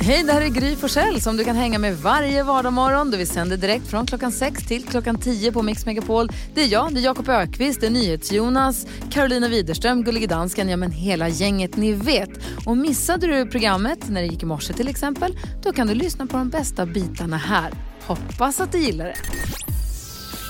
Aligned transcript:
Hej, 0.00 0.22
det 0.22 0.32
här 0.32 0.40
är 0.40 0.48
Gry 0.48 0.76
Forssell 0.76 1.20
som 1.20 1.36
du 1.36 1.44
kan 1.44 1.56
hänga 1.56 1.78
med 1.78 1.98
varje 1.98 2.42
vardagsmorgon. 2.42 3.10
Vi 3.10 3.26
sänder 3.26 3.56
direkt 3.56 3.86
från 3.86 4.06
klockan 4.06 4.32
6 4.32 4.66
till 4.66 4.84
klockan 4.84 5.18
10 5.18 5.52
på 5.52 5.62
Mix 5.62 5.86
Megapol. 5.86 6.28
Det 6.54 6.62
är 6.62 6.66
jag, 6.66 6.94
det 6.94 7.00
är 7.00 7.04
Jakob 7.04 7.28
Ökvist, 7.28 7.80
det 7.80 7.86
är 7.86 7.90
NyhetsJonas, 7.90 8.86
Carolina 9.10 9.48
Widerström, 9.48 10.04
Gullige 10.04 10.26
Dansken, 10.26 10.68
ja 10.68 10.76
men 10.76 10.90
hela 10.90 11.28
gänget 11.28 11.76
ni 11.76 11.92
vet. 11.92 12.30
Och 12.66 12.76
missade 12.76 13.26
du 13.26 13.46
programmet 13.50 14.08
när 14.08 14.20
det 14.20 14.26
gick 14.26 14.42
i 14.42 14.46
morse 14.46 14.72
till 14.72 14.88
exempel, 14.88 15.38
då 15.62 15.72
kan 15.72 15.86
du 15.86 15.94
lyssna 15.94 16.26
på 16.26 16.36
de 16.36 16.48
bästa 16.50 16.86
bitarna 16.86 17.36
här. 17.36 17.72
Hoppas 18.06 18.60
att 18.60 18.72
du 18.72 18.78
gillar 18.78 19.04
det. 19.04 19.16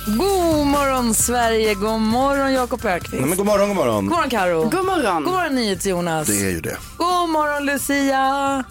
God 0.06 0.66
morgon 0.66 1.14
Sverige, 1.14 1.74
god 1.74 2.00
morgon 2.00 2.52
Jakob 2.52 2.84
Ökvist. 2.84 3.12
Nej, 3.14 3.29
men 3.29 3.36
god 3.38 3.46
morgon, 3.46 3.68
god 3.68 3.76
morgon. 3.76 4.04
God 4.06 4.11
morgon 4.16 4.30
Karo. 4.30 4.62
God 4.62 4.84
morgon. 4.86 5.24
God 5.24 5.32
morgon 5.32 5.54
NyhetsJonas. 5.54 6.26
Det 6.26 6.36
är 6.46 6.50
ju 6.50 6.61
det. 6.61 6.76
God 6.98 7.29
morgon 7.29 7.66
Lucia! 7.66 8.64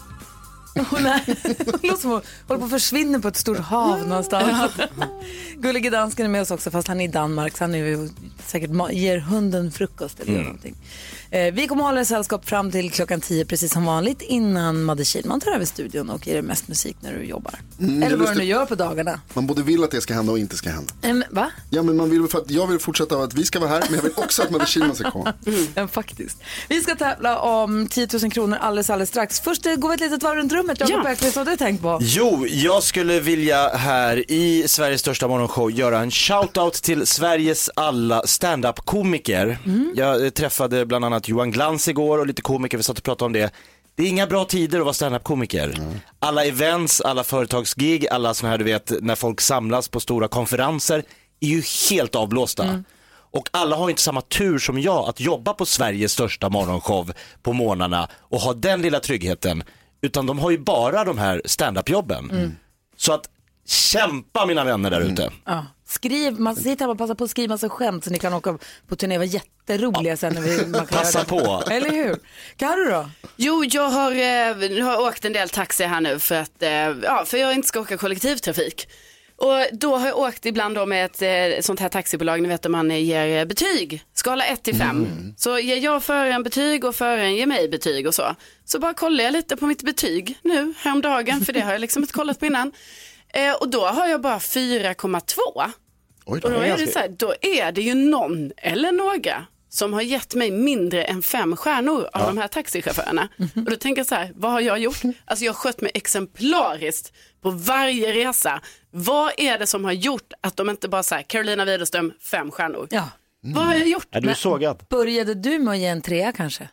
Hon, 0.89 1.05
är, 1.05 1.21
hon 1.71 1.79
låter 1.83 2.01
som 2.01 2.11
hon 2.11 2.21
håller 2.47 2.59
på 2.59 2.65
att 2.65 2.71
försvinna 2.71 3.19
på 3.19 3.27
ett 3.27 3.35
stort 3.35 3.57
hav 3.57 4.07
någonstans. 4.07 4.71
Gullige 5.57 5.89
dansken 5.89 6.25
är 6.25 6.29
med 6.29 6.41
oss 6.41 6.51
också 6.51 6.71
fast 6.71 6.87
han 6.87 7.01
är 7.01 7.05
i 7.05 7.07
Danmark 7.07 7.57
så 7.57 7.63
han 7.63 7.75
är 7.75 8.09
säkert 8.45 8.71
ger 8.91 9.17
hunden 9.17 9.71
frukost 9.71 10.19
eller 10.19 10.41
någonting. 10.41 10.75
Eh, 11.33 11.53
vi 11.53 11.67
kommer 11.67 11.83
hålla 11.83 11.99
er 11.99 12.03
sällskap 12.03 12.49
fram 12.49 12.71
till 12.71 12.91
klockan 12.91 13.21
10 13.21 13.45
precis 13.45 13.73
som 13.73 13.85
vanligt 13.85 14.21
innan 14.21 14.83
Madde 14.83 15.05
Kihlman 15.05 15.39
tar 15.41 15.51
över 15.51 15.65
studion 15.65 16.09
och 16.09 16.27
ger 16.27 16.35
er 16.35 16.41
mest 16.41 16.67
musik 16.67 16.97
när 17.01 17.13
du 17.13 17.23
jobbar. 17.23 17.59
Mm, 17.79 18.03
eller 18.03 18.17
vad 18.17 18.33
du 18.33 18.39
nu 18.39 18.43
gör 18.43 18.65
på 18.65 18.75
dagarna. 18.75 19.19
Man 19.33 19.47
både 19.47 19.61
vill 19.63 19.83
att 19.83 19.91
det 19.91 20.01
ska 20.01 20.13
hända 20.13 20.31
och 20.31 20.39
inte 20.39 20.55
ska 20.57 20.69
hända. 20.69 20.93
Ehm, 21.01 21.23
va? 21.29 21.51
Ja, 21.69 21.83
men 21.83 21.97
man 21.97 22.09
vill 22.09 22.27
för 22.27 22.37
att 22.39 22.51
jag 22.51 22.67
vill 22.67 22.79
fortsätta 22.79 23.17
att 23.17 23.33
vi 23.33 23.45
ska 23.45 23.59
vara 23.59 23.69
här, 23.69 23.83
men 23.85 23.95
jag 23.95 24.03
vill 24.03 24.11
också 24.15 24.41
att 24.41 24.49
Madde 24.49 24.65
Kihlman 24.65 24.95
ska 24.95 25.11
komma. 25.11 25.33
Ja, 25.75 25.87
faktiskt. 25.87 26.37
Vi 26.69 26.81
ska 26.81 26.95
tävla 26.95 27.39
om 27.39 27.87
10 27.87 28.07
000 28.21 28.31
kronor 28.31 28.57
alldeles, 28.61 28.89
alldeles 28.89 29.09
strax. 29.09 29.39
Först 29.39 29.65
eh, 29.65 29.75
går 29.75 29.89
vi 29.89 29.95
ett 29.95 30.01
litet 30.01 30.23
varv 30.23 30.37
runt 30.37 30.53
rummet. 30.53 30.79
Jakob 30.79 31.01
Ja. 31.05 31.11
Öqvist, 31.11 31.35
vad 31.35 31.47
har 31.47 31.51
du 31.51 31.57
tänkt 31.57 31.81
på? 31.81 31.99
Jo, 32.01 32.45
jag 32.47 32.83
skulle 32.83 33.19
vilja 33.19 33.67
här 33.69 34.31
i 34.31 34.67
Sveriges 34.67 35.01
största 35.01 35.27
morgonshow 35.27 35.71
göra 35.71 35.99
en 35.99 36.09
shout-out 36.09 36.83
till 36.83 37.05
Sveriges 37.07 37.69
alla 37.75 38.27
stand-up-komiker. 38.27 39.57
Jag 39.95 40.25
eh, 40.25 40.29
träffade 40.29 40.85
bland 40.85 41.05
annat 41.05 41.22
Johan 41.29 41.51
Glans 41.51 41.87
igår 41.87 42.17
och 42.19 42.27
lite 42.27 42.41
komiker, 42.41 42.77
vi 42.77 42.83
satt 42.83 42.97
och 42.97 43.03
pratade 43.03 43.25
om 43.25 43.33
det. 43.33 43.53
Det 43.95 44.03
är 44.03 44.07
inga 44.07 44.27
bra 44.27 44.45
tider 44.45 44.79
att 44.79 44.85
vara 44.85 44.93
stand-up-komiker. 44.93 45.79
Alla 46.19 46.45
events, 46.45 47.01
alla 47.01 47.23
företagsgig, 47.23 48.07
alla 48.07 48.33
sådana 48.33 48.51
här 48.51 48.57
du 48.57 48.63
vet 48.63 48.91
när 49.01 49.15
folk 49.15 49.41
samlas 49.41 49.87
på 49.87 49.99
stora 49.99 50.27
konferenser 50.27 51.03
är 51.39 51.47
ju 51.47 51.63
helt 51.89 52.15
avblåsta. 52.15 52.83
Och 53.15 53.49
alla 53.51 53.75
har 53.75 53.89
inte 53.89 54.01
samma 54.01 54.21
tur 54.21 54.59
som 54.59 54.79
jag 54.81 55.09
att 55.09 55.19
jobba 55.19 55.53
på 55.53 55.65
Sveriges 55.65 56.11
största 56.11 56.49
morgonshow 56.49 57.11
på 57.41 57.53
morgnarna 57.53 58.09
och 58.19 58.39
ha 58.39 58.53
den 58.53 58.81
lilla 58.81 58.99
tryggheten. 58.99 59.63
Utan 60.01 60.25
de 60.25 60.39
har 60.39 60.51
ju 60.51 60.57
bara 60.57 61.03
de 61.03 61.17
här 61.17 61.41
stand-up-jobben. 61.45 62.57
Så 62.97 63.13
att 63.13 63.29
kämpa 63.67 64.45
mina 64.45 64.63
vänner 64.63 64.91
där 64.91 65.01
ute. 65.01 65.31
Ja. 65.45 65.65
Skriv, 65.93 66.39
man 66.39 66.55
sitter 66.55 66.79
hemma 66.79 66.91
och 66.91 66.97
passar 66.97 67.15
på 67.15 67.23
att 67.23 67.29
skriva 67.29 67.53
massa 67.53 67.69
skämt 67.69 68.03
så 68.03 68.11
ni 68.11 68.19
kan 68.19 68.33
åka 68.33 68.57
på 68.87 68.95
turné 68.95 69.15
och 69.15 69.19
vara 69.19 69.25
jätteroliga 69.25 70.17
sen 70.17 70.33
när 70.33 70.41
vi, 70.41 70.65
man 70.67 70.85
kan 70.85 70.99
Passa 70.99 71.25
på. 71.25 71.63
Eller 71.71 71.89
hur? 71.89 72.19
Carro 72.57 72.91
då? 72.91 73.09
Jo, 73.35 73.63
jag 73.65 73.89
har, 73.89 74.11
eh, 74.11 74.83
har 74.85 75.07
åkt 75.07 75.25
en 75.25 75.33
del 75.33 75.49
taxi 75.49 75.83
här 75.83 76.01
nu 76.01 76.19
för 76.19 76.35
att, 76.35 76.63
eh, 76.63 76.69
ja, 77.03 77.23
för 77.25 77.37
jag 77.37 77.53
inte 77.53 77.67
ska 77.67 77.79
åka 77.79 77.97
kollektivtrafik. 77.97 78.87
Och 79.35 79.67
då 79.71 79.97
har 79.97 80.07
jag 80.07 80.17
åkt 80.17 80.45
ibland 80.45 80.75
då 80.75 80.85
med 80.85 81.05
ett 81.05 81.21
eh, 81.21 81.61
sånt 81.61 81.79
här 81.79 81.89
taxibolag, 81.89 82.41
ni 82.41 82.47
vet 82.47 82.61
där 82.61 82.69
man 82.69 82.89
ger 82.89 83.39
eh, 83.39 83.45
betyg, 83.45 84.03
skala 84.13 84.45
1 84.45 84.63
till 84.63 84.75
5. 84.75 85.07
Så 85.37 85.59
ger 85.59 85.77
jag 85.77 86.03
föraren 86.03 86.43
betyg 86.43 86.85
och 86.85 86.95
föraren 86.95 87.35
ger 87.35 87.47
mig 87.47 87.69
betyg 87.69 88.07
och 88.07 88.15
så. 88.15 88.35
Så 88.65 88.79
bara 88.79 88.93
kollar 88.93 89.23
jag 89.23 89.33
lite 89.33 89.57
på 89.57 89.65
mitt 89.65 89.83
betyg 89.83 90.37
nu 90.41 90.73
häromdagen, 90.77 91.45
för 91.45 91.53
det 91.53 91.59
har 91.61 91.71
jag 91.71 91.81
liksom 91.81 92.03
inte 92.03 92.13
kollat 92.13 92.39
på 92.39 92.45
innan. 92.45 92.71
Eh, 93.33 93.53
och 93.53 93.69
då 93.69 93.85
har 93.85 94.07
jag 94.07 94.21
bara 94.21 94.39
4,2. 94.39 95.71
Oj 96.25 96.41
Och 96.43 96.49
då 96.51 96.57
då. 96.57 96.63
är 96.63 96.77
det 96.77 96.87
så 96.87 96.99
här, 96.99 97.09
då 97.09 97.33
är 97.41 97.71
det 97.71 97.81
ju 97.81 97.93
någon 97.93 98.51
eller 98.57 98.91
några 98.91 99.45
som 99.69 99.93
har 99.93 100.01
gett 100.01 100.35
mig 100.35 100.51
mindre 100.51 101.03
än 101.03 101.23
fem 101.23 101.55
stjärnor 101.55 102.09
av 102.13 102.25
de 102.27 102.37
här 102.37 102.47
taxichaufförerna. 102.47 103.29
Och 103.55 103.71
då 103.71 103.75
tänker 103.75 103.99
jag 103.99 104.07
så 104.07 104.15
här, 104.15 104.31
vad 104.35 104.51
har 104.51 104.61
jag 104.61 104.79
gjort? 104.79 105.01
Alltså 105.25 105.45
jag 105.45 105.53
har 105.53 105.57
skött 105.57 105.81
mig 105.81 105.91
exemplariskt 105.93 107.13
på 107.41 107.49
varje 107.49 108.13
resa. 108.13 108.61
Vad 108.91 109.31
är 109.37 109.59
det 109.59 109.67
som 109.67 109.85
har 109.85 109.91
gjort 109.91 110.33
att 110.41 110.57
de 110.57 110.69
inte 110.69 110.89
bara 110.89 111.03
säger 111.03 111.23
Carolina 111.23 111.65
Widerström, 111.65 112.13
fem 112.19 112.51
stjärnor? 112.51 112.87
Ja. 112.91 113.09
Vad 113.41 113.65
har 113.65 113.73
jag 113.73 113.87
gjort? 113.87 114.07
Är 114.11 114.21
du 114.21 114.35
sågad? 114.35 114.85
Började 114.89 115.33
du 115.33 115.59
med 115.59 115.71
att 115.71 115.77
ge 115.79 115.85
en 115.85 116.01
trea 116.01 116.31
kanske? 116.31 116.69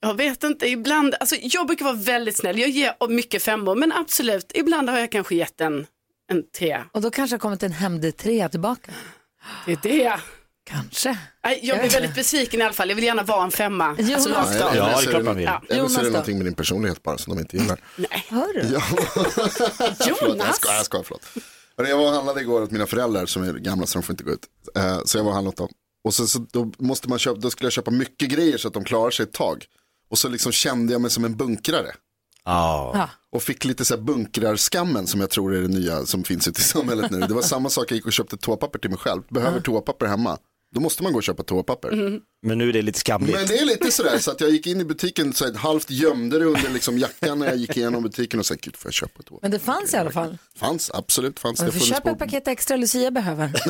Jag 0.00 0.14
vet 0.14 0.44
inte, 0.44 0.68
ibland, 0.68 1.14
alltså 1.20 1.36
jag 1.40 1.66
brukar 1.66 1.84
vara 1.84 1.94
väldigt 1.94 2.36
snäll, 2.36 2.58
jag 2.58 2.68
ger 2.70 3.08
mycket 3.08 3.42
femmor, 3.42 3.74
men 3.74 3.92
absolut, 3.92 4.52
ibland 4.54 4.90
har 4.90 4.98
jag 4.98 5.12
kanske 5.12 5.34
gett 5.34 5.60
en, 5.60 5.86
en 6.30 6.42
trea. 6.58 6.86
Och 6.92 7.00
då 7.00 7.10
kanske 7.10 7.34
har 7.34 7.38
kommit 7.38 7.62
en 7.62 7.72
hämndetrea 7.72 8.48
tillbaka. 8.48 8.92
Det 9.66 9.72
är 9.72 9.78
det. 9.82 10.20
Kanske. 10.64 11.18
Nej, 11.44 11.60
Jag 11.62 11.78
blir 11.80 11.90
väldigt 11.90 12.14
besviken 12.14 12.60
i 12.60 12.62
alla 12.64 12.72
fall, 12.72 12.88
jag 12.88 12.96
vill 12.96 13.04
gärna 13.04 13.22
vara 13.22 13.44
en 13.44 13.50
femma. 13.50 13.96
Jonas 13.98 14.26
Alltså, 14.26 14.64
Nej. 14.64 14.76
Ja, 14.76 14.88
eller 14.88 14.96
det 15.02 15.06
är 15.06 15.10
klart 15.10 15.24
man 15.24 15.36
vill. 15.36 15.44
Ja. 15.44 15.62
Eller 15.68 15.68
så 15.68 15.74
är 15.74 15.78
Jonas 15.78 15.96
det 15.96 16.10
någonting 16.10 16.36
med 16.38 16.46
din 16.46 16.54
personlighet 16.54 17.02
bara 17.02 17.18
som 17.18 17.34
de 17.36 17.40
inte 17.40 17.56
gillar. 17.56 17.80
Hör 18.28 18.52
du? 18.62 18.68
Ja. 18.74 18.80
Förlåt, 19.90 20.06
jag 20.20 20.28
Jonas! 20.28 20.56
skojar, 20.56 20.76
jag 20.76 20.84
skojar, 20.84 21.04
förlåt. 21.04 21.22
Jag 21.76 21.96
var 21.96 22.06
och 22.06 22.12
handlade 22.12 22.40
igår 22.40 22.62
åt 22.62 22.70
mina 22.70 22.86
föräldrar 22.86 23.26
som 23.26 23.42
är 23.42 23.52
gamla 23.52 23.86
så 23.86 23.98
de 23.98 24.02
får 24.02 24.12
inte 24.12 24.24
gå 24.24 24.30
ut. 24.30 24.46
Eh, 24.76 25.00
Så 25.04 25.18
jag 25.18 25.24
var 25.24 25.30
och 25.30 25.34
handlade 25.34 25.52
åt 25.52 25.56
dem. 25.56 25.68
Och 26.04 26.14
så, 26.14 26.26
så 26.26 26.38
då, 26.38 26.72
måste 26.78 27.08
man 27.08 27.18
köpa, 27.18 27.40
då 27.40 27.50
skulle 27.50 27.66
jag 27.66 27.72
köpa 27.72 27.90
mycket 27.90 28.28
grejer 28.28 28.58
så 28.58 28.68
att 28.68 28.74
de 28.74 28.84
klarar 28.84 29.10
sig 29.10 29.22
ett 29.24 29.32
tag. 29.32 29.64
Och 30.10 30.18
så 30.18 30.28
liksom 30.28 30.52
kände 30.52 30.92
jag 30.92 31.00
mig 31.00 31.10
som 31.10 31.24
en 31.24 31.36
bunkrare. 31.36 31.92
Ja. 32.44 32.90
Ja. 32.94 33.08
Och 33.32 33.42
fick 33.42 33.64
lite 33.64 33.84
så 33.84 33.94
här 33.96 34.02
bunkrarskammen 34.02 35.06
som 35.06 35.20
jag 35.20 35.30
tror 35.30 35.54
är 35.54 35.62
det 35.62 35.68
nya 35.68 36.06
som 36.06 36.24
finns 36.24 36.48
ute 36.48 36.60
i 36.60 36.64
samhället 36.64 37.10
nu. 37.10 37.20
Det 37.20 37.34
var 37.34 37.42
samma 37.42 37.68
sak, 37.70 37.90
jag 37.90 37.96
gick 37.96 38.06
och 38.06 38.12
köpte 38.12 38.36
toapapper 38.36 38.78
till 38.78 38.90
mig 38.90 38.98
själv. 38.98 39.22
Behöver 39.28 39.60
toapapper 39.60 40.06
hemma. 40.06 40.38
Då 40.74 40.80
måste 40.80 41.02
man 41.02 41.12
gå 41.12 41.16
och 41.18 41.22
köpa 41.22 41.42
toapapper. 41.42 42.20
Men 42.42 42.58
nu 42.58 42.68
är 42.68 42.72
det 42.72 42.82
lite 42.82 42.98
skamligt. 42.98 43.36
Men 43.36 43.46
det 43.46 43.58
är 43.58 43.64
lite 43.64 43.90
sådär 43.90 44.18
så 44.18 44.30
att 44.30 44.40
jag 44.40 44.50
gick 44.50 44.66
in 44.66 44.80
i 44.80 44.84
butiken 44.84 45.32
så 45.32 45.54
halvt 45.56 45.90
gömde 45.90 46.38
det 46.38 46.44
under 46.44 46.70
liksom 46.70 46.98
jackan 46.98 47.38
när 47.38 47.46
jag 47.46 47.56
gick 47.56 47.76
igenom 47.76 48.02
butiken 48.02 48.40
och 48.40 48.46
sa 48.46 48.54
gud 48.62 48.76
får 48.76 48.88
jag 48.88 48.94
köpa 48.94 49.22
toapapper. 49.22 49.38
Men 49.42 49.50
det 49.50 49.58
fanns 49.58 49.94
i 49.94 49.96
alla 49.96 50.10
fall. 50.10 50.38
Fanns, 50.56 50.90
absolut 50.94 51.38
fanns. 51.40 51.60
Du 51.60 51.72
får 51.72 51.80
köpa 51.86 52.00
på- 52.00 52.08
ett 52.10 52.18
paket 52.18 52.48
extra 52.48 52.76
Lucia 52.76 53.10
behöver. 53.10 53.52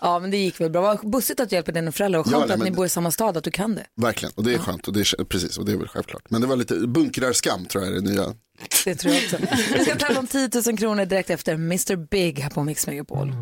Ja? 0.00 0.06
Ja, 0.06 0.18
men 0.18 0.30
det 0.30 0.36
gick 0.36 0.60
väl 0.60 0.70
bra. 0.70 0.80
Vad 0.82 1.10
bussigt 1.10 1.40
att 1.40 1.50
du 1.50 1.56
hjälper 1.56 1.72
dina 1.72 1.92
föräldrar 1.92 2.20
och 2.20 2.26
Ja, 2.26 2.30
skönt 2.30 2.48
nej, 2.48 2.54
att 2.54 2.64
ni 2.64 2.70
bor 2.70 2.86
i 2.86 2.88
samma 2.88 3.10
stad, 3.10 3.36
att 3.36 3.44
du 3.44 3.50
kan 3.50 3.74
det. 3.74 3.86
Verkligen, 3.96 4.32
och 4.36 4.44
det 4.44 4.54
är 4.54 4.58
skönt 4.58 4.88
och 4.88 4.92
det 4.94 5.00
är, 5.00 5.24
precis, 5.24 5.58
och 5.58 5.64
det 5.64 5.72
är 5.72 5.76
väl 5.76 5.88
självklart. 5.88 6.22
Men 6.28 6.40
det 6.40 6.46
var 6.46 6.56
lite 6.56 6.74
bunkrarskam 6.74 7.64
tror 7.66 7.84
jag 7.84 7.92
är 7.92 8.00
det 8.00 8.10
nya. 8.10 8.34
Det 8.84 8.94
tror 8.94 9.14
jag 9.14 9.22
också. 9.24 9.36
Vi 9.78 9.84
ska 9.84 9.94
tävla 9.96 10.20
om 10.20 10.26
10 10.26 10.50
000 10.66 10.78
kronor 10.78 11.04
direkt 11.04 11.30
efter 11.30 11.54
Mr 11.54 11.96
Big 11.96 12.38
här 12.38 12.50
på 12.50 12.62
Mix 12.62 12.86
Megapol. 12.86 13.32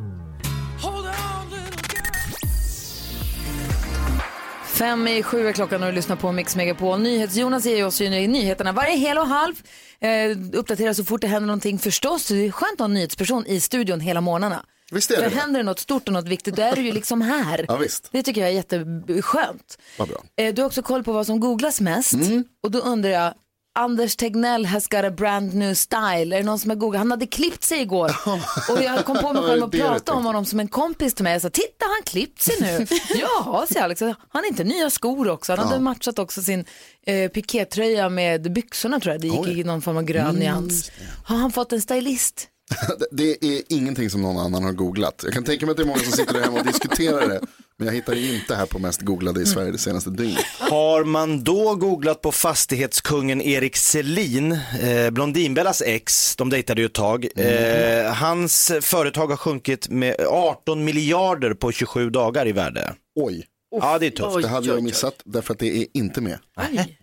Fem 4.67 5.09
i 5.09 5.23
sju 5.23 5.49
är 5.49 5.53
klockan 5.53 5.83
och 5.83 5.89
du 5.89 5.95
lyssnar 5.95 6.17
på 6.17 6.33
Mix 6.33 6.57
Megapol. 6.57 7.01
NyhetsJonas 7.01 7.67
ger 7.67 7.87
oss 7.87 8.01
ju 8.01 8.11
nyheterna 8.11 8.73
varje 8.73 8.97
hel 8.97 9.19
och 9.19 9.27
halv. 9.27 9.55
Eh, 10.01 10.59
uppdaterar 10.59 10.93
så 10.93 11.05
fort 11.05 11.21
det 11.21 11.27
händer 11.27 11.47
någonting 11.47 11.79
förstås. 11.79 12.29
Det 12.29 12.47
är 12.47 12.51
skönt 12.51 12.73
att 12.73 12.79
ha 12.79 12.85
en 12.85 12.95
nyhetsperson 12.95 13.47
i 13.47 13.61
studion 13.61 14.01
hela 14.01 14.21
morgnarna. 14.21 14.65
Visst 14.94 15.10
är 15.10 15.15
För 15.15 15.22
det 15.22 15.28
det? 15.28 15.34
händer 15.37 15.60
det 15.60 15.65
något 15.65 15.78
stort 15.81 16.09
och 16.09 16.12
något 16.15 16.28
viktigt, 16.28 16.56
då 16.56 16.62
är 16.62 16.77
du 16.77 16.82
ju 16.82 16.93
liksom 16.93 17.21
här. 17.21 17.65
Ja, 17.69 17.77
visst. 17.77 18.09
Det 18.12 18.22
tycker 18.22 18.41
jag 18.41 18.50
är 18.50 18.55
jätteskönt. 18.55 19.78
Vad 19.99 20.09
bra. 20.09 20.22
Eh, 20.37 20.55
Du 20.55 20.62
har 20.62 20.66
också 20.66 20.82
koll 20.82 21.05
på 21.05 21.12
vad 21.12 21.27
som 21.27 21.41
googlas 21.41 21.81
mest. 21.81 22.12
Mm. 22.12 22.44
Och 22.62 22.71
då 22.71 22.78
undrar 22.78 23.10
jag, 23.10 23.34
Anders 23.78 24.16
Tegnell 24.16 24.66
has 24.66 24.87
got 24.88 25.05
a 25.05 25.10
brand 25.10 25.55
new 25.55 25.75
style. 25.75 26.37
Är 26.37 26.38
det 26.38 26.43
någon 26.43 26.59
som 26.59 26.71
har 26.71 26.77
googlat? 26.77 26.99
Han 27.00 27.10
hade 27.10 27.27
klippt 27.27 27.65
sig 27.65 27.81
igår. 27.81 28.16
Och 28.71 28.82
jag 28.82 29.05
kom 29.05 29.19
på 29.19 29.32
mig 29.32 29.43
själv 29.43 29.65
att 29.65 29.72
Det 29.72 29.78
är 29.78 29.82
det 29.82 29.88
prata 29.88 30.12
om 30.12 30.25
honom 30.25 30.44
som 30.44 30.60
en 30.60 30.69
kompis 30.69 31.15
till 31.15 31.25
mig. 31.25 31.32
Jag 31.32 31.43
sa, 31.43 31.50
titta 31.50 31.84
han 31.87 32.03
klippt 32.05 32.43
sig 32.43 32.55
nu. 32.61 32.87
ja, 33.21 33.66
säger 33.69 33.84
Alex. 33.84 34.00
Han 34.00 34.15
har 34.32 34.47
inte 34.49 34.65
nya 34.65 34.91
skor 34.91 35.28
också. 35.31 35.53
Han 35.53 35.69
hade 35.69 35.81
matchat 35.81 36.19
också 36.19 36.43
sin 36.43 36.65
eh, 37.06 37.29
pikétröja 37.31 38.08
med 38.08 38.52
byxorna 38.52 39.00
tror 39.00 39.14
jag. 39.14 39.20
Det 39.20 39.29
gick. 39.29 39.47
Mm, 39.47 39.58
i 39.61 39.64
någon 39.64 39.82
form 39.82 39.97
av 39.97 40.02
grön 40.02 40.35
nyans. 40.35 40.90
Har 41.25 41.37
han 41.37 41.52
fått 41.52 41.73
en 41.73 41.81
stylist? 41.81 42.49
Det- 43.11 43.44
är 43.44 43.62
ingenting 43.69 44.11
som 44.11 44.22
någon 44.22 44.38
annan 44.38 44.64
har 44.64 44.72
googlat. 44.72 45.20
Jag 45.25 45.32
kan 45.32 45.44
tänka 45.44 45.66
mig 45.66 45.70
att 45.70 45.76
det 45.76 45.82
är 45.82 45.87
många 45.87 45.99
som 45.99 46.12
sitter 46.12 46.32
där 46.34 46.40
hemma 46.40 46.58
och 46.61 46.66
diskuterar 46.66 47.28
det. 47.28 47.40
Men 47.76 47.87
jag 47.87 47.94
hittar 47.94 48.14
inte 48.34 48.55
här 48.55 48.66
på 48.66 48.78
mest 48.78 49.00
googlade 49.00 49.43
i 49.43 49.46
Sverige 49.46 49.70
det 49.70 49.78
senaste 49.78 50.11
dygnet. 50.11 50.44
Har 50.58 51.05
man 51.05 51.44
då 51.44 51.75
googlat 51.75 52.20
på 52.22 52.32
fastighetskungen 52.32 53.43
Erik 53.43 53.76
Selin, 53.76 54.52
eh, 54.82 55.11
Blondinbellas 55.11 55.82
ex, 55.87 56.37
de 56.37 56.50
dejtade 56.50 56.81
ju 56.81 56.87
ett 56.87 56.93
tag. 56.93 57.26
Eh, 57.37 58.12
hans 58.12 58.72
företag 58.81 59.26
har 59.26 59.37
sjunkit 59.37 59.88
med 59.88 60.16
18 60.28 60.84
miljarder 60.84 61.55
på 61.55 61.72
27 61.72 62.11
dagar 62.11 62.49
i 62.49 62.52
värde. 62.52 62.94
Oj, 63.14 63.46
Ja, 63.81 63.99
det 63.99 64.06
är 64.06 64.11
tufft. 64.11 64.43
det 64.43 64.49
hade 64.49 64.66
jag 64.66 64.82
missat 64.82 65.14
därför 65.25 65.52
att 65.52 65.58
det 65.58 65.76
är 65.82 65.87
inte 65.94 66.20
med 66.20 66.38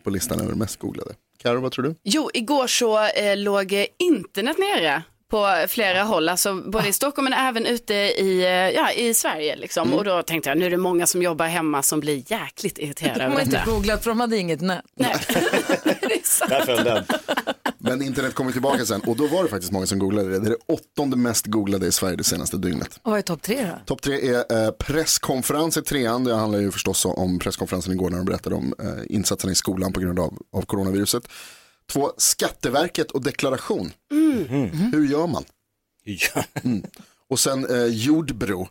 på 0.04 0.10
listan 0.10 0.40
över 0.42 0.54
mest 0.56 0.80
googlade. 0.80 1.12
Karo, 1.44 1.62
vad 1.62 1.72
tror 1.72 1.84
du? 1.86 1.96
Jo, 2.04 2.30
igår 2.34 2.68
så 2.68 3.06
eh, 3.08 3.38
låg 3.38 3.86
internet 4.00 4.58
nere 4.58 5.04
på 5.32 5.66
flera 5.68 6.04
håll, 6.04 6.30
alltså 6.30 6.56
både 6.56 6.88
i 6.88 6.94
Stockholm 6.94 7.24
men 7.30 7.34
även 7.48 7.66
ute 7.66 7.94
i, 7.94 8.42
eh, 8.44 8.50
ja, 8.52 8.92
i 8.92 9.14
Sverige. 9.14 9.56
Liksom. 9.56 9.94
Och 9.94 10.04
då 10.04 10.24
tänkte 10.24 10.50
jag, 10.50 10.58
nu 10.58 10.66
är 10.66 10.70
det 10.70 10.78
många 10.78 11.08
som 11.08 11.22
jobbar 11.22 11.46
hemma 11.46 11.84
som 11.84 12.00
blir 12.00 12.32
jäkligt 12.32 12.78
irriterade 12.78 13.20
De 13.20 13.24
över 13.26 13.34
har 13.36 13.42
inte 13.42 13.58
detta. 13.58 13.72
googlat 13.72 14.04
för 14.04 14.12
de 14.12 14.20
hade 14.20 14.38
inget 14.38 14.62
nät. 14.62 14.82
Nej. 14.96 15.16
det 15.84 16.50
Där 16.50 16.66
föll 16.66 16.84
den. 16.84 17.04
Men 17.78 18.02
internet 18.02 18.34
kommer 18.34 18.52
tillbaka 18.52 18.86
sen 18.86 19.02
och 19.02 19.16
då 19.16 19.28
var 19.28 19.44
det 19.44 19.50
faktiskt 19.50 19.72
många 19.72 19.86
som 19.86 20.00
googlade 20.00 20.30
det. 20.30 20.40
Det 20.40 20.48
är 20.48 20.50
det 20.50 20.74
åttonde 20.74 21.18
mest 21.18 21.46
googlade 21.46 21.88
i 21.88 21.92
Sverige 21.92 22.16
det 22.16 22.24
senaste 22.24 22.58
dygnet. 22.58 23.00
Och 23.04 23.12
vad 23.12 23.18
är 23.18 23.22
topp 23.22 23.42
tre 23.42 23.64
då? 23.72 23.86
Topp 23.86 24.02
tre 24.02 24.30
är 24.30 24.66
eh, 24.66 24.72
presskonferens 24.72 25.78
i 25.78 25.82
trean. 25.82 26.24
Det 26.24 26.36
handlar 26.36 26.60
ju 26.60 26.72
förstås 26.72 27.06
om 27.06 27.40
presskonferensen 27.40 27.94
igår 27.94 28.10
när 28.10 28.18
de 28.18 28.26
berättade 28.26 28.56
om 28.56 28.74
eh, 28.80 29.16
insatserna 29.16 29.52
i 29.52 29.56
skolan 29.56 29.94
på 29.94 30.00
grund 30.00 30.20
av, 30.20 30.38
av 30.54 30.62
coronaviruset. 30.62 31.24
Två, 31.92 32.12
Skatteverket 32.18 33.12
och 33.12 33.22
deklaration. 33.22 33.92
Hur 34.92 35.06
gör 35.12 35.28
man? 35.28 35.44
Ja. 36.04 36.44
Och 37.30 37.40
sen 37.40 37.66
eh, 37.66 37.86
Jordbro 37.86 38.70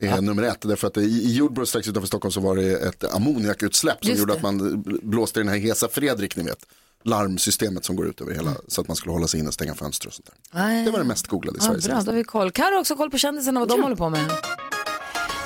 är 0.00 0.20
nummer 0.20 0.42
ett. 0.42 0.60
Därför 0.60 0.86
att 0.86 0.96
i, 0.96 1.34
Jordbro 1.36 1.66
strax 1.66 1.88
utanför 1.88 2.06
Stockholm 2.06 2.32
så 2.32 2.40
var 2.40 2.56
det 2.56 2.78
ett 2.78 3.14
ammoniakutsläpp 3.14 3.98
som 4.04 4.08
Just 4.10 4.20
gjorde 4.20 4.32
det. 4.32 4.36
att 4.36 4.42
man 4.42 4.82
blåste 5.02 5.40
i 5.40 5.42
den 5.42 5.52
här 5.52 5.58
Hesa 5.58 5.88
Fredrik, 5.88 6.36
ni 6.36 6.42
vet. 6.42 6.66
Larmsystemet 7.02 7.84
som 7.84 7.96
går 7.96 8.06
ut 8.08 8.20
över 8.20 8.34
hela, 8.34 8.54
så 8.68 8.80
att 8.80 8.88
man 8.88 8.96
skulle 8.96 9.12
hålla 9.12 9.26
sig 9.26 9.40
inne 9.40 9.48
och 9.48 9.54
stänga 9.54 9.74
fönster 9.74 10.06
och 10.08 10.14
sånt 10.14 10.26
där. 10.26 10.34
Nej. 10.60 10.84
Det 10.84 10.90
var 10.90 10.98
det 10.98 11.04
mest 11.04 11.26
googlade 11.26 11.58
i 11.58 11.60
Ja, 11.60 11.66
Sverige. 11.80 11.88
bra, 11.94 12.02
då 12.02 12.10
har 12.10 12.16
vi 12.16 12.24
koll. 12.24 12.52
Har 12.58 12.78
också 12.78 12.96
koll 12.96 13.10
på 13.10 13.18
kändisarna 13.18 13.60
vad 13.60 13.68
de 13.68 13.82
håller 13.82 13.96
på 13.96 14.08
med. 14.08 14.30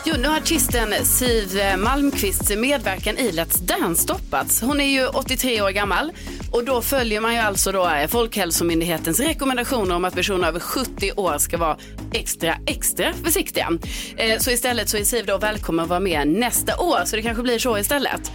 Jo, 0.04 0.14
nu 0.19 0.28
har 0.28 0.37
artisten 0.37 1.04
Siv 1.04 1.58
eh, 1.58 1.76
Malmqvists 1.76 2.56
medverkan 2.56 3.19
i 3.19 3.31
Let's 3.31 3.62
Dance 3.62 4.02
stoppats. 4.02 4.60
Hon 4.60 4.81
är 4.81 4.84
ju 4.84 5.06
83 5.06 5.62
år 5.62 5.70
gammal 5.70 6.12
och 6.52 6.64
då 6.64 6.82
följer 6.82 7.20
man 7.20 7.34
ju 7.34 7.38
alltså 7.38 7.72
då 7.72 7.88
eh, 7.88 8.06
Folkhälsomyndighetens 8.06 9.20
rekommendationer 9.20 9.94
om 9.94 10.04
att 10.04 10.14
personer 10.14 10.49
över 10.49 10.60
70 10.60 11.12
år 11.12 11.38
ska 11.38 11.58
vara 11.58 11.76
extra, 12.12 12.56
extra 12.66 13.12
försiktiga. 13.12 13.69
Eh, 14.16 14.38
så 14.38 14.50
istället 14.50 14.88
så 14.88 14.96
är 14.96 15.04
Siv 15.04 15.26
då 15.26 15.38
välkommen 15.38 15.82
att 15.82 15.88
vara 15.88 16.00
med 16.00 16.28
nästa 16.28 16.81
år, 16.81 17.05
så 17.05 17.16
det 17.16 17.22
kanske 17.22 17.43
blir 17.43 17.58
så 17.58 17.78
istället. 17.78 18.32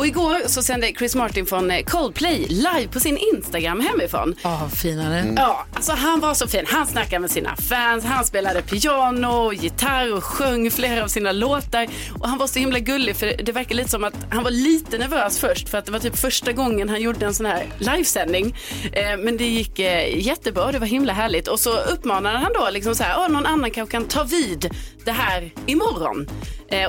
Och 0.00 0.06
igår 0.06 0.48
så 0.48 0.62
sände 0.62 0.92
Chris 0.98 1.14
Martin 1.14 1.46
från 1.46 1.70
eh, 1.70 1.82
Coldplay 1.84 2.46
live 2.48 2.88
på 2.92 3.00
sin 3.00 3.18
Instagram 3.34 3.80
hemifrån. 3.80 4.34
Ja, 4.42 4.68
finare. 4.74 5.34
Ja, 5.36 5.66
alltså 5.74 5.92
han 5.92 6.20
var 6.20 6.34
så 6.34 6.48
fin. 6.48 6.64
Han 6.68 6.86
snackade 6.86 7.18
med 7.20 7.30
sina 7.30 7.56
fans, 7.56 8.04
han 8.04 8.24
spelade 8.24 8.62
piano, 8.62 9.52
gitarr 9.52 10.14
och 10.14 10.24
sjöng 10.24 10.70
flera 10.70 11.04
av 11.04 11.08
sina 11.08 11.32
låtar. 11.32 11.86
Och 12.20 12.28
han 12.28 12.38
var 12.38 12.46
så 12.46 12.58
himla 12.58 12.78
gullig 12.78 13.16
för 13.16 13.42
det 13.42 13.52
verkar 13.52 13.74
lite 13.74 13.88
som 13.90 14.04
att 14.04 14.14
han 14.30 14.42
var 14.42 14.50
lite 14.50 14.98
nervös 14.98 15.38
först 15.38 15.68
för 15.68 15.78
att 15.78 15.86
det 15.86 15.92
var 15.92 15.98
typ 15.98 16.16
första 16.18 16.52
gången 16.52 16.88
han 16.88 17.00
gjorde 17.00 17.26
en 17.26 17.34
sån 17.34 17.46
här 17.46 17.64
livesändning. 17.78 18.56
Eh, 18.92 19.16
men 19.18 19.36
det 19.36 19.46
gick 19.46 19.78
eh, 19.78 20.18
jättebra, 20.26 20.72
det 20.72 20.78
var 20.78 20.86
himla 20.86 21.12
härligt. 21.12 21.48
Och 21.48 21.60
så 21.60 21.76
uppmanade 21.80 22.38
han 22.38 22.52
då 22.52 22.68
liksom 22.70 22.94
så 22.94 23.02
här, 23.02 23.14
"Åh, 23.18 23.28
någon 23.28 23.46
annan 23.46 23.70
kanske 23.70 23.92
kan 23.92 24.04
ta 24.04 24.22
vid 24.24 24.70
det 25.04 25.12
här 25.12 25.50
imorgon 25.66 26.28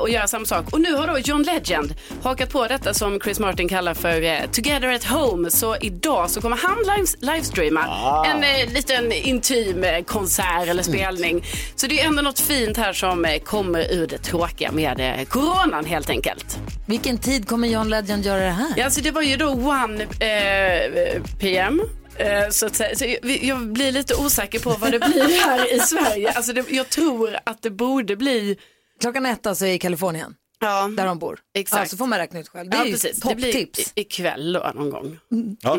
och 0.01 0.09
göra 0.09 0.27
samma 0.27 0.45
sak. 0.45 0.65
Och 0.71 0.81
nu 0.81 0.93
har 0.93 1.07
då 1.07 1.17
John 1.19 1.43
Legend 1.43 1.93
hakat 2.23 2.49
på 2.49 2.67
detta 2.67 2.93
som 2.93 3.19
Chris 3.19 3.39
Martin 3.39 3.67
kallar 3.69 3.93
för 3.93 4.21
eh, 4.21 4.39
Together 4.51 4.87
at 4.87 5.03
Home. 5.03 5.51
Så 5.51 5.75
idag 5.77 6.29
så 6.29 6.41
kommer 6.41 6.57
han 6.57 6.77
live, 6.79 7.07
livestreama 7.33 7.85
en 8.25 8.43
eh, 8.43 8.73
liten 8.73 9.11
intim 9.11 9.83
eh, 9.83 10.03
konsert 10.03 10.67
eller 10.67 10.83
spelning. 10.83 11.43
Så 11.75 11.87
det 11.87 11.99
är 12.01 12.07
ändå 12.07 12.21
något 12.21 12.39
fint 12.39 12.77
här 12.77 12.93
som 12.93 13.25
eh, 13.25 13.39
kommer 13.39 13.91
ur 13.93 14.07
det 14.07 14.17
tråkiga 14.17 14.71
med 14.71 14.99
eh, 15.19 15.25
coronan 15.25 15.85
helt 15.85 16.09
enkelt. 16.09 16.57
Vilken 16.87 17.17
tid 17.17 17.47
kommer 17.47 17.67
John 17.67 17.89
Legend 17.89 18.25
göra 18.25 18.39
det 18.43 18.49
här? 18.51 18.73
Ja, 18.77 18.85
alltså 18.85 19.01
det 19.01 19.11
var 19.11 19.21
ju 19.21 19.35
då 19.37 19.51
1 19.51 20.21
eh, 20.21 21.21
PM. 21.39 21.81
Eh, 22.15 22.49
Så, 22.49 22.65
att 22.65 22.75
säga. 22.75 22.95
så 22.95 23.05
jag, 23.05 23.43
jag 23.43 23.67
blir 23.73 23.91
lite 23.91 24.15
osäker 24.15 24.59
på 24.59 24.69
vad 24.69 24.91
det 24.91 24.99
blir 24.99 25.41
här 25.45 25.75
i 25.75 25.79
Sverige. 25.79 26.31
Alltså 26.31 26.53
det, 26.53 26.63
jag 26.69 26.89
tror 26.89 27.37
att 27.45 27.61
det 27.61 27.69
borde 27.69 28.15
bli 28.15 28.57
Klockan 29.01 29.25
ett 29.25 29.45
alltså 29.45 29.65
i 29.65 29.79
Kalifornien, 29.79 30.35
Ja, 30.59 30.87
där 30.97 31.05
de 31.05 31.19
bor. 31.19 31.39
Exakt. 31.53 31.81
Ja, 31.83 31.89
så 31.89 31.97
får 31.97 32.07
man 32.07 32.19
räkna 32.19 32.39
ut 32.39 32.47
själv. 32.47 32.69
Det 32.69 32.77
är 32.77 32.79
ja 32.81 32.85
ju 32.85 32.91
precis. 32.91 33.19
Det 33.19 33.35
blir 33.35 33.53
topptips. 33.53 33.93
i- 33.95 34.01
ikväll 34.01 34.53
då 34.53 34.71
någon 34.75 34.89
gång. 34.89 35.17
Ja. 35.61 35.77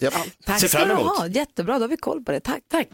Japp. 0.00 0.14
Tack 0.46 0.60
Ser 0.60 0.68
ska 0.68 0.78
fram 0.78 0.88
du 0.88 0.94
ha. 0.94 1.26
Jättebra, 1.26 1.74
då 1.78 1.84
har 1.84 1.88
vi 1.88 1.96
koll 1.96 2.24
på 2.24 2.32
det. 2.32 2.40
Tack. 2.40 2.62
Tack. 2.70 2.88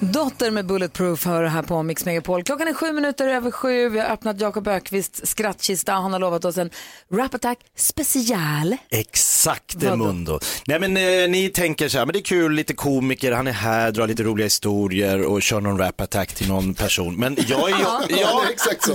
Dotter 0.00 0.50
med 0.50 0.66
Bulletproof 0.66 1.26
hör 1.26 1.44
här 1.44 1.62
på 1.62 1.82
Mix 1.82 2.04
Megapol. 2.04 2.42
Klockan 2.44 2.68
är 2.68 2.74
sju 2.74 2.92
minuter 2.92 3.28
över 3.28 3.50
sju. 3.50 3.88
Vi 3.88 3.98
har 3.98 4.06
öppnat 4.06 4.40
Jakob 4.40 4.68
Ökvists 4.68 5.20
skrattkista. 5.26 5.92
Han 5.92 6.12
har 6.12 6.20
lovat 6.20 6.44
oss 6.44 6.58
en 6.58 6.70
Rap 7.12 7.34
Attack 7.34 7.58
special. 7.76 8.76
Exakt? 8.90 9.82
Mundo. 9.82 10.40
Nej 10.66 10.80
men 10.80 10.96
eh, 10.96 11.28
ni 11.30 11.50
tänker 11.54 11.88
så 11.88 11.98
här, 11.98 12.06
men 12.06 12.12
det 12.12 12.18
är 12.18 12.22
kul, 12.22 12.52
lite 12.52 12.74
komiker, 12.74 13.32
han 13.32 13.46
är 13.46 13.52
här, 13.52 13.90
drar 13.92 14.06
lite 14.06 14.22
roliga 14.22 14.46
historier 14.46 15.22
och 15.22 15.42
kör 15.42 15.60
någon 15.60 15.78
rap 15.78 16.00
attack 16.00 16.34
till 16.34 16.48
någon 16.48 16.74
person. 16.74 17.16
Men 17.16 17.36
jag 17.48 17.70
är 17.70 17.76
ju, 17.76 17.82
Ja, 17.82 18.02
ja, 18.08 18.40
det 18.42 18.48
är 18.48 18.50
exakt 18.52 18.84
så. 18.84 18.92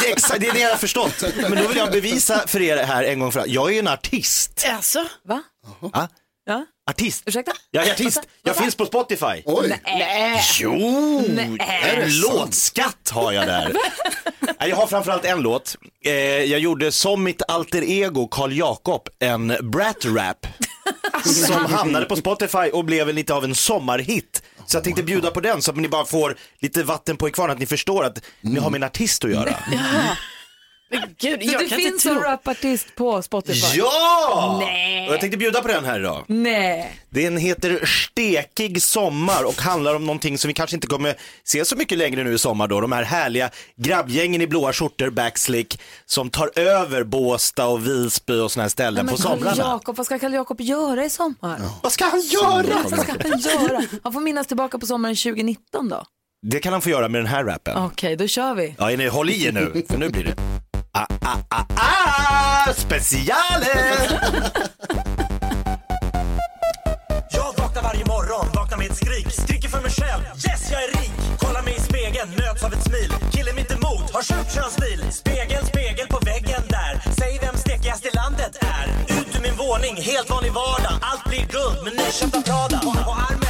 det 0.00 0.06
är 0.08 0.12
exakt 0.12 0.40
det 0.40 0.46
är 0.48 0.52
det 0.52 0.60
jag 0.60 0.70
har 0.70 0.76
förstått. 0.76 1.24
Men 1.42 1.62
då 1.62 1.68
vill 1.68 1.76
jag 1.76 1.92
bevisa 1.92 2.42
för 2.46 2.62
er 2.62 2.76
här 2.76 3.04
en 3.04 3.18
gång 3.20 3.32
för 3.32 3.40
alla, 3.40 3.48
jag 3.52 3.68
är 3.68 3.72
ju 3.72 3.78
en 3.78 3.88
artist. 3.88 4.66
Alltså, 4.68 5.04
Va? 5.28 5.42
Ja, 5.92 6.08
Ja? 6.46 6.66
Artist. 6.90 7.22
Ursäkta? 7.26 7.52
Jag 7.70 7.86
är 7.86 7.92
artist, 7.92 8.20
jag 8.42 8.56
finns 8.56 8.74
på 8.74 8.86
Spotify. 8.86 9.42
Oj, 9.44 9.80
Jo, 10.60 11.24
en 11.92 12.20
låtskatt 12.20 13.10
har 13.10 13.32
jag 13.32 13.46
där. 13.46 13.72
Nej, 14.40 14.68
Jag 14.70 14.76
har 14.76 14.86
framförallt 14.86 15.24
en 15.24 15.40
låt. 15.40 15.76
Eh, 16.04 16.12
Jag 16.14 16.60
gjorde 16.60 16.92
som 16.92 17.22
mitt 17.24 17.42
alter 17.48 17.82
ego 17.82 18.28
Karl 18.28 18.52
Jakob 18.52 19.08
en 19.18 19.56
brat-rap 19.62 20.46
som 21.24 21.64
hamnade 21.66 22.06
på 22.06 22.16
Spotify 22.16 22.70
och 22.72 22.84
blev 22.84 23.14
lite 23.14 23.34
av 23.34 23.44
en 23.44 23.54
sommarhit. 23.54 24.42
Så 24.66 24.76
jag 24.76 24.84
tänkte 24.84 25.02
bjuda 25.02 25.30
på 25.30 25.40
den 25.40 25.62
så 25.62 25.70
att 25.70 25.76
ni 25.76 25.88
bara 25.88 26.04
får 26.04 26.36
lite 26.60 26.82
vatten 26.82 27.16
på 27.16 27.28
er 27.28 27.32
kvarn, 27.32 27.50
att 27.50 27.58
ni 27.58 27.66
förstår 27.66 28.04
att 28.04 28.18
ni 28.40 28.60
har 28.60 28.70
med 28.70 28.78
en 28.78 28.82
artist 28.86 29.24
att 29.24 29.30
göra. 29.30 29.56
Men 31.00 31.14
gud, 31.18 31.42
jag 31.42 31.60
det 31.60 31.68
kan 31.68 31.78
finns 31.78 32.06
inte 32.06 32.10
en 32.10 32.22
rapartist 32.22 32.94
på 32.94 33.22
Spotify? 33.22 33.78
Ja! 33.78 34.56
Nej. 34.60 35.08
Och 35.08 35.14
jag 35.14 35.20
tänkte 35.20 35.38
bjuda 35.38 35.62
på 35.62 35.68
den 35.68 35.84
här 35.84 36.00
idag. 36.00 36.24
Nej. 36.26 37.00
Den 37.10 37.36
heter 37.36 37.84
Stekig 37.86 38.82
sommar 38.82 39.44
och 39.44 39.60
handlar 39.60 39.94
om 39.94 40.06
någonting 40.06 40.38
som 40.38 40.48
vi 40.48 40.54
kanske 40.54 40.76
inte 40.76 40.86
kommer 40.86 41.14
se 41.44 41.64
så 41.64 41.76
mycket 41.76 41.98
längre 41.98 42.24
nu 42.24 42.34
i 42.34 42.38
sommar 42.38 42.68
då. 42.68 42.80
De 42.80 42.92
här 42.92 43.02
härliga 43.02 43.50
grabbgängen 43.76 44.40
i 44.40 44.46
blåa 44.46 44.72
skjortor, 44.72 45.10
backslick, 45.10 45.80
som 46.06 46.30
tar 46.30 46.58
över 46.58 47.04
Båsta 47.04 47.66
och 47.66 47.86
Visby 47.86 48.40
och 48.40 48.52
såna 48.52 48.62
här 48.64 48.68
ställen 48.68 49.06
Men 49.06 49.14
på 49.14 49.22
Karl 49.22 49.38
somrarna. 49.38 49.56
Jakob, 49.58 49.96
vad 49.96 50.06
ska 50.06 50.18
Karl 50.18 50.34
Jakob 50.34 50.60
göra 50.60 51.04
i 51.04 51.10
sommar? 51.10 51.60
Vad 51.82 51.92
ska 51.92 52.04
han 52.04 52.20
göra? 52.20 52.82
Vad 52.90 53.00
ska 53.00 53.12
han 53.22 53.40
göra? 53.40 53.82
Han 54.02 54.12
får 54.12 54.20
minnas 54.20 54.46
tillbaka 54.46 54.78
på 54.78 54.86
sommaren 54.86 55.16
2019 55.16 55.88
då. 55.88 56.04
Det 56.46 56.60
kan 56.60 56.72
han 56.72 56.82
få 56.82 56.90
göra 56.90 57.08
med 57.08 57.18
den 57.18 57.26
här 57.26 57.44
rappen. 57.44 57.76
Okej, 57.76 58.16
då 58.16 58.26
kör 58.26 58.54
vi. 58.54 58.74
Ja, 58.78 58.86
ni, 58.86 59.06
håll 59.06 59.30
i 59.30 59.46
er 59.46 59.52
nu, 59.52 59.82
för 59.88 59.98
nu 59.98 60.08
blir 60.08 60.24
det. 60.24 60.53
Ah, 60.96 61.06
ah, 61.22 61.38
ah, 61.50 61.64
ah, 61.76 62.72
speciale! 62.72 63.66
Jag 67.30 67.54
vaknar 67.58 67.82
varje 67.82 68.04
morgon, 68.04 68.46
vaknar 68.54 68.78
med 68.78 68.90
ett 68.90 68.96
skrik. 68.96 69.32
Skriker 69.32 69.68
för 69.68 69.80
mig 69.80 69.90
själv, 69.90 70.22
yes 70.34 70.70
jag 70.70 70.84
är 70.84 70.88
rik. 70.88 71.12
Kollar 71.38 71.62
mig 71.62 71.74
i 71.76 71.80
spegeln, 71.80 72.30
möts 72.30 72.64
av 72.64 72.72
ett 72.72 72.82
smil. 72.82 73.12
Killen 73.32 73.56
mitt 73.56 73.70
emot 73.70 74.10
har 74.12 74.22
sjuk 74.22 74.50
könsstil 74.54 75.04
Spegel, 75.10 75.66
spegel 75.66 76.06
på 76.08 76.18
väggen 76.24 76.62
där. 76.68 77.02
Säg 77.18 77.38
vem 77.42 77.56
stekigast 77.56 78.04
i 78.06 78.10
landet 78.14 78.56
är. 78.60 78.86
Ut 79.18 79.36
ur 79.36 79.42
min 79.42 79.56
våning, 79.56 79.96
helt 79.96 80.30
vanlig 80.30 80.52
vardag. 80.52 80.94
Allt 81.00 81.24
blir 81.24 81.46
guld 81.56 81.78
med 81.84 81.92
nyköpta 81.92 82.42
Prada. 82.42 82.80
Och, 82.86 83.16
armen, 83.28 83.43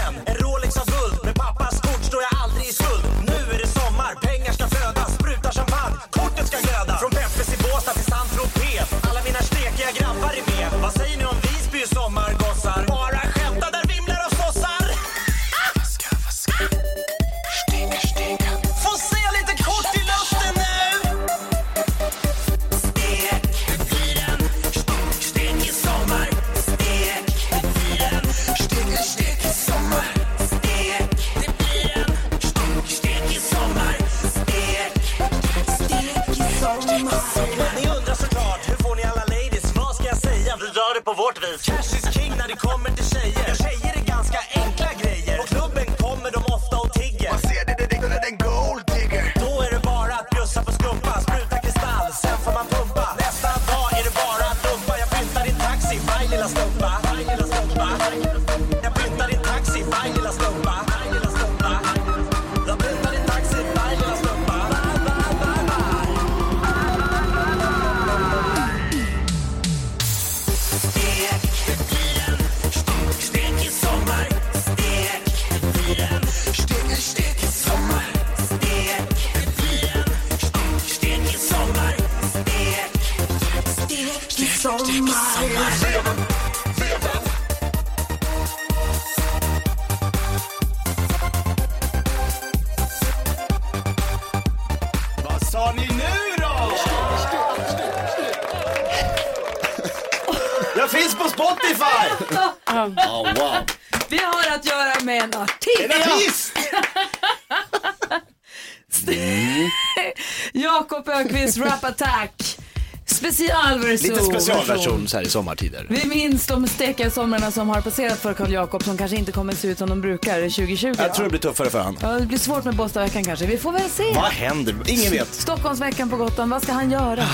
Lite 114.03 114.21
specialversion 114.25 115.09
så 115.09 115.17
här 115.17 115.25
i 115.25 115.29
sommartider. 115.29 115.87
Vi 115.89 116.09
minns 116.09 116.47
de 116.47 116.67
stekiga 116.67 117.11
somrarna 117.11 117.51
som 117.51 117.69
har 117.69 117.81
passerat 117.81 118.19
för 118.19 118.35
Karl 118.35 118.53
Jakob 118.53 118.85
som 118.85 118.99
kanske 118.99 119.17
inte 119.17 119.33
kommer 119.33 119.53
se 119.53 119.69
ut 119.69 119.79
som 119.79 119.89
de 119.89 120.01
brukar 120.01 120.41
2020. 120.41 120.95
Jag 120.99 121.15
tror 121.15 121.25
det 121.25 121.31
blir 121.31 121.41
tuffare 121.41 121.71
för 121.71 121.81
han. 121.81 121.99
Ja, 122.03 122.09
det 122.09 122.27
blir 122.27 122.39
svårt 122.39 122.65
med 122.65 122.77
Båstadveckan 122.77 123.25
kanske. 123.25 123.47
Vi 123.47 123.57
får 123.57 123.73
väl 123.73 123.91
se. 123.91 124.13
Vad 124.15 124.25
händer? 124.25 124.77
Ingen 124.87 125.11
vet. 125.11 125.35
Stockholmsveckan 125.35 126.11
på 126.11 126.17
Gotland, 126.17 126.51
vad 126.51 126.63
ska 126.63 126.73
han 126.73 126.91
göra? 126.91 127.25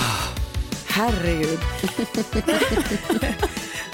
Herregud. 0.85 1.59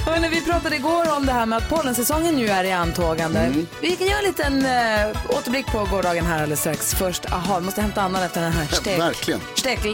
Hörrni, 0.06 0.30
vi 0.30 0.42
pratade 0.42 0.76
igår 0.76 1.16
om 1.18 1.26
det 1.26 1.32
här 1.32 1.46
med 1.46 1.58
att 1.58 1.70
pollensäsongen 1.70 2.36
nu 2.36 2.48
är 2.48 2.64
i 2.64 2.72
antågande. 2.72 3.54
Vi 3.82 3.96
kan 3.96 4.08
göra 4.08 4.20
en 4.20 4.26
liten 4.26 4.66
äh, 4.66 5.38
återblick 5.38 5.66
på 5.66 5.88
gårdagen 5.92 6.26
här 6.26 6.36
alldeles 6.36 6.60
strax. 6.60 6.94
Först, 6.94 7.26
aha, 7.26 7.60
måste 7.60 7.82
hämta 7.82 8.02
andan 8.02 8.24
efter 8.24 8.42
den 8.42 8.52
här 8.52 8.66
stek, 8.66 9.00
verkligen. 9.00 9.40
stek, 9.56 9.86
äh, 9.86 9.94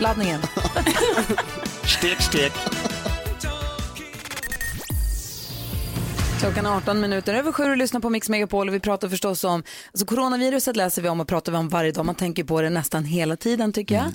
uppladdningen. 0.00 0.40
Stek, 1.84 2.20
stek. 2.20 2.52
Klockan 6.40 6.66
är 6.66 6.76
18 6.76 7.00
minuter 7.00 7.34
över 7.34 7.52
sju 7.52 7.64
och 7.64 7.76
lyssnar 7.76 8.00
på 8.00 8.10
Mix 8.10 8.28
Megapol 8.28 8.68
och 8.68 8.74
vi 8.74 8.80
pratar 8.80 9.08
förstås 9.08 9.44
om, 9.44 9.62
alltså 9.92 10.06
coronaviruset 10.06 10.76
läser 10.76 11.02
vi 11.02 11.08
om 11.08 11.20
och 11.20 11.28
pratar 11.28 11.52
vi 11.52 11.58
om 11.58 11.68
varje 11.68 11.92
dag. 11.92 12.06
Man 12.06 12.14
tänker 12.14 12.44
på 12.44 12.62
det 12.62 12.70
nästan 12.70 13.04
hela 13.04 13.36
tiden 13.36 13.72
tycker 13.72 13.94
jag. 13.94 14.06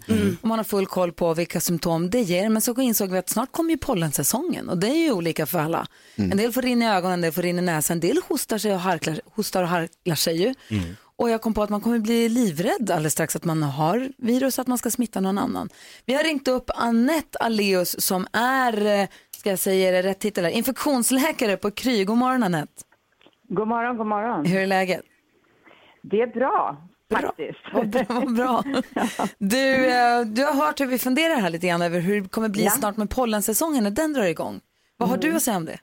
Och 0.42 0.48
man 0.48 0.60
har 0.60 0.64
full 0.64 0.86
koll 0.86 1.12
på 1.12 1.34
vilka 1.34 1.60
symptom 1.60 2.10
det 2.10 2.22
ger. 2.22 2.50
Men 2.50 2.62
så 2.62 2.82
insåg 2.82 3.12
vi 3.12 3.18
att 3.18 3.30
snart 3.30 3.52
kommer 3.52 3.72
ju 3.72 3.78
pollensäsongen 3.78 4.70
och 4.70 4.78
det 4.78 4.88
är 4.88 5.06
ju 5.06 5.12
olika 5.12 5.46
för 5.46 5.60
alla. 5.60 5.88
En 6.16 6.38
del 6.38 6.52
får 6.52 6.62
rinna 6.62 6.86
i 6.86 6.88
ögonen, 6.88 7.14
en 7.14 7.22
del 7.22 7.32
får 7.32 7.42
rinna 7.42 7.62
i 7.62 7.66
näsan, 7.66 7.96
en 7.96 8.02
del 8.02 8.20
hostar, 8.28 8.58
sig 8.58 8.74
och 8.74 8.80
harklar, 8.80 9.20
hostar 9.36 9.64
och 9.64 9.70
harklar 9.70 10.16
sig 10.16 10.42
ju. 10.42 10.54
Och 11.18 11.30
jag 11.30 11.42
kom 11.42 11.54
på 11.54 11.64
att 11.64 11.70
man 11.70 11.82
kommer 11.82 12.00
bli 12.00 12.30
livrädd 12.30 12.92
alldeles 12.92 13.14
strax 13.14 13.36
att 13.36 13.46
man 13.46 13.64
har 13.64 14.10
virus, 14.18 14.60
att 14.60 14.68
man 14.68 14.78
ska 14.78 14.90
smitta 14.90 15.20
någon 15.22 15.38
annan. 15.38 15.70
Vi 16.06 16.14
har 16.14 16.24
ringt 16.24 16.48
upp 16.48 16.70
Annette 16.76 17.38
Aleus 17.40 18.02
som 18.02 18.28
är, 18.34 18.86
eh, 19.02 19.08
ska 19.38 19.50
jag 19.50 19.60
säga 19.60 19.92
det 19.92 20.02
rätt 20.10 20.20
titel 20.20 20.44
här, 20.44 20.52
infektionsläkare 20.52 21.58
på 21.58 21.72
Kry. 21.72 22.06
God 22.06 22.18
morgon 22.18 22.44
Annette. 22.44 22.74
God 23.50 23.68
morgon, 23.68 23.98
god 23.98 24.08
morgon. 24.08 24.46
Hur 24.46 24.60
är 24.62 24.68
läget? 24.68 25.02
Det 26.02 26.22
är 26.22 26.28
bra, 26.28 26.78
faktiskt. 27.12 27.60
Vad 27.74 27.90
bra. 27.90 28.04
Vad 28.10 28.36
bra. 28.36 28.64
Du, 29.38 29.86
eh, 29.86 30.22
du 30.22 30.44
har 30.46 30.66
hört 30.66 30.80
hur 30.80 30.86
vi 30.86 30.98
funderar 31.00 31.36
här 31.36 31.50
lite 31.50 31.68
grann 31.68 31.82
över 31.82 32.00
hur 32.00 32.22
det 32.22 32.30
kommer 32.30 32.50
bli 32.50 32.64
Ja. 32.66 32.72
snart 32.72 32.98
med 32.98 33.10
pollensäsongen 33.10 33.84
när 33.84 33.92
den 33.92 34.14
drar 34.14 34.24
igång. 34.24 34.60
Vad 34.98 35.10
har 35.10 35.18
du 35.18 35.36
att 35.36 35.42
säga 35.42 35.58
om 35.58 35.66
det? 35.66 35.78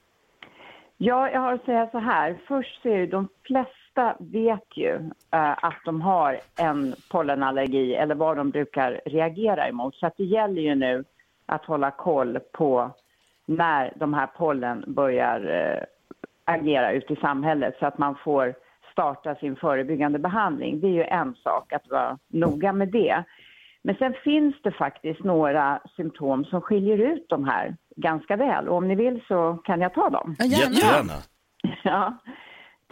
Ja, 0.97 1.31
jag 1.31 1.41
har 1.41 1.53
att 1.53 1.65
säga 1.65 1.89
så 1.93 1.99
här. 1.99 2.41
Först 2.49 2.83
så 2.83 2.89
är 2.89 2.99
det 2.99 3.07
de 3.07 3.29
flesta 3.47 3.73
vet 4.19 4.77
ju 4.77 4.95
eh, 5.31 5.65
att 5.65 5.81
de 5.85 6.01
har 6.01 6.39
en 6.59 6.95
pollenallergi 7.11 7.95
eller 7.95 8.15
vad 8.15 8.37
de 8.37 8.51
brukar 8.51 9.01
reagera 9.07 9.69
emot. 9.69 9.95
Så 9.95 10.07
att 10.07 10.17
det 10.17 10.25
gäller 10.25 10.63
ju 10.63 10.75
nu 10.75 11.05
att 11.47 11.65
hålla 11.65 11.91
koll 11.91 12.39
på 12.53 12.91
när 13.47 13.93
de 13.97 14.15
här 14.15 14.27
pollen 14.27 14.85
börjar 14.87 15.41
eh, 15.41 15.85
agera 16.45 16.93
ute 16.93 17.13
i 17.13 17.17
samhället 17.17 17.77
så 17.79 17.87
att 17.87 17.99
man 17.99 18.15
får 18.25 18.55
starta 18.93 19.35
sin 19.35 19.57
förebyggande 19.57 20.19
behandling. 20.19 20.81
Det 20.81 20.87
är 20.87 20.93
ju 20.93 21.05
en 21.05 21.35
sak 21.35 21.73
att 21.73 21.91
vara 21.91 22.19
noga 22.29 22.73
med 22.73 22.89
det. 22.89 23.25
Men 23.83 23.95
sen 23.95 24.15
finns 24.25 24.55
det 24.63 24.73
faktiskt 24.73 25.25
några 25.25 25.81
symptom 25.97 26.45
som 26.45 26.61
skiljer 26.61 26.99
ut 26.99 27.27
de 27.29 27.45
här 27.45 27.77
ganska 27.97 28.37
väl. 28.37 28.69
Och 28.69 28.77
om 28.77 28.89
ni 28.89 28.95
vill 28.95 29.21
så 29.29 29.55
kan 29.65 29.81
jag 29.81 29.95
ta 29.95 30.11
dem. 30.11 30.37
Ja, 30.39 30.45
gärna. 30.45 30.75
Jättegärna. 30.75 31.13
Ja. 31.83 32.19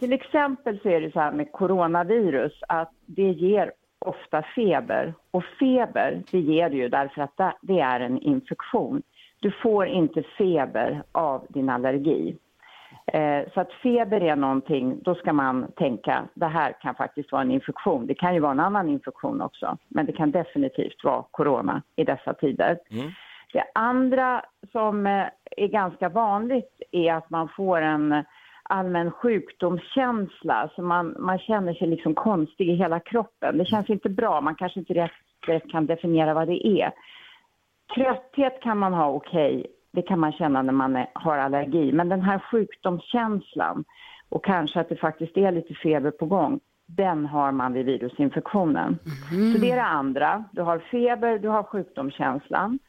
Till 0.01 0.13
exempel 0.13 0.79
så 0.79 0.89
är 0.89 1.01
det 1.01 1.11
så 1.11 1.19
här 1.19 1.31
med 1.31 1.51
coronavirus 1.51 2.53
att 2.67 2.91
det 3.05 3.31
ger 3.31 3.71
ofta 3.99 4.43
feber. 4.55 5.13
Och 5.31 5.43
feber, 5.59 6.23
det 6.31 6.39
ger 6.39 6.69
det 6.69 6.75
ju 6.75 6.89
därför 6.89 7.21
att 7.21 7.37
det- 7.61 7.79
är 7.79 7.99
en 7.99 8.17
infektion. 8.17 9.01
Du 9.39 9.51
får 9.51 9.87
inte 9.87 10.23
feber 10.23 11.03
av 11.11 11.45
din 11.49 11.69
allergi. 11.69 12.37
Eh, 13.05 13.41
Så 13.53 13.61
att 13.61 13.73
feber 13.73 14.21
är 14.23 14.35
någonting, 14.35 14.99
då 15.01 15.15
ska 15.15 15.33
man 15.33 15.71
tänka, 15.75 16.23
det 16.33 16.45
här 16.45 16.71
kan 16.81 16.95
faktiskt 16.95 17.31
vara 17.31 17.41
en 17.41 17.51
infektion. 17.51 18.07
Det 18.07 18.13
kan 18.15 18.33
ju 18.33 18.39
vara 18.39 18.51
en 18.51 18.59
annan 18.59 18.89
infektion 18.89 19.41
också, 19.41 19.77
men 19.87 20.05
det 20.05 20.11
kan 20.13 20.31
definitivt 20.31 21.03
vara 21.03 21.23
corona 21.31 21.81
i 21.95 22.03
dessa 22.03 22.33
tider. 22.33 22.77
Det 23.53 23.63
andra 23.75 24.45
som 24.71 25.07
eh, 25.07 25.25
är 25.57 25.67
ganska 25.67 26.09
vanligt 26.09 26.81
är 26.91 27.13
att 27.13 27.29
man 27.29 27.49
får 27.49 27.81
en 27.81 28.23
allmän 28.71 29.11
sjukdomskänsla. 29.11 30.69
Så 30.75 30.81
man, 30.81 31.15
man 31.19 31.39
känner 31.39 31.73
sig 31.73 31.87
liksom 31.87 32.13
konstig 32.13 32.69
i 32.69 32.75
hela 32.75 32.99
kroppen. 32.99 33.57
Det 33.57 33.65
känns 33.65 33.89
inte 33.89 34.09
bra. 34.09 34.41
Man 34.41 34.55
kanske 34.55 34.79
inte 34.79 34.93
rätt, 34.93 35.11
rätt 35.47 35.71
kan 35.71 35.85
definiera 35.85 36.33
vad 36.33 36.47
det 36.47 36.67
är. 36.67 36.91
Trötthet 37.95 38.61
kan 38.61 38.77
man 38.77 38.93
ha 38.93 39.09
okej. 39.09 39.65
Det 39.91 40.01
kan 40.01 40.19
man 40.19 40.31
känna 40.31 40.61
när 40.61 40.73
man 40.73 40.95
är, 40.95 41.07
har 41.13 41.37
allergi. 41.37 41.91
Men 41.91 42.09
den 42.09 42.21
här 42.21 42.39
sjukdomskänslan 42.39 43.83
och 44.29 44.45
kanske 44.45 44.79
att 44.79 44.89
det 44.89 44.95
faktiskt 44.95 45.37
är 45.37 45.51
lite 45.51 45.73
feber 45.73 46.11
på 46.11 46.25
gång. 46.25 46.59
Den 46.85 47.25
har 47.25 47.51
man 47.51 47.73
vid 47.73 47.85
virusinfektionen. 47.85 48.97
Så 49.53 49.61
det 49.61 49.71
är 49.71 49.75
det 49.75 49.83
andra. 49.83 50.43
Du 50.51 50.61
har 50.61 50.79
feber, 50.79 51.39
du 51.39 51.47
har 51.47 51.63
sjukdomskänslan. 51.63 52.79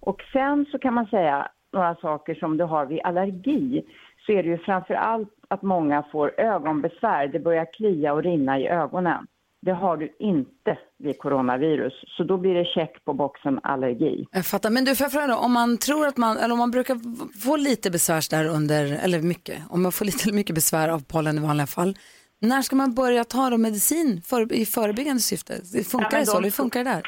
Och 0.00 0.22
sen 0.32 0.66
så 0.72 0.78
kan 0.78 0.94
man 0.94 1.06
säga 1.06 1.48
några 1.74 1.94
saker 1.94 2.34
som 2.34 2.56
du 2.56 2.64
har 2.64 2.86
vid 2.86 3.00
allergi. 3.04 3.84
Så 4.26 4.32
är 4.32 4.42
det 4.42 4.48
ju 4.48 4.58
framför 4.58 4.94
allt 4.94 5.28
att 5.48 5.62
många 5.62 6.02
får 6.12 6.40
ögonbesvär. 6.40 7.28
Det 7.28 7.38
börjar 7.38 7.72
klia 7.72 8.12
och 8.12 8.22
rinna 8.22 8.58
i 8.58 8.68
ögonen. 8.68 9.26
Det 9.62 9.72
har 9.72 9.96
du 9.96 10.16
inte 10.18 10.78
vid 10.98 11.18
coronavirus. 11.18 11.92
Så 12.06 12.24
då 12.24 12.36
blir 12.36 12.54
det 12.54 12.64
check 12.64 13.04
på 13.04 13.12
boxen 13.12 13.60
allergi. 13.62 14.26
Jag 14.32 14.46
fattar. 14.46 14.70
Men 14.70 14.84
du, 14.84 14.96
får 14.96 15.04
jag 15.04 15.12
fråga 15.12 15.36
om 15.36 15.52
man 15.52 15.78
tror 15.78 16.06
att 16.06 16.16
man, 16.16 16.36
eller 16.36 16.52
om 16.52 16.58
man 16.58 16.70
brukar 16.70 16.96
få 17.40 17.56
lite 17.56 17.90
besvär 17.90 18.30
där 18.30 18.48
under, 18.48 18.98
eller 19.04 19.22
mycket, 19.22 19.58
om 19.70 19.82
man 19.82 19.92
får 19.92 20.04
lite 20.10 20.24
eller 20.24 20.34
mycket 20.34 20.54
besvär 20.54 20.88
av 20.88 21.04
pollen 21.12 21.38
i 21.38 21.40
vanliga 21.40 21.66
fall, 21.66 21.94
när 22.40 22.62
ska 22.62 22.76
man 22.76 22.94
börja 22.94 23.24
ta 23.24 23.50
då 23.50 23.58
medicin 23.58 24.22
för, 24.22 24.52
i 24.52 24.66
förebyggande 24.66 25.22
syfte? 25.22 25.52
Det 25.74 25.84
funkar 25.84 26.08
Ja, 26.12 26.18
det 26.18 26.26
så? 26.26 26.40
Hur 26.40 26.50
funkar 26.50 26.84
det 26.84 26.90
där? 26.90 27.02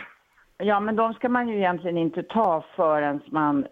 Ja, 0.59 0.81
men 0.81 0.97
de 0.97 1.15
ska 1.15 1.29
man 1.29 1.49
ju 1.49 1.57
egentligen 1.57 1.99
inte 1.99 2.23
ta 2.23 2.65
förrän 2.77 3.21
man 3.31 3.67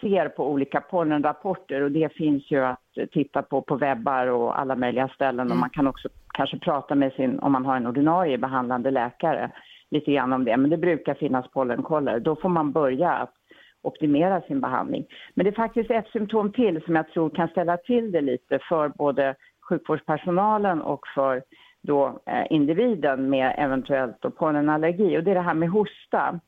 ser 0.00 0.28
på 0.28 0.50
olika 0.50 0.80
pollenrapporter 0.80 1.80
och 1.80 1.92
det 1.92 2.12
finns 2.12 2.50
ju 2.50 2.64
att 2.64 2.96
eh, 2.96 3.06
titta 3.06 3.42
på 3.42 3.62
på 3.62 3.76
webbar 3.76 4.26
och 4.26 4.60
alla 4.60 4.76
möjliga 4.76 5.08
ställen 5.08 5.50
och 5.50 5.56
man 5.56 5.70
kan 5.70 5.86
också 5.86 6.08
kanske 6.34 6.58
prata 6.58 6.94
med 6.94 7.12
sin, 7.12 7.38
om 7.38 7.52
man 7.52 7.64
har 7.64 7.76
en 7.76 7.86
ordinarie 7.86 8.38
behandlande 8.38 8.90
läkare, 8.90 9.50
lite 9.90 10.12
grann 10.12 10.32
om 10.32 10.44
det. 10.44 10.56
Men 10.56 10.70
det 10.70 10.76
brukar 10.76 11.14
finnas 11.14 11.50
pollenkoller. 11.50 12.20
Då 12.20 12.36
får 12.36 12.48
man 12.48 12.72
börja 12.72 13.10
att 13.10 13.34
optimera 13.82 14.40
sin 14.40 14.60
behandling. 14.60 15.06
Men 15.34 15.44
det 15.44 15.50
är 15.50 15.54
faktiskt 15.54 15.90
ett 15.90 16.08
symptom 16.08 16.52
till 16.52 16.82
som 16.84 16.96
jag 16.96 17.08
tror 17.08 17.30
kan 17.30 17.48
ställa 17.48 17.76
till 17.76 18.12
det 18.12 18.20
lite 18.20 18.58
för 18.68 18.88
både 18.88 19.34
sjukvårdspersonalen 19.68 20.82
och 20.82 21.00
för 21.14 21.42
då, 21.82 22.20
eh, 22.26 22.46
individen 22.50 23.30
med 23.30 23.54
eventuellt 23.58 24.16
då 24.20 24.30
pollenallergi 24.30 25.18
och 25.18 25.24
det 25.24 25.30
är 25.30 25.34
det 25.34 25.40
här 25.40 25.54
med 25.54 25.70
hosta. 25.70 26.40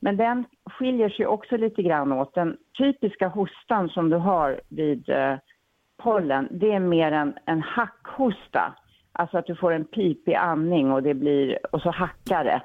Men 0.00 0.16
den 0.16 0.44
skiljer 0.70 1.08
sig 1.08 1.26
också 1.26 1.56
lite 1.56 1.82
grann 1.82 2.12
åt. 2.12 2.34
Den 2.34 2.56
typiska 2.78 3.28
hostan 3.28 3.88
som 3.88 4.10
du 4.10 4.16
har 4.16 4.60
vid 4.68 5.08
eh, 5.08 5.36
pollen, 6.02 6.48
det 6.50 6.72
är 6.72 6.80
mer 6.80 7.12
en, 7.12 7.34
en 7.44 7.62
hackhosta. 7.62 8.74
Alltså 9.12 9.38
att 9.38 9.46
du 9.46 9.56
får 9.56 9.72
en 9.72 9.84
pipig 9.84 10.34
andning 10.34 10.92
och 10.92 11.02
det 11.02 11.14
blir, 11.14 11.58
och 11.72 11.82
så 11.82 11.90
hackar 11.90 12.44
det. 12.44 12.62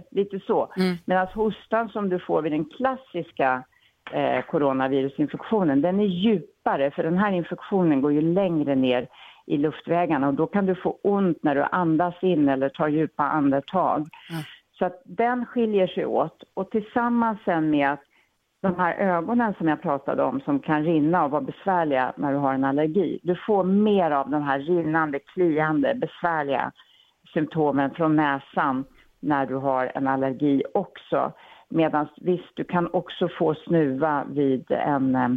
lite 0.10 0.40
så. 0.40 0.72
Medan 1.04 1.26
hostan 1.26 1.88
som 1.88 2.08
du 2.08 2.18
får 2.18 2.42
vid 2.42 2.52
den 2.52 2.64
klassiska 2.64 3.64
eh, 4.12 4.44
coronavirusinfektionen, 4.44 5.82
den 5.82 6.00
är 6.00 6.04
djupare 6.04 6.90
för 6.90 7.02
den 7.02 7.18
här 7.18 7.32
infektionen 7.32 8.00
går 8.00 8.12
ju 8.12 8.20
längre 8.20 8.74
ner 8.74 9.08
i 9.46 9.56
luftvägarna 9.56 10.28
och 10.28 10.34
då 10.34 10.46
kan 10.46 10.66
du 10.66 10.74
få 10.74 10.98
ont 11.02 11.42
när 11.42 11.54
du 11.54 11.62
andas 11.62 12.14
in 12.22 12.48
eller 12.48 12.68
tar 12.68 12.88
djupa 12.88 13.24
andetag. 13.24 14.06
Så 14.78 14.84
att 14.84 15.02
den 15.04 15.46
skiljer 15.46 15.86
sig 15.86 16.06
åt 16.06 16.42
och 16.54 16.70
tillsammans 16.70 17.38
sen 17.44 17.70
med 17.70 17.92
att 17.92 18.02
de 18.62 18.76
här 18.76 18.94
ögonen 18.94 19.54
som 19.58 19.68
jag 19.68 19.82
pratade 19.82 20.22
om 20.22 20.40
som 20.40 20.60
kan 20.60 20.84
rinna 20.84 21.24
och 21.24 21.30
vara 21.30 21.42
besvärliga 21.42 22.12
när 22.16 22.32
du 22.32 22.38
har 22.38 22.54
en 22.54 22.64
allergi. 22.64 23.18
Du 23.22 23.36
får 23.46 23.64
mer 23.64 24.10
av 24.10 24.30
de 24.30 24.42
här 24.42 24.58
rinnande, 24.58 25.18
kliande, 25.18 25.94
besvärliga 25.94 26.72
symptomen 27.34 27.90
från 27.90 28.16
näsan 28.16 28.84
när 29.20 29.46
du 29.46 29.54
har 29.54 29.92
en 29.94 30.06
allergi 30.06 30.62
också. 30.74 31.32
Medan 31.68 32.08
visst, 32.16 32.56
du 32.56 32.64
kan 32.64 32.90
också 32.92 33.28
få 33.28 33.54
snuva 33.54 34.24
vid 34.30 34.70
en, 34.70 35.14
eh, 35.14 35.28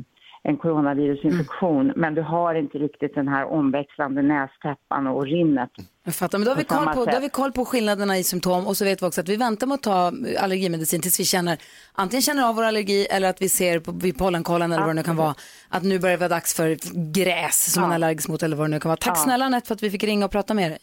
en 0.50 0.58
coronavirusinfektion, 0.58 1.94
men 1.96 2.16
du 2.16 2.22
har 2.22 2.56
inte 2.56 2.78
riktigt 2.78 3.16
den 3.16 3.28
här 3.28 3.46
omväxlande 3.46 4.22
nästäppan 4.22 5.08
och 5.08 5.26
rinnet. 5.26 5.70
Jag 6.04 6.16
fattar, 6.16 6.38
men 6.38 6.46
då 6.46 6.52
har, 6.52 6.58
vi 6.58 6.64
koll 6.64 6.86
på, 6.86 7.06
då 7.06 7.12
har 7.12 7.22
vi 7.22 7.30
koll 7.30 7.52
på 7.52 7.66
skillnaderna 7.66 8.18
i 8.18 8.24
symptom 8.24 8.68
och 8.68 8.78
så 8.78 8.86
vet 8.86 9.02
vi 9.02 9.06
också 9.06 9.22
att 9.22 9.30
vi 9.30 9.36
väntar 9.36 9.68
med 9.68 9.76
att 9.76 9.84
ta 9.84 10.12
allergimedicin 10.40 11.02
tills 11.02 11.20
vi 11.20 11.24
känner, 11.24 11.58
antingen 11.94 12.22
känner 12.22 12.50
av 12.50 12.56
vår 12.56 12.64
allergi 12.64 13.06
eller 13.06 13.30
att 13.30 13.42
vi 13.42 13.50
ser 13.50 13.80
på, 13.80 13.92
vid 13.92 14.18
pollenkollen 14.18 14.72
eller 14.72 14.82
vad 14.82 14.90
det 14.90 14.94
nu 14.94 15.04
kan 15.04 15.16
vara, 15.16 15.36
att 15.70 15.84
nu 15.84 16.00
börjar 16.00 16.18
det 16.18 16.20
vara 16.20 16.30
dags 16.30 16.56
för 16.56 16.78
gräs 17.14 17.74
som 17.74 17.82
man 17.82 17.92
är 17.92 17.96
allergisk 17.96 18.30
mot 18.30 18.44
eller 18.44 18.58
vad 18.58 18.66
det 18.68 18.72
nu 18.72 18.80
kan 18.80 18.90
vara. 18.90 18.98
Tack 18.98 19.18
Ja. 19.18 19.24
snälla 19.24 19.46
Anette 19.46 19.68
för 19.68 19.76
att 19.76 19.84
vi 19.84 19.92
fick 19.92 20.04
ringa 20.04 20.26
och 20.26 20.32
prata 20.32 20.54
med 20.54 20.72
dig. 20.72 20.80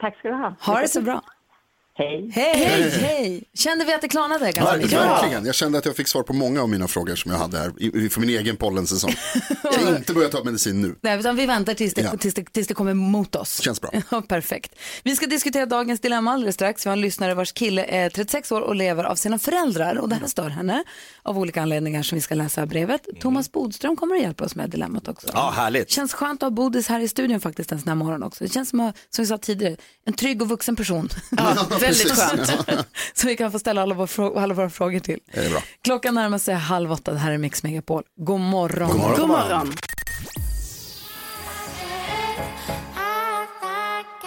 Tack 0.00 0.18
ska 0.18 0.28
du 0.28 0.34
ha. 0.34 0.54
Ha 0.60 0.80
det 0.80 0.88
så 0.88 1.02
bra. 1.02 1.22
Hej. 2.00 2.30
Hej, 2.34 2.52
hej, 2.66 2.90
hej. 2.90 3.44
Kände 3.54 3.84
vi 3.84 3.94
att 3.94 4.00
det 4.00 4.08
klarnade 4.08 4.44
ganska 4.52 4.62
Ja, 4.62 4.76
mycket? 4.76 4.92
verkligen. 4.92 5.46
Jag 5.46 5.54
kände 5.54 5.78
att 5.78 5.84
jag 5.86 5.96
fick 5.96 6.08
svar 6.08 6.22
på 6.22 6.32
många 6.32 6.62
av 6.62 6.68
mina 6.68 6.88
frågor 6.88 7.14
som 7.16 7.30
jag 7.30 7.38
hade 7.38 7.58
här 7.58 8.08
för 8.08 8.20
min 8.20 8.30
egen 8.30 8.56
pollensäsong. 8.56 9.14
Jag 9.62 9.74
ska 9.74 9.96
inte 9.96 10.12
börja 10.12 10.28
ta 10.28 10.44
medicin 10.44 10.80
nu. 10.82 10.94
Nej, 11.00 11.18
utan 11.20 11.36
vi 11.36 11.46
väntar 11.46 11.74
tills 11.74 11.94
det, 11.94 12.02
Ja. 12.02 12.16
tills, 12.16 12.34
det, 12.34 12.44
tills 12.52 12.66
det 12.68 12.74
kommer 12.74 12.94
mot 12.94 13.36
oss. 13.36 13.60
Känns 13.62 13.80
bra. 13.80 13.90
Ja, 14.10 14.22
perfekt. 14.28 14.74
Vi 15.02 15.16
ska 15.16 15.26
diskutera 15.26 15.66
dagens 15.66 16.00
dilemma 16.00 16.32
alldeles 16.32 16.54
strax. 16.54 16.86
Vi 16.86 16.90
har 16.90 16.92
en 16.96 17.00
lyssnare 17.00 17.34
vars 17.34 17.52
kille 17.52 17.84
är 17.84 18.10
36 18.10 18.52
år 18.52 18.60
och 18.60 18.74
lever 18.74 19.04
av 19.04 19.14
sina 19.14 19.38
föräldrar 19.38 19.98
och 19.98 20.08
det 20.08 20.14
här 20.14 20.26
stör 20.26 20.48
henne 20.48 20.84
av 21.22 21.38
olika 21.38 21.62
anledningar 21.62 22.02
som 22.02 22.16
vi 22.16 22.22
ska 22.22 22.34
läsa 22.34 22.66
brevet. 22.66 23.00
Thomas 23.20 23.52
Bodström 23.52 23.96
kommer 23.96 24.16
att 24.16 24.22
hjälpa 24.22 24.44
oss 24.44 24.54
med 24.54 24.70
dilemmat 24.70 25.08
också. 25.08 25.28
Ja, 25.32 25.52
härligt. 25.56 25.90
Känns 25.90 26.12
skönt 26.12 26.42
att 26.42 26.46
ha 26.46 26.50
Bodis 26.50 26.88
här 26.88 27.00
i 27.00 27.08
studion 27.08 27.40
faktiskt 27.40 27.72
en 27.72 27.78
sån 27.80 27.88
här 27.88 27.94
morgon 27.96 28.22
också. 28.22 28.44
Det 28.44 28.52
känns 28.52 28.68
som, 28.68 28.80
att- 28.80 28.96
som 29.10 29.22
vi 29.22 29.26
sa 29.28 29.38
tidigare, 29.38 29.76
en 30.06 30.12
trygg 30.12 30.42
och 30.42 30.48
vuxen 30.48 30.76
person. 30.76 31.08
Ja, 31.30 31.66
väldigt 31.98 32.12
skönt. 32.18 32.46
som 33.14 33.26
vi 33.28 33.36
kan 33.36 33.52
få 33.52 33.58
ställa 33.58 33.82
alla 33.82 33.94
våra, 33.94 34.06
frå- 34.06 34.42
alla 34.42 34.54
våra 34.54 34.70
frågor 34.70 34.98
till. 35.00 35.18
Det 35.34 35.40
är 35.46 35.50
bra. 35.50 35.62
Klockan 35.82 36.14
närmar 36.14 36.38
sig 36.38 36.54
halv 36.54 36.92
åtta. 36.92 37.12
Det 37.12 37.18
här 37.18 37.32
är 37.32 37.38
Mix 37.38 37.62
Megapol. 37.62 38.02
God 38.16 38.40
morgon. 38.40 38.90
God 38.90 39.16
God 39.16 39.28
morgon. 39.28 39.72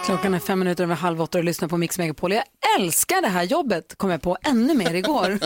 Klockan 0.04 0.34
är 0.34 0.38
fem 0.38 0.58
minuter 0.58 0.84
över 0.84 0.94
halv 0.94 1.22
åtta 1.22 1.38
och 1.38 1.42
du 1.44 1.46
lyssnar 1.46 1.68
på 1.68 1.76
Mix 1.76 1.98
Megapol. 1.98 2.32
Jag 2.32 2.44
älskar 2.80 3.22
det 3.22 3.28
här 3.28 3.42
jobbet, 3.42 3.94
kom 3.96 4.10
jag 4.10 4.22
på 4.22 4.36
ännu 4.42 4.74
mer 4.74 4.94
igår. 4.94 5.38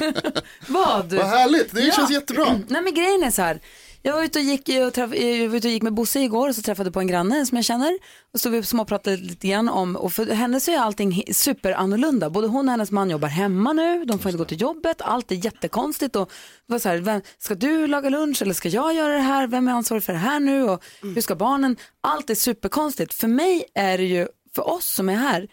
Vad? 0.73 1.13
Vad 1.13 1.27
härligt, 1.27 1.73
det 1.75 1.81
Ja. 1.81 1.95
känns 1.95 2.11
jättebra. 2.11 2.61
Nej 2.69 2.83
men 2.83 2.95
grejen 2.95 3.23
är 3.23 3.31
så 3.31 3.43
här. 3.43 3.61
Jag 4.03 4.13
var 4.13 4.25
ute 4.25 4.39
och 4.39 4.45
gick, 4.45 4.69
och 4.87 4.95
träff, 4.95 5.15
jag 5.15 5.49
var 5.49 5.57
ute 5.57 5.69
och 5.69 5.73
gick 5.73 5.83
med 5.83 5.95
Bosse 5.95 6.21
igår 6.21 6.49
och 6.49 6.55
så 6.55 6.63
träffade 6.63 6.87
jag 6.87 6.95
på 6.95 7.01
en 7.01 7.07
granne 7.07 7.47
som 7.47 7.57
jag 7.57 7.65
känner. 7.65 7.99
Och 8.35 8.41
så 8.41 8.51
vi 8.51 8.63
småpratade 8.63 9.17
lite 9.17 9.49
grann 9.49 9.69
om, 9.69 9.97
och 9.97 10.13
för 10.13 10.27
henne 10.27 10.61
så 10.61 10.71
är 10.71 10.79
allting 10.79 11.13
he- 11.13 11.33
super 11.33 11.73
annorlunda. 11.73 12.31
Både 12.31 12.47
hon 12.47 12.69
och 12.69 12.71
hennes 12.71 12.91
man 12.91 13.11
jobbar 13.11 13.29
hemma 13.29 13.73
nu, 13.73 14.05
de 14.05 14.19
får 14.19 14.29
inte 14.31 14.39
gå 14.39 14.45
till 14.45 14.61
jobbet, 14.61 15.03
allt 15.03 15.33
är 15.33 15.45
jättekonstigt. 15.45 16.17
Och 16.17 16.31
var 16.67 16.79
så 16.79 16.89
här, 16.89 16.97
vem, 16.97 17.21
ska 17.39 17.55
du 17.55 17.87
laga 17.87 18.09
lunch 18.11 18.43
eller 18.43 18.55
ska 18.55 18.69
jag 18.69 18.95
göra 18.95 19.15
det 19.15 19.21
här? 19.21 19.47
Vem 19.47 19.69
är 19.69 19.73
ansvarig 19.73 20.03
för 20.03 20.13
det 20.13 20.19
här 20.19 20.41
nu? 20.41 20.63
Och 20.65 20.85
hur 21.03 21.21
ska 21.21 21.35
barnen? 21.35 21.77
Allt 22.01 22.31
är 22.31 22.35
superkonstigt. 22.35 23.15
För 23.15 23.29
mig 23.29 23.65
är 23.75 23.99
det 23.99 24.05
ju, 24.05 24.27
för 24.55 24.69
oss 24.69 24.87
som 24.91 25.09
är 25.09 25.15
här, 25.15 25.49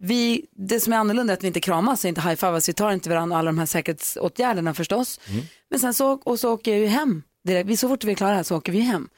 vi, 0.00 0.46
det 0.68 0.80
som 0.80 0.92
är 0.92 0.96
annorlunda 0.96 1.32
är 1.32 1.36
att 1.36 1.42
vi 1.42 1.46
inte 1.46 1.60
kramas 1.60 2.04
och 2.04 2.08
inte 2.08 2.20
high-fivas, 2.20 2.68
vi 2.68 2.72
tar 2.72 2.92
inte 2.92 3.08
varandra 3.08 3.38
alla 3.38 3.48
de 3.48 3.58
här 3.58 3.66
säkerhetsåtgärderna 3.66 4.74
förstås. 4.74 5.20
Men 5.70 5.80
sen 5.80 5.94
så, 5.94 6.12
och 6.12 6.40
så 6.40 6.52
åker 6.52 6.70
jag 6.70 6.80
ju 6.80 6.86
hem, 6.86 7.22
direkt. 7.44 7.80
Så 7.80 7.88
fort 7.88 8.04
vi 8.04 8.12
är 8.12 8.16
klara 8.16 8.34
här 8.34 8.42
så 8.42 8.56
åker 8.56 8.72
vi 8.72 8.80
hem. 8.80 9.08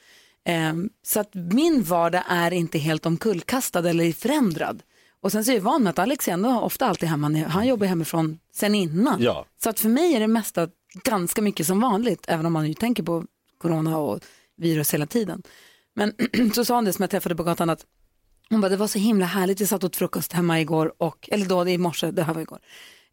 Ehm, 0.45 0.91
så 1.03 1.21
att 1.21 1.35
min 1.35 1.83
vardag 1.83 2.23
är 2.29 2.51
inte 2.51 2.79
helt 2.79 3.07
omkullkastad 3.07 3.89
eller 3.91 4.13
förändrad. 4.13 4.83
Och 5.23 5.33
sen 5.33 5.45
så 5.45 5.51
är 5.51 5.55
jag 5.55 5.63
van 5.63 5.83
med 5.83 5.91
att 5.91 5.99
Alex 5.99 6.29
är 6.29 6.33
ändå 6.33 6.61
ofta 6.61 6.87
alltid 6.87 7.09
hemma, 7.09 7.45
han 7.49 7.67
jobbar 7.67 7.87
hemifrån 7.87 8.39
sen 8.53 8.75
innan. 8.75 9.23
Ja. 9.23 9.47
Så 9.63 9.71
att 9.71 9.81
för 9.81 9.89
mig 9.89 10.15
är 10.15 10.21
det 10.21 10.27
mesta 10.27 10.69
ganska 11.05 11.43
mycket 11.43 11.67
som 11.67 11.81
vanligt, 11.81 12.25
även 12.29 12.47
om 12.47 12.53
man 12.53 12.69
ju 12.69 12.75
tänker 12.75 13.03
på 13.03 13.25
corona 13.59 13.99
och 13.99 14.21
virus 14.57 14.95
hela 14.95 15.07
tiden. 15.07 15.43
Men 15.95 16.13
så 16.55 16.65
sa 16.65 16.75
hon 16.75 16.85
det 16.85 16.93
som 16.93 17.03
jag 17.03 17.11
träffade 17.11 17.35
på 17.35 17.43
gatan 17.43 17.71
att 17.71 17.87
hon 18.51 18.61
bara, 18.61 18.69
det 18.69 18.77
var 18.77 18.87
så 18.87 18.99
himla 18.99 19.27
härligt, 19.27 19.61
vi 19.61 19.67
satt 19.67 19.85
åt 19.85 19.97
frukost 19.97 20.33
hemma 20.33 20.61
igår, 20.61 20.93
och, 20.99 21.29
eller 21.33 21.47
då 21.47 21.69
i 21.69 21.79
morse, 21.79 22.11
det 22.11 22.23
här 22.23 22.35
var 22.35 22.41
igår. 22.41 22.59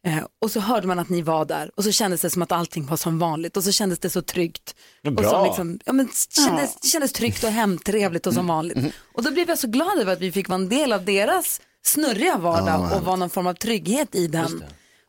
Eh, 0.06 0.24
och 0.42 0.50
så 0.50 0.60
hörde 0.60 0.86
man 0.86 0.98
att 0.98 1.08
ni 1.08 1.22
var 1.22 1.44
där 1.44 1.70
och 1.76 1.84
så 1.84 1.92
kändes 1.92 2.20
det 2.20 2.30
som 2.30 2.42
att 2.42 2.52
allting 2.52 2.86
var 2.86 2.96
som 2.96 3.18
vanligt 3.18 3.56
och 3.56 3.64
så 3.64 3.72
kändes 3.72 3.98
det 3.98 4.10
så 4.10 4.22
tryggt. 4.22 4.74
Ja, 5.02 5.10
Och 5.10 5.16
bra. 5.16 5.30
så 5.30 5.44
liksom, 5.44 5.78
ja, 5.84 5.92
men 5.92 6.06
det 6.06 6.42
kändes, 6.42 6.76
det 6.80 6.88
kändes 6.88 7.12
tryggt 7.12 7.44
och 7.44 7.50
hemtrevligt 7.50 8.26
och 8.26 8.34
som 8.34 8.46
vanligt. 8.46 8.94
Och 9.14 9.22
då 9.22 9.30
blev 9.30 9.48
jag 9.48 9.58
så 9.58 9.66
glad 9.68 9.98
över 9.98 10.12
att 10.12 10.20
vi 10.20 10.32
fick 10.32 10.48
vara 10.48 10.60
en 10.60 10.68
del 10.68 10.92
av 10.92 11.04
deras 11.04 11.60
snurriga 11.82 12.36
vardag 12.38 12.92
och 12.96 13.02
vara 13.04 13.16
någon 13.16 13.30
form 13.30 13.46
av 13.46 13.54
trygghet 13.54 14.14
i 14.14 14.26
den. 14.26 14.64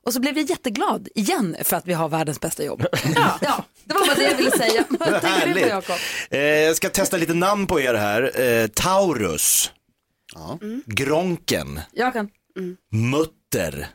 Och 0.05 0.13
så 0.13 0.19
blev 0.19 0.37
jag 0.37 0.49
jätteglad 0.49 1.07
igen 1.15 1.55
för 1.63 1.77
att 1.77 1.87
vi 1.87 1.93
har 1.93 2.09
världens 2.09 2.39
bästa 2.39 2.63
jobb. 2.63 2.85
Ja, 3.15 3.39
ja 3.41 3.65
det 3.83 3.93
var 3.93 4.05
bara 4.07 4.15
det 4.15 4.23
jag 4.23 4.37
ville 4.37 4.51
säga. 4.51 4.83
Vad 4.99 5.21
tänker 5.21 5.47
du 5.47 5.53
på. 5.61 5.67
Jakob? 5.67 5.95
Eh, 6.29 6.39
jag 6.39 6.75
ska 6.75 6.89
testa 6.89 7.17
lite 7.17 7.33
namn 7.33 7.67
på 7.67 7.81
er 7.81 7.93
här. 7.93 8.41
Eh, 8.41 8.67
Taurus, 8.67 9.71
Gronken, 10.85 11.79
Jag 11.91 12.13
kan. 12.13 12.29
Mutter, 12.91 13.87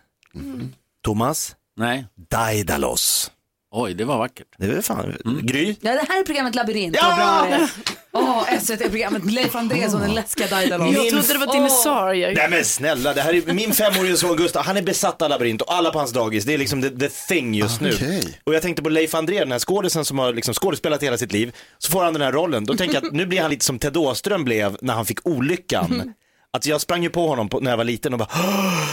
Thomas, 1.04 1.56
Nej. 1.76 2.06
Daidalos. 2.30 3.30
Oj, 3.76 3.94
det 3.94 4.04
var 4.04 4.18
vackert. 4.18 4.46
Det 4.58 4.66
väl 4.66 4.82
fan, 4.82 5.16
Gry? 5.42 5.76
Ja, 5.80 5.92
det 5.92 6.04
här 6.08 6.20
är 6.20 6.24
programmet 6.24 6.54
Labyrint. 6.54 6.96
Ja! 7.00 7.06
Vad 7.08 7.16
bra 7.16 7.56
det 7.58 7.62
är. 7.64 7.70
Åh, 8.12 8.58
SVT-programmet 8.60 9.24
Leif 9.32 9.54
Andreasson, 9.54 10.00
den 10.00 10.14
läskiga 10.14 10.46
Daidalos. 10.46 10.94
Jag 10.96 11.08
trodde 11.10 11.32
det 11.40 11.46
var 11.46 11.52
dinosaurier. 11.54 12.34
Nej 12.34 12.50
men 12.50 12.64
snälla, 12.64 13.14
det 13.14 13.20
här 13.22 13.34
är 13.48 13.52
min 13.52 13.72
femårige 13.72 14.16
son 14.16 14.36
Gustav, 14.36 14.62
han 14.64 14.76
är 14.76 14.82
besatt 14.82 15.22
av 15.22 15.30
labyrint 15.30 15.62
och 15.62 15.72
alla 15.74 15.90
på 15.90 15.98
hans 15.98 16.12
dagis, 16.12 16.44
det 16.44 16.54
är 16.54 16.58
liksom 16.58 16.82
the, 16.82 16.90
the 16.90 17.08
thing 17.08 17.54
just 17.54 17.80
nu. 17.80 17.92
Okej. 17.94 18.38
Och 18.44 18.54
jag 18.54 18.62
tänkte 18.62 18.82
på 18.82 18.88
Leif 18.88 19.14
André, 19.14 19.38
den 19.38 19.52
här 19.52 19.58
skådisen 19.58 20.04
som 20.04 20.18
har 20.18 20.32
liksom 20.32 20.54
skådespelat 20.54 21.02
hela 21.02 21.18
sitt 21.18 21.32
liv, 21.32 21.54
så 21.78 21.90
får 21.90 22.04
han 22.04 22.12
den 22.12 22.22
här 22.22 22.32
rollen. 22.32 22.64
Då 22.64 22.76
tänker 22.76 22.94
jag 22.94 23.06
att 23.06 23.12
nu 23.12 23.26
blir 23.26 23.40
han 23.40 23.50
lite 23.50 23.64
som 23.64 23.78
Ted 23.78 23.96
Åström 23.96 24.44
blev 24.44 24.76
när 24.80 24.94
han 24.94 25.06
fick 25.06 25.26
olyckan. 25.26 26.12
Att 26.52 26.66
jag 26.66 26.80
sprang 26.80 27.02
ju 27.02 27.10
på 27.10 27.28
honom 27.28 27.48
på, 27.48 27.60
när 27.60 27.70
jag 27.70 27.76
var 27.76 27.84
liten 27.84 28.12
och 28.12 28.18
bara 28.18 28.28
"Åh, 28.34 28.88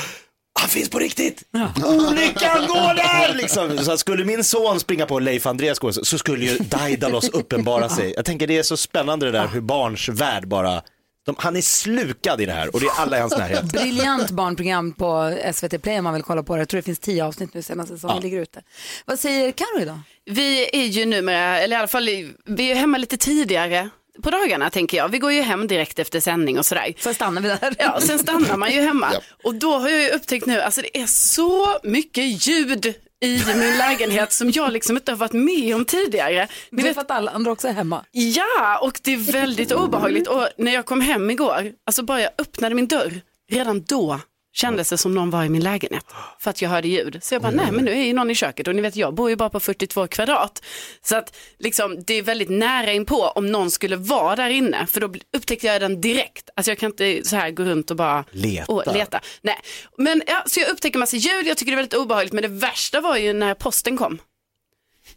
han 0.59 0.69
finns 0.69 0.89
på 0.89 0.99
riktigt! 0.99 1.43
Olyckan 1.85 2.67
går 2.67 2.95
där! 2.95 3.33
Liksom. 3.35 3.77
Så 3.77 3.97
skulle 3.97 4.25
min 4.25 4.43
son 4.43 4.79
springa 4.79 5.05
på 5.05 5.19
Leif 5.19 5.43
skådis 5.75 6.07
så 6.07 6.17
skulle 6.17 6.45
ju 6.45 6.57
Daidalos 6.57 7.29
uppenbara 7.29 7.89
sig. 7.89 8.13
Jag 8.15 8.25
tänker 8.25 8.47
det 8.47 8.57
är 8.57 8.63
så 8.63 8.77
spännande 8.77 9.25
det 9.25 9.31
där 9.31 9.47
hur 9.47 9.61
barns 9.61 10.09
värld 10.09 10.47
bara, 10.47 10.81
de, 11.25 11.35
han 11.37 11.55
är 11.55 11.61
slukad 11.61 12.41
i 12.41 12.45
det 12.45 12.53
här 12.53 12.75
och 12.75 12.79
det 12.79 12.85
är 12.85 13.01
alla 13.01 13.17
i 13.17 13.21
hans 13.21 13.37
närhet. 13.37 13.63
Briljant 13.63 14.31
barnprogram 14.31 14.93
på 14.93 15.37
SVT 15.53 15.81
Play 15.81 15.97
om 15.97 16.03
man 16.03 16.13
vill 16.13 16.23
kolla 16.23 16.43
på 16.43 16.55
det. 16.55 16.61
Jag 16.61 16.69
tror 16.69 16.77
det 16.77 16.85
finns 16.85 16.99
tio 16.99 17.25
avsnitt 17.25 17.53
nu 17.53 17.61
senaste 17.61 17.93
säsongen 17.93 18.21
ligger 18.21 18.41
ute. 18.41 18.61
Vad 19.05 19.19
säger 19.19 19.51
Karo 19.51 19.81
idag? 19.81 19.99
Vi 20.25 20.69
är 20.83 20.85
ju 20.85 21.05
numera, 21.05 21.59
eller 21.59 21.75
i 21.75 21.79
alla 21.79 21.87
fall, 21.87 22.05
vi 22.45 22.71
är 22.71 22.75
hemma 22.75 22.97
lite 22.97 23.17
tidigare 23.17 23.89
på 24.23 24.29
dagarna 24.29 24.69
tänker 24.69 24.97
jag. 24.97 25.09
Vi 25.09 25.19
går 25.19 25.31
ju 25.31 25.41
hem 25.41 25.67
direkt 25.67 25.99
efter 25.99 26.19
sändning 26.19 26.59
och 26.59 26.65
sådär. 26.65 26.93
Så 26.99 27.13
stannar 27.13 27.41
vi 27.41 27.47
där. 27.47 27.75
Ja, 27.77 27.99
sen 28.01 28.19
stannar 28.19 28.57
man 28.57 28.71
ju 28.71 28.81
hemma. 28.81 29.09
Ja. 29.13 29.21
Och 29.43 29.55
då 29.55 29.77
har 29.77 29.89
jag 29.89 30.01
ju 30.03 30.09
upptäckt 30.09 30.45
nu, 30.45 30.61
alltså 30.61 30.81
det 30.81 30.97
är 31.01 31.05
så 31.05 31.79
mycket 31.83 32.47
ljud 32.47 32.93
i 33.23 33.43
min 33.45 33.77
lägenhet 33.77 34.33
som 34.33 34.51
jag 34.51 34.71
liksom 34.71 34.97
inte 34.97 35.11
har 35.11 35.17
varit 35.17 35.33
med 35.33 35.75
om 35.75 35.85
tidigare. 35.85 36.47
Ni 36.71 36.83
vet, 36.83 36.93
för 36.93 37.01
att 37.01 37.11
alla 37.11 37.31
andra 37.31 37.51
också 37.51 37.67
är 37.67 37.73
hemma. 37.73 38.05
ja, 38.11 38.79
och 38.81 38.99
det 39.03 39.13
är 39.13 39.17
väldigt 39.17 39.71
obehagligt. 39.71 40.27
Och 40.27 40.47
när 40.57 40.73
jag 40.73 40.85
kom 40.85 41.01
hem 41.01 41.29
igår, 41.29 41.71
alltså 41.85 42.03
bara 42.03 42.21
jag 42.21 42.31
öppnade 42.37 42.75
min 42.75 42.87
dörr, 42.87 43.21
redan 43.51 43.81
då 43.81 44.19
kändes 44.53 44.89
det 44.89 44.97
som 44.97 45.15
någon 45.15 45.29
var 45.29 45.43
i 45.43 45.49
min 45.49 45.63
lägenhet 45.63 46.05
för 46.39 46.49
att 46.49 46.61
jag 46.61 46.69
hörde 46.69 46.87
ljud. 46.87 47.19
Så 47.21 47.35
jag 47.35 47.41
bara, 47.41 47.51
nej 47.51 47.71
men 47.71 47.85
nu 47.85 47.91
är 47.91 48.03
ju 48.03 48.13
någon 48.13 48.31
i 48.31 48.35
köket 48.35 48.67
och 48.67 48.75
ni 48.75 48.81
vet 48.81 48.95
jag 48.95 49.13
bor 49.13 49.29
ju 49.29 49.35
bara 49.35 49.49
på 49.49 49.59
42 49.59 50.07
kvadrat. 50.07 50.63
Så 51.01 51.15
att 51.15 51.37
liksom, 51.59 52.03
det 52.03 52.13
är 52.13 52.21
väldigt 52.21 52.49
nära 52.49 52.91
inpå 52.91 53.27
om 53.35 53.47
någon 53.51 53.71
skulle 53.71 53.95
vara 53.95 54.35
där 54.35 54.49
inne 54.49 54.87
för 54.87 55.01
då 55.01 55.13
upptäckte 55.37 55.67
jag 55.67 55.81
den 55.81 56.01
direkt. 56.01 56.49
Alltså 56.55 56.71
jag 56.71 56.77
kan 56.79 56.89
inte 56.91 57.21
så 57.23 57.35
här 57.35 57.51
gå 57.51 57.63
runt 57.63 57.91
och 57.91 57.97
bara 57.97 58.25
Leta. 58.31 58.71
och 58.71 58.93
leta. 58.93 59.19
Nej. 59.41 59.59
Men 59.97 60.21
ja, 60.27 60.43
så 60.45 60.59
jag 60.59 60.69
upptäcker 60.69 60.99
massa 60.99 61.17
ljud, 61.17 61.47
jag 61.47 61.57
tycker 61.57 61.71
det 61.71 61.75
är 61.75 61.77
väldigt 61.77 61.99
obehagligt 61.99 62.33
men 62.33 62.41
det 62.41 62.47
värsta 62.47 63.01
var 63.01 63.17
ju 63.17 63.33
när 63.33 63.53
posten 63.53 63.97
kom. 63.97 64.19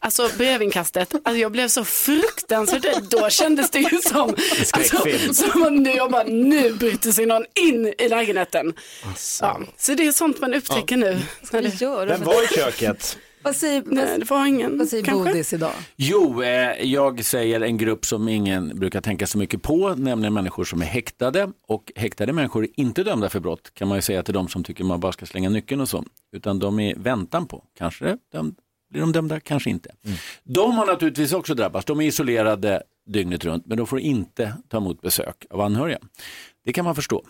Alltså 0.05 0.29
brevinkastet, 0.39 1.15
alltså 1.15 1.41
jag 1.41 1.53
blev 1.53 1.69
så 1.69 1.85
fruktansvärt 1.85 2.85
rädd. 2.85 3.07
Då 3.11 3.29
kändes 3.31 3.71
det 3.71 3.79
ju 3.79 3.99
som, 3.99 4.35
alltså, 4.73 4.97
som 5.33 5.63
att 5.63 5.73
nu, 5.73 5.91
jag 5.91 6.11
bara, 6.11 6.23
nu 6.23 6.73
bryter 6.73 7.13
sig 7.13 7.27
någon 7.27 7.45
in 7.55 7.95
i 7.99 8.09
lägenheten. 8.09 8.75
Ja, 9.41 9.61
så 9.77 9.95
det 9.95 10.07
är 10.07 10.13
sånt 10.13 10.41
man 10.41 10.55
upptäcker 10.55 10.97
nu. 10.97 11.19
När 11.53 11.63
det, 11.63 11.81
gör 11.81 12.07
Vem 12.07 12.23
var 12.23 12.45
i 12.45 12.47
köket? 12.47 13.19
Vad 13.43 13.57
säger, 13.57 13.83
nej, 13.87 14.19
det 14.19 14.31
var 14.31 14.47
ingen, 14.47 14.79
vad 14.79 14.89
säger 14.89 15.05
kanske. 15.05 15.33
Bodis 15.33 15.53
idag? 15.53 15.73
Jo, 15.97 16.43
eh, 16.43 16.83
jag 16.83 17.25
säger 17.25 17.61
en 17.61 17.77
grupp 17.79 18.05
som 18.05 18.29
ingen 18.29 18.79
brukar 18.79 19.01
tänka 19.01 19.27
så 19.27 19.39
mycket 19.39 19.63
på, 19.63 19.95
nämligen 19.95 20.35
människor 20.35 20.65
som 20.65 20.83
är 20.83 20.87
häktade. 20.87 21.51
Och 21.69 21.93
häktade 21.97 22.33
människor 22.33 22.65
är 22.65 22.81
inte 22.81 23.03
dömda 23.03 23.29
för 23.31 23.41
brott, 23.41 23.75
kan 23.75 23.89
man 23.89 23.99
ju 23.99 24.03
säga 24.03 24.23
till 24.23 24.35
de 24.35 24.49
som 24.49 24.65
tycker 24.65 24.85
man 24.85 25.01
bara 25.01 25.13
ska 25.13 25.27
slänga 25.27 25.51
nyckeln 25.51 25.81
och 25.81 25.89
så. 25.89 26.05
Utan 26.33 26.59
de 26.59 26.81
är 26.81 26.95
väntan 26.97 27.47
på, 27.47 27.65
kanske 27.79 28.19
de 28.33 28.55
Blir 28.95 29.03
de 29.03 29.13
dömda? 29.13 29.41
Kanske 29.41 29.71
inte. 29.71 29.91
De 30.45 30.73
har 30.73 30.87
naturligtvis 30.87 31.33
också 31.33 31.55
drabbats. 31.55 31.85
De 31.87 32.01
är 32.01 32.05
isolerade 32.05 32.83
dygnet 33.07 33.45
runt, 33.45 33.67
men 33.67 33.79
de 33.79 33.87
får 33.87 34.01
inte 34.01 34.55
ta 34.69 34.77
emot 34.77 35.01
besök 35.01 35.47
av 35.51 35.61
anhöriga. 35.61 35.99
Det 36.65 36.73
kan 36.73 36.85
man 36.85 36.95
förstå. 36.95 37.27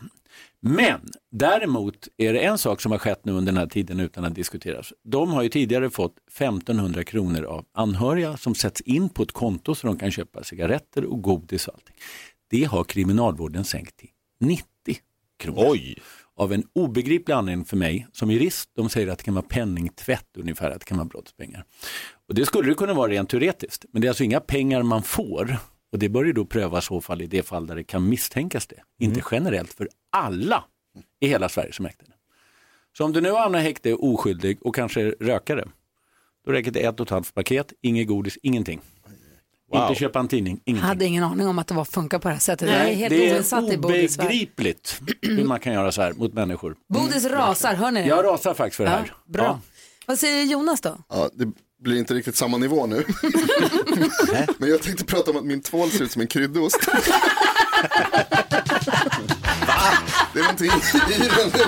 Men 0.61 1.01
däremot 1.31 2.09
är 2.17 2.33
det 2.33 2.39
en 2.39 2.59
sak 2.59 2.81
som 2.81 2.93
har 2.93 2.99
skett 2.99 3.25
nu 3.25 3.33
under 3.33 3.53
den 3.53 3.59
här 3.59 3.67
tiden 3.67 4.01
utan 4.01 4.25
att 4.25 4.35
diskuteras. 4.35 4.93
De 5.03 5.31
har 5.31 5.43
ju 5.43 5.49
tidigare 5.49 5.91
fått 5.91 6.17
1500 6.29 7.05
kronor 7.05 7.45
av 7.45 7.65
anhöriga 7.73 8.37
som 8.37 8.55
sätts 8.55 8.81
in 8.81 9.09
på 9.09 9.23
ett 9.23 9.33
konto 9.33 9.75
så 9.75 9.87
de 9.87 9.99
kan 9.99 10.11
köpa 10.11 10.45
cigaretter 10.45 11.05
och 11.05 11.23
godis 11.23 11.69
och 11.69 11.75
allting. 11.75 11.97
Det 12.51 12.65
har 12.65 12.85
kriminalvården 12.85 13.65
sänkt 13.65 13.97
till 13.97 14.11
90 14.41 14.65
kronor. 15.39 15.65
Oj! 15.67 15.97
Av 16.37 16.53
en 16.53 16.65
obegriplig 16.73 17.35
anledning 17.35 17.65
för 17.65 17.77
mig 17.77 18.07
som 18.13 18.31
jurist. 18.31 18.71
De 18.77 18.89
säger 18.89 19.09
att 19.09 19.19
det 19.19 19.25
kan 19.25 19.35
vara 19.35 19.47
penningtvätt 19.49 20.37
ungefär, 20.37 20.71
att 20.71 20.81
det 20.81 20.85
kan 20.85 20.97
vara 20.97 21.09
brottspengar. 21.09 21.65
Och 22.29 22.35
det 22.35 22.47
skulle 22.47 22.69
det 22.69 22.75
kunna 22.75 22.95
vara 22.95 23.11
rent 23.11 23.31
teoretiskt. 23.31 23.85
Men 23.93 24.03
det 24.03 24.07
är 24.07 24.09
alltså 24.09 24.25
inga 24.25 24.41
pengar 24.41 24.83
man 24.83 25.03
får. 25.03 25.57
Och 25.93 25.99
det 25.99 26.09
bör 26.09 26.25
ju 26.25 26.33
då 26.33 26.45
prövas 26.45 26.85
i 26.85 26.87
så 26.87 27.01
fall 27.01 27.23
i 27.23 27.27
det 27.27 27.43
fall 27.43 27.67
där 27.67 27.77
det 27.77 27.85
kan 27.85 28.09
misstänkas 28.09 28.67
det. 28.67 28.83
Inte 28.99 29.23
generellt 29.31 29.73
för 29.73 29.89
alla 30.13 30.65
i 31.21 31.29
hela 31.29 31.49
Sverige 31.49 31.73
som 31.73 31.85
häktade. 31.85 32.13
Så 32.97 33.05
om 33.05 33.13
du 33.13 33.21
nu 33.21 33.33
hamnar 33.33 33.59
i 33.59 33.63
häkte 33.63 33.95
oskyldig 33.95 34.59
och 34.63 34.75
kanske 34.75 35.11
rökare, 35.11 35.65
då 36.47 36.53
räcker 36.53 36.71
det 36.71 36.81
ett 36.81 37.01
och 37.01 37.07
ett 37.07 37.11
halvt 37.11 37.35
paket, 37.35 37.73
inget 37.81 38.09
godis, 38.09 38.39
ingenting. 38.43 38.81
Inte 39.83 39.95
köpa 39.95 40.19
en 40.19 40.29
tidning, 40.29 40.61
ingenting. 40.65 40.89
Hade 40.89 41.05
ingen 41.05 41.25
aning 41.25 41.47
om 41.49 41.59
att 41.59 41.67
det 41.67 41.75
var 41.75 41.85
funkar 41.85 42.19
på 42.19 42.29
det 42.29 42.35
här 42.35 42.41
sättet. 42.41 42.71
jag 42.71 42.81
är 42.81 42.85
Nej, 42.85 42.95
helt 42.95 43.11
det 43.11 43.17
i 43.17 43.31
är 43.75 43.77
Bodis 43.79 44.19
värld. 44.19 44.27
obegripligt 44.27 45.01
hur 45.23 45.45
man 45.45 45.61
kan 45.61 45.73
göra 45.73 45.93
så 45.93 46.03
här 46.03 46.13
mot 46.13 46.33
människor. 46.35 46.77
Bodis 46.89 47.25
rasar, 47.25 47.75
hör 47.75 47.91
ni 47.91 48.03
det? 48.03 48.09
Jag 48.09 48.25
rasar 48.25 48.55
faktiskt 48.55 48.77
för 48.77 48.85
det 48.85 48.91
Ja, 48.91 48.97
här. 48.97 49.13
bra. 49.27 49.61
Vad 50.07 50.19
säger 50.19 50.45
Jonas 50.45 50.81
då? 50.81 50.99
Ja, 51.09 51.31
det 51.35 51.53
blir 51.83 51.99
inte 51.99 52.15
riktigt 52.15 52.37
samma 52.37 52.57
nivå 52.57 52.87
nu. 52.87 53.05
Men 54.59 54.69
jag 54.71 54.83
tänkte 54.83 55.05
prata 55.05 55.31
om 55.31 55.37
att 55.37 55.45
min 55.45 55.61
tvål 55.63 55.91
ser 55.91 56.05
ut 56.05 56.11
som 56.11 56.23
en 56.23 56.29
kryddost. 56.29 56.79
Det 60.35 60.41
är 60.41 60.43
någonting 60.43 60.67
i 60.67 61.19
den, 61.19 61.61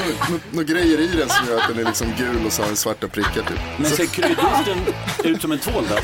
är 0.00 0.54
några 0.54 0.64
grejer 0.64 1.00
i 1.00 1.06
den 1.06 1.28
som 1.28 1.46
gör 1.48 1.60
att 1.60 1.68
den 1.68 1.78
är 1.78 1.84
liksom 1.84 2.12
gul 2.18 2.46
och 2.46 2.52
så 2.52 2.62
har 2.62 2.66
den 2.66 2.76
svarta 2.76 3.08
prickar 3.08 3.32
typ. 3.42 3.58
Men 3.78 3.90
ser 3.90 4.06
kryddosten 4.06 4.78
ut 5.24 5.40
som 5.42 5.52
en 5.52 5.58
tvål 5.58 5.84
då? 5.88 5.96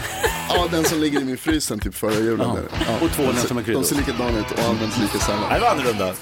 Ja, 0.49 0.67
den 0.71 0.85
som 0.85 1.01
ligger 1.01 1.21
i 1.21 1.25
min 1.25 1.39
frys 1.39 1.73
typ 1.83 1.95
förra 1.95 2.15
julen. 2.15 2.55
Där. 2.55 2.63
Ja. 2.87 3.07
Och 3.07 3.11
tvålen 3.13 3.35
De 3.35 3.49
som 3.49 3.57
De 3.57 3.65
kryddost. 3.65 3.89
ser 3.89 3.97
likadana 3.97 4.39
ut 4.39 4.51
och 4.53 4.59
används 4.69 4.99
lika 4.99 5.19
sällan. 5.19 5.53
Det 5.53 5.61
var 5.61 5.71
annorlunda. 5.71 6.15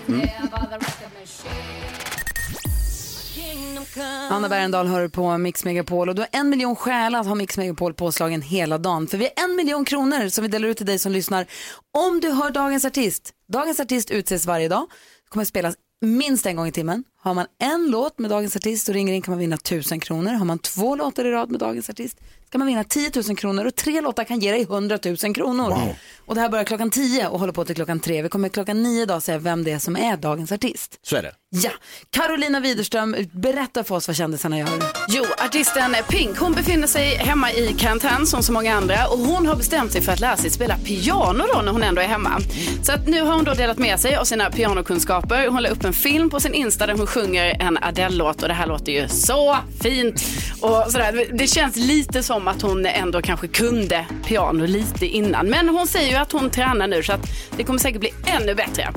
Anna 4.31 4.49
Bergendahl 4.49 4.87
hör 4.87 5.09
på 5.09 5.39
Mix 5.39 5.65
Megapol 5.65 6.09
och 6.09 6.15
du 6.15 6.23
har 6.23 6.29
en 6.33 6.49
miljon 6.49 6.77
skäl 6.77 7.15
att 7.15 7.27
ha 7.27 7.35
Mix 7.35 7.57
Megapol 7.57 7.95
påslagen 7.95 8.43
hela 8.43 8.79
dagen. 8.79 9.07
För 9.07 9.19
vi 9.19 9.25
har 9.37 9.45
en 9.45 9.57
miljon 9.57 9.85
kronor 9.85 10.29
som 10.29 10.43
vi 10.43 10.49
delar 10.49 10.69
ut 10.69 10.77
till 10.77 10.87
dig 10.87 10.99
som 10.99 11.13
lyssnar. 11.13 11.47
Om 11.93 12.21
du 12.21 12.31
hör 12.31 12.51
Dagens 12.51 12.85
Artist. 12.85 13.31
Dagens 13.53 13.81
Artist 13.81 14.11
utses 14.11 14.47
varje 14.47 14.69
dag 14.69 14.87
kommer 15.35 15.45
spelas 15.45 15.75
minst 16.01 16.47
en 16.47 16.57
gång 16.57 16.67
i 16.67 16.73
timmen. 16.73 17.05
Har 17.17 17.35
man 17.35 17.47
en 17.59 17.91
låt 17.91 18.19
med 18.19 18.31
Dagens 18.31 18.57
Artist 18.57 18.89
och 18.89 18.95
ringer 18.95 19.13
in 19.13 19.23
kan 19.23 19.33
man 19.33 19.39
vinna 19.39 19.55
1000 19.55 20.01
kronor. 20.01 20.31
Har 20.31 20.45
man 20.45 20.59
två 20.59 20.97
låtar 20.97 21.25
i 21.25 21.31
rad 21.31 21.51
med 21.51 21.61
Dagens 21.61 21.91
Artist 21.91 22.21
kan 22.55 22.59
man 22.59 22.67
vinna 22.67 22.85
10 22.85 23.11
000 23.29 23.37
kronor 23.37 23.65
och 23.65 23.75
tre 23.75 24.01
låtar 24.01 24.25
kan 24.25 24.39
ge 24.41 24.51
dig 24.53 24.63
100 24.63 24.99
000 25.05 25.35
kronor. 25.35 25.79
Och 26.27 26.35
det 26.35 26.41
här 26.41 26.49
börjar 26.49 26.65
klockan 26.65 26.91
10 26.91 27.29
och 27.29 27.41
håller 27.41 27.53
på 27.53 27.65
till 27.65 27.75
klockan 27.75 28.01
3. 28.01 28.23
Vi 28.23 28.29
kommer 28.29 28.49
klockan 28.49 28.83
9 28.83 29.03
idag 29.03 29.23
säga 29.23 29.39
vem 29.39 29.65
det 29.65 29.71
är 29.71 29.79
som 29.79 29.97
är 29.97 30.17
Dagens 30.17 30.53
Artist. 30.53 30.99
Så 31.03 31.17
är 31.17 31.23
det. 31.23 31.33
Ja, 31.51 31.71
Carolina 32.11 32.61
Widerström, 32.61 33.17
berätta 33.33 33.85
för 33.85 33.95
oss 33.95 34.09
vad 34.09 34.17
kändisarna 34.17 34.59
gör. 34.59 34.69
Jo, 35.09 35.25
artisten 35.45 35.97
Pink, 36.09 36.39
hon 36.39 36.53
befinner 36.53 36.87
sig 36.87 37.17
hemma 37.17 37.53
i 37.53 37.75
karantän 37.79 38.27
som 38.27 38.43
så 38.43 38.53
många 38.53 38.75
andra 38.75 39.07
och 39.09 39.19
hon 39.19 39.47
har 39.47 39.57
bestämt 39.57 39.93
sig 39.93 40.03
för 40.03 40.13
att 40.13 40.21
lära 40.21 40.37
sig 40.37 40.51
spela 40.51 40.77
piano 40.77 41.45
då 41.55 41.63
när 41.63 41.73
hon 41.73 41.83
ändå 41.83 42.03
är 42.03 42.07
hemma. 42.07 42.41
Så 42.83 42.93
att 42.93 43.09
nu 43.09 43.23
har 43.23 43.35
hon 43.35 43.45
då 43.45 43.55
delat 43.55 43.79
med 43.79 44.01
sig 44.01 44.17
av 44.17 44.25
sina 44.25 44.51
pianokunskaper. 44.51 45.49
Hon 45.49 45.63
la 45.63 45.69
upp 45.69 45.85
en 45.85 45.93
film 45.93 46.31
på 46.31 46.41
sin 46.41 46.55
Insta 46.55 46.87
där 46.87 46.95
hon 46.95 47.07
sjunger 47.07 47.57
en 47.61 47.79
Adele-låt 47.83 48.43
och 48.43 48.49
det 48.49 48.55
här 48.55 48.67
låter 48.67 48.93
ju 48.93 49.09
så 49.09 49.57
fint. 49.83 50.25
Och 50.61 50.93
sådär. 50.93 51.27
Det 51.33 51.47
känns 51.47 51.77
lite 51.77 52.23
som 52.23 52.44
att 52.49 52.63
hon 52.63 52.87
ändå 52.87 53.23
kanske 53.23 53.49
kunde 53.49 54.07
piano 54.27 54.67
lite 54.67 55.07
innan. 55.07 55.47
Men 55.47 55.69
hon 55.69 55.87
säger 55.87 56.11
ju 56.11 56.17
att 56.17 56.33
hon 56.33 56.51
tränar 56.51 56.87
nu 56.87 57.03
så 57.03 57.13
att 57.13 57.27
det 57.57 57.65
kommer 57.65 57.79
säkert 57.79 58.01
bli 58.01 58.15
ännu 58.27 58.55
bättre. 58.55 58.89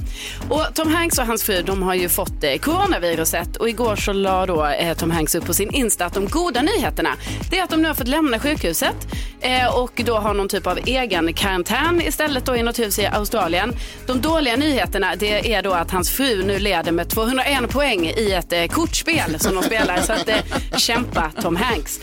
Och 0.49 0.65
Tom 0.73 0.93
Hanks 0.93 1.19
och 1.19 1.25
hans 1.25 1.43
fru 1.43 1.61
de 1.61 1.83
har 1.83 1.93
ju 1.93 2.09
fått 2.09 2.43
eh, 2.43 2.55
coronaviruset 2.55 3.57
och 3.57 3.69
igår 3.69 3.95
så 3.95 4.13
la 4.13 4.45
då 4.45 4.65
eh, 4.65 4.97
Tom 4.97 5.11
Hanks 5.11 5.35
upp 5.35 5.45
på 5.45 5.53
sin 5.53 5.71
Insta 5.71 6.05
att 6.05 6.13
de 6.13 6.27
goda 6.27 6.61
nyheterna 6.61 7.09
det 7.49 7.59
är 7.59 7.63
att 7.63 7.69
de 7.69 7.81
nu 7.81 7.87
har 7.87 7.95
fått 7.95 8.07
lämna 8.07 8.39
sjukhuset 8.39 9.07
eh, 9.41 9.77
och 9.77 10.01
då 10.05 10.17
har 10.17 10.33
någon 10.33 10.49
typ 10.49 10.67
av 10.67 10.79
egen 10.85 11.33
karantän 11.33 12.01
istället 12.01 12.45
då 12.45 12.55
i 12.55 12.63
något 12.63 12.79
hus 12.79 12.99
i 12.99 13.05
Australien. 13.05 13.73
De 14.05 14.21
dåliga 14.21 14.55
nyheterna 14.55 15.15
det 15.15 15.53
är 15.53 15.61
då 15.61 15.73
att 15.73 15.91
hans 15.91 16.09
fru 16.09 16.43
nu 16.43 16.59
leder 16.59 16.91
med 16.91 17.09
201 17.09 17.69
poäng 17.69 18.05
i 18.05 18.31
ett 18.31 18.53
eh, 18.53 18.65
kortspel 18.65 19.39
som 19.39 19.55
de 19.55 19.63
spelar 19.63 20.01
så 20.01 20.13
att 20.13 20.29
eh, 20.29 20.35
kämpa 20.77 21.31
Tom 21.41 21.55
Hanks. 21.55 21.99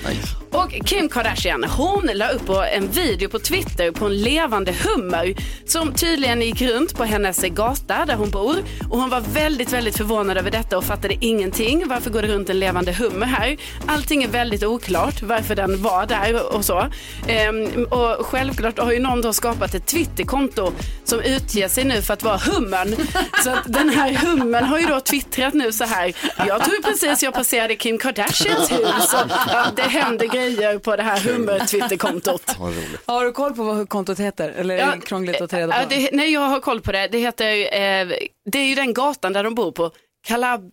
Och 0.50 0.70
Kim 0.84 1.08
Kardashian, 1.08 1.33
hon 1.76 2.10
la 2.14 2.28
upp 2.28 2.48
en 2.72 2.88
video 2.90 3.28
på 3.28 3.38
Twitter 3.38 3.90
på 3.90 4.06
en 4.06 4.16
levande 4.16 4.74
hummer 4.84 5.34
som 5.66 5.94
tydligen 5.94 6.42
gick 6.42 6.62
runt 6.62 6.96
på 6.96 7.04
hennes 7.04 7.42
gata 7.42 8.04
där 8.06 8.14
hon 8.14 8.30
bor. 8.30 8.56
Och 8.90 8.98
hon 8.98 9.10
var 9.10 9.20
väldigt, 9.20 9.72
väldigt 9.72 9.96
förvånad 9.96 10.36
över 10.36 10.50
detta 10.50 10.78
och 10.78 10.84
fattade 10.84 11.14
ingenting. 11.20 11.88
Varför 11.88 12.10
går 12.10 12.22
det 12.22 12.28
runt 12.28 12.50
en 12.50 12.58
levande 12.58 12.92
hummer 12.92 13.26
här? 13.26 13.56
Allting 13.86 14.22
är 14.22 14.28
väldigt 14.28 14.64
oklart 14.64 15.22
varför 15.22 15.54
den 15.54 15.82
var 15.82 16.06
där 16.06 16.54
och 16.54 16.64
så. 16.64 16.86
Ehm, 17.28 17.84
och 17.84 18.26
självklart 18.26 18.78
har 18.78 18.92
ju 18.92 18.98
någon 18.98 19.22
då 19.22 19.32
skapat 19.32 19.74
ett 19.74 19.86
Twitterkonto 19.86 20.72
som 21.04 21.20
utger 21.20 21.68
sig 21.68 21.84
nu 21.84 22.02
för 22.02 22.14
att 22.14 22.22
vara 22.22 22.36
hummern. 22.36 22.96
Så 23.44 23.50
att 23.50 23.64
den 23.64 23.88
här 23.88 24.12
hummern 24.14 24.64
har 24.64 24.78
ju 24.78 24.86
då 24.86 25.00
twittrat 25.00 25.54
nu 25.54 25.72
så 25.72 25.84
här. 25.84 26.12
Jag 26.36 26.64
tror 26.64 26.82
precis 26.82 27.22
jag 27.22 27.34
passerade 27.34 27.76
Kim 27.76 27.98
Kardashians 27.98 28.72
hus. 28.72 29.14
Och, 29.14 29.30
ja, 29.48 29.66
det 29.76 29.82
händer 29.82 30.26
grejer 30.26 30.78
på 30.78 30.96
det 30.96 31.02
här 31.02 31.20
hummer-twitterkontot. 31.24 32.56
Har 33.06 33.24
du 33.24 33.32
koll 33.32 33.54
på 33.54 33.62
vad 33.62 33.88
kontot 33.88 34.20
heter? 34.20 34.48
Eller 34.48 34.76
är 34.76 34.96
det 34.96 35.00
krångligt 35.00 35.40
att 35.40 35.50
ta 35.50 35.58
reda 35.58 35.72
på? 35.72 35.78
Ja, 35.78 35.86
det, 35.88 36.10
nej, 36.12 36.32
jag 36.32 36.40
har 36.40 36.60
koll 36.60 36.80
på 36.80 36.92
det. 36.92 37.08
Det 37.08 37.18
heter, 37.18 37.46
eh, 37.56 38.16
det 38.50 38.58
är 38.58 38.66
ju 38.66 38.74
den 38.74 38.94
gatan 38.94 39.32
där 39.32 39.44
de 39.44 39.54
bor 39.54 39.72
på. 39.72 39.90
Calab 40.26 40.70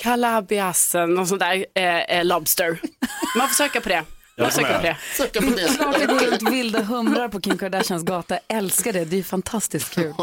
Calabiasen, 0.00 1.14
någon 1.14 1.26
sån 1.26 1.38
där 1.38 1.66
eh, 1.74 1.98
eh, 1.98 2.24
Lobster. 2.24 2.80
Man 3.38 3.48
får 3.48 3.54
söka 3.54 3.80
på 3.80 3.88
det. 3.88 4.04
Får 4.38 4.50
söka 4.50 4.76
på 4.76 4.82
det. 4.82 4.96
Söka 5.16 5.40
på 5.40 5.50
det. 5.50 5.68
Klart 5.76 5.98
det 5.98 6.06
går 6.06 6.18
runt 6.30 6.50
vilda 6.50 6.82
humrar 6.82 7.28
på 7.28 7.40
Kim 7.40 7.58
Kardashians 7.58 8.02
gata. 8.04 8.38
Jag 8.48 8.58
älskar 8.58 8.92
det, 8.92 9.04
det 9.04 9.18
är 9.18 9.22
fantastiskt 9.22 9.94
kul. 9.94 10.14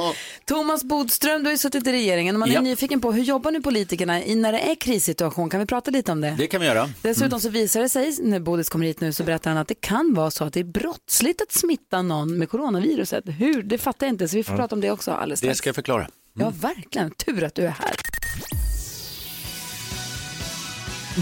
Thomas 0.45 0.83
Bodström, 0.83 1.39
du 1.43 1.47
har 1.47 1.51
ju 1.51 1.57
suttit 1.57 1.87
i 1.87 1.91
regeringen. 1.91 2.39
Man 2.39 2.49
är 2.49 2.53
Ja. 2.53 2.61
nyfiken 2.61 3.01
på 3.01 3.11
hur 3.11 3.23
jobbar 3.23 3.51
nu 3.51 3.61
politikerna 3.61 4.23
i 4.23 4.35
när 4.35 4.51
det 4.51 4.59
är 4.59 4.75
krissituation? 4.75 5.49
Kan 5.49 5.59
vi 5.59 5.65
prata 5.65 5.91
lite 5.91 6.11
om 6.11 6.21
det? 6.21 6.35
Det 6.37 6.47
kan 6.47 6.61
vi 6.61 6.67
göra. 6.67 6.89
Dessutom 7.01 7.39
så 7.39 7.49
visar 7.49 7.81
det 7.81 7.89
sig, 7.89 8.17
när 8.21 8.39
Bodis 8.39 8.69
kommer 8.69 8.85
hit 8.85 9.01
nu, 9.01 9.13
så 9.13 9.23
berättar 9.23 9.51
han 9.51 9.57
att 9.57 9.67
det 9.67 9.81
kan 9.81 10.13
vara 10.13 10.31
så 10.31 10.43
att 10.43 10.53
det 10.53 10.59
är 10.59 10.63
brottsligt 10.63 11.41
att 11.41 11.51
smitta 11.51 12.01
någon 12.01 12.37
med 12.37 12.49
coronaviruset. 12.49 13.23
Hur? 13.39 13.63
Det 13.63 13.77
fattar 13.77 14.07
jag 14.07 14.13
inte, 14.13 14.27
så 14.27 14.35
vi 14.37 14.43
får 14.43 14.55
prata 14.55 14.75
om 14.75 14.81
det 14.81 14.91
också 14.91 15.11
alldeles 15.11 15.39
Det 15.41 15.45
strax. 15.45 15.57
ska 15.57 15.67
jag 15.69 15.75
förklara. 15.75 16.07
Ja, 16.39 16.53
verkligen. 16.61 17.11
Tur 17.11 17.43
att 17.43 17.55
du 17.55 17.61
är 17.65 17.69
här. 17.69 17.95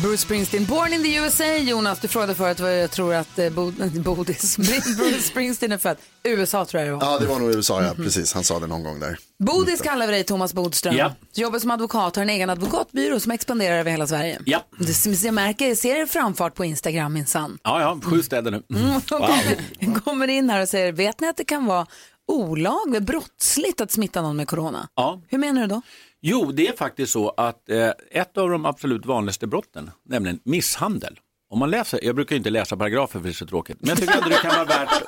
Bruce 0.01 0.17
Springsteen, 0.21 0.65
Born 0.65 0.93
in 0.93 1.03
the 1.03 1.15
USA. 1.15 1.55
Jonas, 1.57 1.99
du 1.99 2.07
frågade 2.07 2.35
förut 2.35 2.59
vad 2.59 2.79
jag 2.79 2.91
tror 2.91 3.13
att 3.13 3.39
eh, 3.39 3.49
Bod- 3.49 4.01
Bodis, 4.03 4.57
Bruce 4.97 5.21
Springsteen 5.21 5.71
är 5.71 5.77
född. 5.77 5.97
USA 6.23 6.65
tror 6.65 6.83
jag 6.83 6.89
det 6.91 6.95
var. 6.95 7.13
Ja, 7.13 7.19
det 7.19 7.25
var 7.25 7.39
nog 7.39 7.55
USA, 7.55 7.83
ja. 7.83 7.93
Precis. 7.95 8.33
Han 8.33 8.43
sa 8.43 8.59
det 8.59 8.67
någon 8.67 8.83
gång 8.83 8.99
där. 8.99 9.17
Bodis 9.39 9.81
kallar 9.81 10.07
vi 10.07 10.13
dig, 10.13 10.23
Thomas 10.23 10.53
Bodström. 10.53 10.95
Ja. 10.95 11.11
Du 11.35 11.41
jobbar 11.41 11.59
som 11.59 11.71
advokat, 11.71 12.15
har 12.15 12.23
en 12.23 12.29
egen 12.29 12.49
advokatbyrå 12.49 13.19
som 13.19 13.31
expanderar 13.31 13.77
över 13.77 13.91
hela 13.91 14.07
Sverige. 14.07 14.39
Ja. 14.45 14.63
Det, 14.79 15.23
jag 15.23 15.33
märker, 15.33 15.67
jag 15.67 15.77
ser 15.77 15.95
er 15.95 16.05
framfart 16.05 16.55
på 16.55 16.65
Instagram 16.65 17.13
minsann. 17.13 17.57
Ja, 17.63 17.81
ja, 17.81 17.99
sju 18.09 18.23
städer 18.23 18.51
nu. 18.51 18.63
Mm. 18.79 19.01
Wow. 19.11 19.99
kommer 20.05 20.27
in 20.27 20.49
här 20.49 20.61
och 20.61 20.69
säger, 20.69 20.91
vet 20.91 21.19
ni 21.19 21.27
att 21.27 21.37
det 21.37 21.45
kan 21.45 21.65
vara 21.65 21.85
olagligt, 22.27 23.03
brottsligt 23.03 23.81
att 23.81 23.91
smitta 23.91 24.21
någon 24.21 24.35
med 24.37 24.47
corona? 24.47 24.87
Ja. 24.95 25.21
Hur 25.27 25.37
menar 25.37 25.61
du 25.61 25.67
då? 25.67 25.81
Jo, 26.25 26.51
det 26.51 26.67
är 26.67 26.73
faktiskt 26.73 27.13
så 27.13 27.29
att 27.29 27.69
eh, 27.69 27.89
ett 28.11 28.37
av 28.37 28.49
de 28.49 28.65
absolut 28.65 29.05
vanligaste 29.05 29.47
brotten, 29.47 29.91
nämligen 30.05 30.39
misshandel. 30.43 31.19
Om 31.49 31.59
man 31.59 31.69
läser, 31.69 31.99
jag 32.03 32.15
brukar 32.15 32.35
ju 32.35 32.37
inte 32.37 32.49
läsa 32.49 32.77
paragrafer 32.77 33.19
för 33.19 33.23
det 33.23 33.31
är 33.31 33.33
så 33.33 33.45
tråkigt, 33.45 33.77
men 33.79 33.89
jag 33.89 33.97
tycker 33.97 34.13
ändå 34.13 34.29
det 34.29 34.35
kan 34.35 34.51
vara 34.51 34.65
värt, 34.65 35.03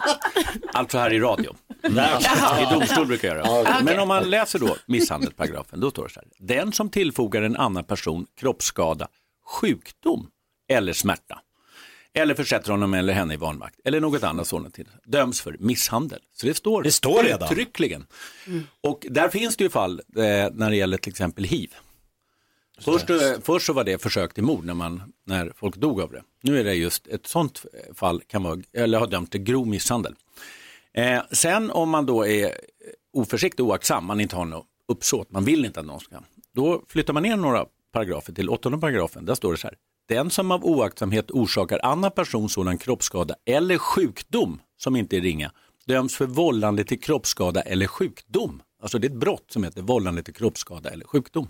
alltså 0.74 0.98
här 0.98 1.14
i 1.14 1.20
radio. 1.20 1.56
I 2.62 2.74
domstol 2.74 3.08
brukar 3.08 3.36
jag 3.36 3.48
göra. 3.48 3.82
Men 3.84 4.00
om 4.00 4.08
man 4.08 4.30
läser 4.30 4.60
då 4.60 4.76
misshandelsparagrafen, 4.86 5.80
då 5.80 5.92
står 5.92 6.04
det 6.04 6.10
så 6.14 6.20
här. 6.20 6.30
Den 6.40 6.72
som 6.72 6.90
tillfogar 6.90 7.42
en 7.42 7.56
annan 7.56 7.84
person 7.84 8.26
kroppsskada, 8.40 9.08
sjukdom 9.62 10.28
eller 10.70 10.94
smärta 10.94 11.40
eller 12.16 12.36
försätter 12.36 12.72
honom 12.72 12.94
eller 12.94 13.14
henne 13.14 13.34
i 13.34 13.38
vanmakt 13.38 13.80
eller 13.84 14.00
något 14.00 14.24
annat 14.24 14.48
sådant 14.48 14.80
döms 15.06 15.42
för 15.42 15.56
misshandel. 15.60 16.20
Så 16.34 16.48
det 16.48 16.54
står, 16.54 16.84
Det 16.84 16.92
står 16.92 17.24
redan. 17.24 17.52
uttryckligen. 17.52 18.06
Och 18.82 19.06
där 19.10 19.30
finns 19.30 19.58
det 19.58 19.64
ju 19.64 19.70
fall 19.70 20.02
eh, 20.16 20.24
när 20.54 20.70
det 20.70 20.76
gäller 20.76 20.98
till 20.98 21.12
exempel 21.12 21.44
hiv. 21.44 21.74
Först, 22.82 23.10
eh, 23.10 23.18
först 23.42 23.66
så 23.66 23.74
var 23.74 23.84
det 23.84 24.02
försök 24.02 24.34
till 24.34 24.44
mord 24.44 24.66
när, 24.66 24.74
man, 24.74 25.14
när 25.26 25.54
folk 25.56 25.76
dog 25.76 26.02
av 26.02 26.12
det. 26.12 26.24
Nu 26.42 26.60
är 26.60 26.64
det 26.64 26.74
just 26.74 27.08
ett 27.08 27.28
sånt 27.28 27.66
fall 27.94 28.22
kan 28.28 28.44
vara, 28.44 28.60
eller 28.74 29.00
har 29.00 29.08
dömt 29.08 29.32
till 29.32 29.44
grov 29.44 29.68
misshandel. 29.68 30.16
Eh, 30.94 31.22
sen 31.32 31.72
om 31.72 31.90
man 31.90 32.06
då 32.06 32.28
är 32.28 32.52
oförsiktig 33.14 33.66
och 33.66 33.72
oaktsam, 33.72 34.06
man 34.06 34.20
inte 34.20 34.36
har 34.36 34.46
något 34.46 34.66
uppsåt, 34.88 35.32
man 35.32 35.46
vill 35.46 35.66
inte 35.66 35.80
att 35.80 35.86
någon 35.86 36.00
ska, 36.00 36.16
då 36.54 36.84
flyttar 36.90 37.14
man 37.14 37.24
ner 37.24 37.36
några 37.36 37.66
paragrafer 37.94 38.34
till 38.34 38.50
åttonde 38.50 38.78
paragrafen. 38.78 39.26
Där 39.26 39.36
står 39.36 39.52
det 39.52 39.58
så 39.58 39.68
här, 39.68 39.78
den 40.08 40.30
som 40.30 40.52
av 40.52 40.66
oaktsamhet 40.66 41.32
orsakar 41.32 41.80
annan 41.84 42.12
person 42.12 42.50
sådan 42.50 42.78
kroppsskada 42.78 43.36
eller 43.46 43.78
sjukdom 43.78 44.62
som 44.78 44.96
inte 44.96 45.18
är 45.18 45.22
ringa 45.22 45.52
döms 45.88 46.16
för 46.16 46.26
vållande 46.26 46.84
till 46.84 47.00
kroppsskada 47.00 47.62
eller 47.62 47.88
sjukdom. 47.88 48.62
Alltså 48.82 49.00
det 49.00 49.08
är 49.08 49.10
ett 49.12 49.18
brott 49.18 49.46
som 49.52 49.64
heter 49.64 49.82
vållande 49.82 50.24
till 50.24 50.34
kroppsskada 50.34 50.90
eller 50.90 51.06
sjukdom. 51.06 51.48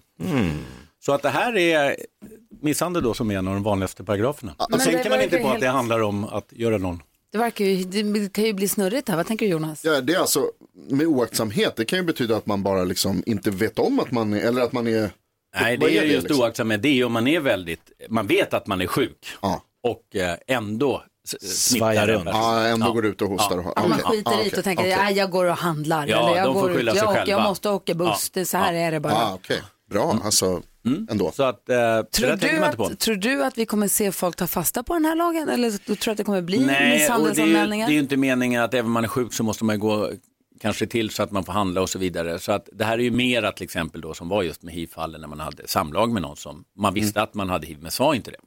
Så 1.06 1.12
att 1.14 1.22
det 1.22 1.30
här 1.30 1.58
är 1.58 1.96
misshandel 2.62 3.04
då 3.04 3.14
som 3.14 3.32
är 3.32 3.38
en 3.38 3.48
av 3.48 3.54
de 3.54 3.64
vanligaste 3.64 4.04
paragraferna. 4.04 4.56
Och 4.58 4.68
Men 4.70 4.80
det 4.80 4.86
tänker 4.86 5.10
man 5.10 5.22
inte 5.22 5.38
på 5.38 5.48
att 5.48 5.60
det 5.60 5.66
helt- 5.66 5.76
handlar 5.76 6.00
om 6.00 6.24
att 6.24 6.48
göra 6.52 6.78
någon 6.78 7.02
Det, 7.32 7.38
verkar 7.38 7.66
ju, 7.66 7.84
det 7.84 8.34
kan 8.34 8.44
ju 8.44 8.54
bli 8.54 8.68
snurrigt 8.68 9.10
här. 9.10 9.16
Vad 9.16 9.28
tänker 9.28 9.46
du 9.46 9.52
Jonas? 9.52 9.84
Ja, 9.86 10.02
det 10.02 10.14
är 10.14 10.20
alltså, 10.20 10.40
med 10.90 11.08
oaktsamhet, 11.08 11.76
det 11.76 11.86
kan 11.86 12.00
ju 12.00 12.06
betyda 12.06 12.38
att 12.38 12.46
man 12.46 12.64
bara 12.64 12.84
liksom 12.84 13.24
inte 13.26 13.52
vet 13.52 13.80
om 13.80 14.00
att 14.00 14.12
man 14.12 14.34
är, 14.34 14.40
eller 14.42 14.62
att 14.62 14.72
man 14.74 14.88
är 14.88 15.10
Nej, 15.62 15.78
det 15.78 15.86
är 15.98 16.02
det, 16.02 16.08
just 16.08 16.24
liksom? 16.24 16.42
oaktsamhet. 16.42 16.82
Det 16.82 16.88
är 17.00 17.06
om 17.06 17.14
man 17.14 17.28
är 17.28 17.40
väldigt, 17.40 17.92
man 18.10 18.28
vet 18.28 18.54
att 18.54 18.68
man 18.68 18.82
är 18.82 18.88
sjuk 18.88 19.28
Ja. 19.42 19.62
och 19.84 20.16
eh, 20.16 20.36
ändå 20.48 21.04
s- 21.28 21.70
Svajar 21.70 22.08
runt. 22.08 22.26
Ja, 22.26 22.66
ändå 22.66 22.86
Ja. 22.88 22.92
går 22.92 23.06
ut 23.06 23.22
och 23.22 23.30
hostar. 23.30 23.58
Och 23.58 23.64
har. 23.64 23.72
Att 23.76 23.90
man 23.90 23.98
skiter 24.00 24.32
Ja, 24.32 24.44
i 24.44 24.50
det 24.50 24.58
och 24.58 24.64
tänker. 24.64 24.84
"Nej, 24.98 25.14
jag 25.18 25.32
går 25.32 25.46
och 25.46 25.58
handlar. 25.58 26.08
Ja, 26.08 26.28
eller 26.28 26.38
jag 26.38 26.48
de 26.48 26.54
får 26.54 26.62
går 26.62 26.76
skylla 26.76 26.92
ut, 26.92 26.98
sig 26.98 27.04
jag, 27.06 27.10
åker, 27.12 27.20
jag 27.20 27.28
själva. 27.28 27.44
måste 27.50 27.70
åka 27.70 27.94
buss. 27.94 28.30
Det, 28.30 28.46
så 28.46 28.58
här 28.58 28.74
är 28.74 28.92
det 28.92 29.00
bara. 29.00 29.14
Ah, 29.14 29.34
okej. 29.34 29.62
Bra, 29.90 30.20
alltså 30.24 30.62
ändå. 31.10 31.32
Så 31.32 31.44
att, 31.44 31.70
eh, 31.70 31.76
Tror 32.12 32.28
du, 32.28 32.64
att, 32.64 33.00
tror 33.00 33.16
du 33.16 33.44
att 33.44 33.58
vi 33.58 33.66
kommer 33.66 33.88
se 33.88 34.12
folk 34.12 34.36
ta 34.36 34.48
fasta 34.48 34.84
på 34.84 34.94
den 34.94 35.06
här 35.06 35.16
lagen? 35.16 35.50
Eller 35.50 35.74
du 35.86 35.96
tror 35.96 36.12
att 36.12 36.18
det 36.18 36.24
kommer 36.24 36.42
bli 36.42 36.58
och 36.64 36.68
det 36.68 36.90
misshandelsanmälningar? 36.94 37.88
det 37.88 37.92
är 37.92 37.94
ju 37.94 38.00
inte 38.00 38.18
meningen 38.18 38.64
att 38.64 38.74
även 38.74 38.86
om 38.86 38.92
man 38.92 39.04
är 39.04 39.08
sjuk 39.08 39.34
så 39.34 39.44
måste 39.44 39.64
man 39.66 39.80
gå 39.80 40.12
kanske 40.62 40.88
till 40.88 41.10
så 41.10 41.24
att 41.24 41.32
man 41.32 41.44
får 41.44 41.54
handla 41.54 41.82
och 41.82 41.90
så 41.90 42.00
vidare. 42.00 42.40
Så 42.40 42.52
att 42.52 42.70
det 42.74 42.86
här 42.86 42.94
är 42.98 43.04
ju 43.04 43.12
mera 43.12 43.52
till 43.52 43.64
exempel 43.64 44.02
då 44.02 44.14
som 44.14 44.30
var 44.30 44.44
just 44.44 44.62
med 44.64 44.74
hiv-fallen 44.74 45.22
när 45.22 45.28
man 45.28 45.40
hade 45.40 45.68
samlag 45.68 46.12
med 46.12 46.22
någon 46.22 46.38
som 46.38 46.64
man 46.78 46.94
visste 46.94 47.22
att 47.22 47.34
man 47.34 47.50
hade 47.50 47.68
hiv 47.68 47.78
men 47.82 47.92
sa 47.92 48.16
inte 48.16 48.32
det. 48.32 48.38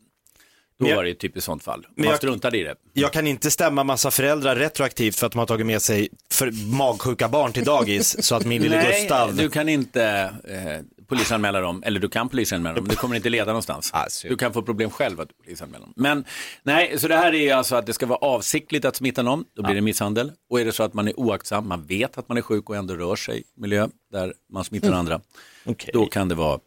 Då 0.81 0.89
jag- 0.89 0.97
var 0.97 1.05
det 1.05 1.11
ett 1.11 1.21
typiskt 1.21 1.47
sånt 1.47 1.63
fall. 1.63 1.87
Man 1.97 2.07
jag- 2.07 2.17
struntade 2.17 2.59
i 2.59 2.63
det. 2.63 2.75
Jag 2.93 3.13
kan 3.13 3.27
inte 3.27 3.51
stämma 3.51 3.85
massa 3.85 4.11
föräldrar 4.11 4.57
retroaktivt 4.57 5.17
för 5.17 5.27
att 5.27 5.33
de 5.33 5.39
har 5.39 5.47
tagit 5.47 5.67
med 5.67 5.83
sig 5.83 6.09
för 6.33 6.77
magsjuka 6.77 7.29
barn 7.29 7.53
till 7.53 7.65
dagis 7.65 8.25
så 8.25 8.35
att 8.35 8.45
min 8.47 8.63
lille 8.63 8.77
Nej, 8.77 9.01
Gustav 9.01 9.37
du 9.37 9.49
kan 9.51 9.69
inte 9.69 10.05
eh, 10.45 10.98
polisanmäla 11.09 11.61
dem, 11.61 11.83
eller 11.87 12.01
du 12.01 12.09
kan 12.09 12.29
polisanmäla 12.29 12.75
dem, 12.75 12.85
men 12.85 12.89
det 12.89 12.97
kommer 12.97 13.17
inte 13.17 13.29
leda 13.29 13.47
någonstans. 13.47 13.91
Ah, 13.99 14.07
du 14.23 14.37
kan 14.37 14.53
få 14.53 14.63
problem 14.63 14.91
själv 14.91 15.21
att 15.21 15.39
polisanmäla 15.45 15.85
dem. 15.85 15.93
Men 15.97 16.25
nej, 16.63 16.99
så 16.99 17.09
det 17.09 17.17
här 17.17 17.35
är 17.35 17.55
alltså 17.55 17.77
att 17.77 17.87
det 17.87 17.93
ska 17.93 18.07
vara 18.07 18.19
avsiktligt 18.19 18.85
att 18.85 18.97
smitta 18.97 19.23
någon, 19.23 19.45
då 19.57 19.63
blir 19.63 19.75
det 19.75 19.81
misshandel. 19.81 20.33
Och 20.51 20.61
är 20.61 20.65
det 20.65 20.73
så 20.73 20.83
att 20.83 20.95
man 20.95 21.09
är 21.09 21.21
oaktsam, 21.21 21.69
man 21.69 21.87
vet 21.87 22.19
att 22.19 22.29
man 22.29 22.39
är 22.39 22.43
sjuk 22.43 22.71
och 22.71 22.77
ändå 22.77 22.95
rör 22.95 23.17
sig 23.17 23.39
i 23.39 23.45
miljö 23.61 23.89
där 24.13 24.35
man 24.53 24.65
smittar 24.65 24.93
andra, 24.93 25.21
Okej. 25.65 25.91
då 25.93 26.07
kan 26.07 26.29
det 26.29 26.35
vara 26.35 26.59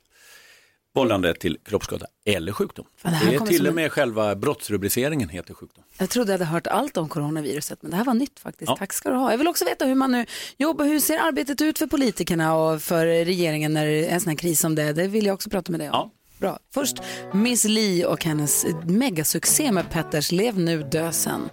vållande 0.93 1.33
till 1.33 1.57
kroppsskada 1.65 2.05
eller 2.25 2.51
sjukdom. 2.51 2.85
Det 3.01 3.09
här 3.09 3.29
det 3.31 3.35
är 3.35 3.39
till 3.39 3.61
och 3.61 3.67
en- 3.67 3.75
med 3.75 3.91
själva 3.91 4.35
brottsrubriceringen 4.35 5.29
heter 5.29 5.53
sjukdom. 5.53 5.83
Jag 5.97 6.09
trodde 6.09 6.31
jag 6.31 6.39
hade 6.39 6.51
hört 6.51 6.67
allt 6.67 6.97
om 6.97 7.09
coronaviruset, 7.09 7.81
men 7.81 7.91
det 7.91 7.97
här 7.97 8.05
var 8.05 8.13
nytt 8.13 8.39
faktiskt. 8.39 8.69
Ja. 8.69 8.75
Tack 8.77 8.93
ska 8.93 9.09
du 9.09 9.15
ha. 9.15 9.31
Jag 9.31 9.37
vill 9.37 9.47
också 9.47 9.65
veta 9.65 9.85
hur 9.85 9.95
man 9.95 10.11
nu 10.11 10.25
jobbar, 10.57 10.85
hur 10.85 10.99
ser 10.99 11.17
arbetet 11.19 11.61
ut 11.61 11.77
för 11.79 11.87
politikerna 11.87 12.55
och 12.55 12.81
för 12.81 13.05
regeringen 13.05 13.73
när 13.73 13.85
det 13.85 14.05
är 14.05 14.13
en 14.13 14.21
sån 14.21 14.29
här 14.29 14.37
kris 14.37 14.59
som 14.59 14.75
det 14.75 14.83
är? 14.83 14.93
Det 14.93 15.07
vill 15.07 15.25
jag 15.25 15.33
också 15.33 15.49
prata 15.49 15.71
med 15.71 15.79
dig 15.79 15.89
om. 15.89 15.93
Ja. 15.95 16.11
Bra. 16.39 16.59
Först 16.73 16.97
Miss 17.33 17.63
Li 17.63 18.05
och 18.05 18.25
hennes 18.25 18.65
megasuccé 18.85 19.71
med 19.71 19.89
Petters 19.89 20.31
Lev 20.31 20.59
nu, 20.59 20.83
dö 20.83 21.11
sen. 21.11 21.49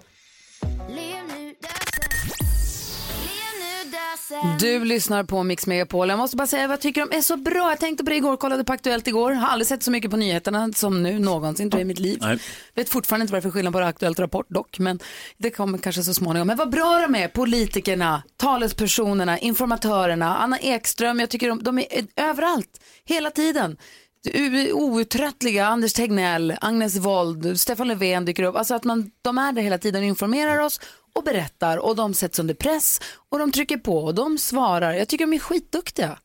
Du 4.59 4.85
lyssnar 4.85 5.23
på 5.23 5.43
Mix 5.43 5.67
Megapol. 5.67 6.09
Jag 6.09 6.17
måste 6.17 6.37
bara 6.37 6.47
säga 6.47 6.67
vad 6.67 6.73
jag 6.73 6.81
tycker 6.81 7.05
de 7.05 7.17
är 7.17 7.21
så 7.21 7.37
bra. 7.37 7.69
Jag 7.69 7.79
tänkte 7.79 8.03
på 8.03 8.09
det 8.09 8.15
igår, 8.15 8.37
kollade 8.37 8.63
på 8.63 8.73
Aktuellt 8.73 9.07
igår. 9.07 9.31
Har 9.31 9.47
aldrig 9.47 9.67
sett 9.67 9.83
så 9.83 9.91
mycket 9.91 10.11
på 10.11 10.17
nyheterna 10.17 10.73
som 10.73 11.03
nu 11.03 11.19
någonsin 11.19 11.71
tror 11.71 11.79
jag, 11.79 11.85
i 11.85 11.87
mitt 11.87 11.99
liv. 11.99 12.17
Nej. 12.21 12.39
Vet 12.75 12.89
fortfarande 12.89 13.23
inte 13.23 13.33
vad 13.33 13.41
det 13.41 13.47
är 13.47 13.49
för 13.49 13.57
skillnad 13.57 13.73
på 13.73 13.79
Aktuellt 13.79 14.19
Rapport 14.19 14.49
dock, 14.49 14.79
men 14.79 14.99
det 15.37 15.49
kommer 15.49 15.77
kanske 15.77 16.03
så 16.03 16.13
småningom. 16.13 16.47
Men 16.47 16.57
vad 16.57 16.69
bra 16.69 17.07
de 17.07 17.15
är, 17.15 17.27
politikerna, 17.27 18.23
talespersonerna, 18.37 19.39
informatörerna, 19.39 20.37
Anna 20.37 20.59
Ekström, 20.59 21.19
jag 21.19 21.29
tycker 21.29 21.49
de, 21.49 21.63
de 21.63 21.79
är 21.79 21.85
överallt, 22.15 22.81
hela 23.05 23.31
tiden. 23.31 23.77
Outtröttliga, 24.73 25.67
Anders 25.67 25.93
Tegnell, 25.93 26.55
Agnes 26.61 26.97
Wold, 26.97 27.59
Stefan 27.59 27.87
Löfven 27.87 28.25
dyker 28.25 28.43
upp. 28.43 28.55
Alltså 28.55 28.75
att 28.75 28.83
man, 28.83 29.11
de 29.21 29.37
är 29.37 29.51
där 29.51 29.61
hela 29.61 29.77
tiden 29.77 30.01
och 30.01 30.07
informerar 30.07 30.59
oss 30.59 30.79
och 31.15 31.23
berättar 31.23 31.77
och 31.77 31.95
de 31.95 32.13
sätts 32.13 32.39
under 32.39 32.53
press 32.53 33.01
och 33.29 33.39
de 33.39 33.51
trycker 33.51 33.77
på 33.77 33.97
och 33.97 34.15
de 34.15 34.37
svarar. 34.37 34.93
Jag 34.93 35.07
tycker 35.07 35.25
de 35.25 35.33
är 35.33 35.39
skitduktiga. 35.39 36.19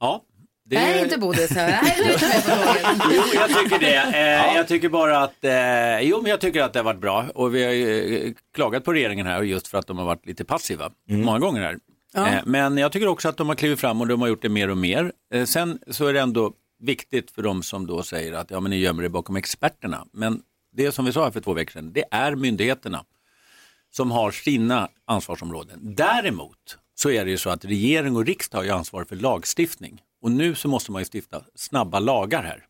Ja, 0.00 0.22
det 0.64 0.76
Nej, 0.80 1.02
inte 1.02 1.18
Bodil. 1.18 1.48
så 1.48 1.54
här. 1.54 1.82
Nej, 1.82 1.94
du 1.96 2.04
är 2.04 2.12
inte 2.12 2.28
med 2.28 2.44
på 2.44 2.50
tåget. 2.50 3.12
Jo, 3.16 3.22
jag 3.34 3.48
tycker 3.58 3.78
det. 3.78 3.94
Eh, 3.96 4.56
Jag 4.56 4.68
tycker 4.68 4.88
bara 4.88 5.18
att, 5.20 5.44
eh, 5.44 6.00
jo 6.00 6.22
men 6.22 6.30
jag 6.30 6.40
tycker 6.40 6.62
att 6.62 6.72
det 6.72 6.78
har 6.78 6.84
varit 6.84 7.00
bra 7.00 7.24
och 7.34 7.54
vi 7.54 7.64
har 7.64 7.72
ju, 7.72 8.16
eh, 8.26 8.32
klagat 8.54 8.84
på 8.84 8.92
regeringen 8.92 9.26
här 9.26 9.42
just 9.42 9.68
för 9.68 9.78
att 9.78 9.86
de 9.86 9.98
har 9.98 10.04
varit 10.04 10.26
lite 10.26 10.44
passiva 10.44 10.90
många 11.10 11.38
gånger 11.38 11.60
här. 11.60 11.78
Eh, 12.26 12.42
men 12.44 12.78
jag 12.78 12.92
tycker 12.92 13.06
också 13.08 13.28
att 13.28 13.36
de 13.36 13.48
har 13.48 13.56
klivit 13.56 13.80
fram 13.80 14.00
och 14.00 14.06
de 14.06 14.20
har 14.20 14.28
gjort 14.28 14.42
det 14.42 14.48
mer 14.48 14.70
och 14.70 14.76
mer. 14.78 15.12
Eh, 15.34 15.44
sen 15.44 15.78
så 15.90 16.06
är 16.06 16.12
det 16.12 16.20
ändå 16.20 16.52
viktigt 16.80 17.30
för 17.30 17.42
de 17.42 17.62
som 17.62 17.86
då 17.86 18.02
säger 18.02 18.32
att 18.32 18.50
ja 18.50 18.60
men 18.60 18.70
ni 18.70 18.76
gömmer 18.76 19.02
er 19.04 19.08
bakom 19.08 19.36
experterna. 19.36 20.06
Men 20.12 20.40
det 20.76 20.92
som 20.92 21.04
vi 21.04 21.12
sa 21.12 21.24
här 21.24 21.30
för 21.30 21.40
två 21.40 21.52
veckor 21.52 21.72
sedan, 21.72 21.92
det 21.92 22.04
är 22.10 22.34
myndigheterna 22.34 23.04
som 23.90 24.10
har 24.10 24.30
sina 24.30 24.88
ansvarsområden. 25.04 25.94
Däremot 25.94 26.78
så 26.94 27.10
är 27.10 27.24
det 27.24 27.30
ju 27.30 27.38
så 27.38 27.50
att 27.50 27.64
regering 27.64 28.16
och 28.16 28.26
riksdag 28.26 28.58
har 28.58 28.64
ju 28.64 28.70
ansvar 28.70 29.04
för 29.04 29.16
lagstiftning 29.16 30.02
och 30.22 30.30
nu 30.30 30.54
så 30.54 30.68
måste 30.68 30.92
man 30.92 31.02
ju 31.02 31.06
stifta 31.12 31.42
snabba 31.54 31.98
lagar 31.98 32.42
här. 32.42 32.64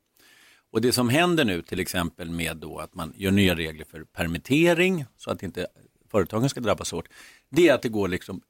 Och 0.70 0.80
det 0.80 0.92
som 0.92 1.08
händer 1.08 1.44
nu 1.44 1.62
till 1.62 1.80
exempel 1.80 2.30
med 2.30 2.56
då 2.56 2.78
att 2.78 2.94
man 2.94 3.12
gör 3.16 3.30
nya 3.30 3.54
regler 3.54 3.84
för 3.84 4.04
permittering 4.04 5.04
så 5.16 5.30
att 5.30 5.42
inte 5.42 5.66
företagen 6.10 6.48
ska 6.48 6.60
drabbas 6.60 6.92
hårt, 6.92 7.08
det 7.50 7.68
är 7.68 7.74
att 7.74 7.82
det 7.82 7.88
går 7.88 8.08
liksom 8.08 8.40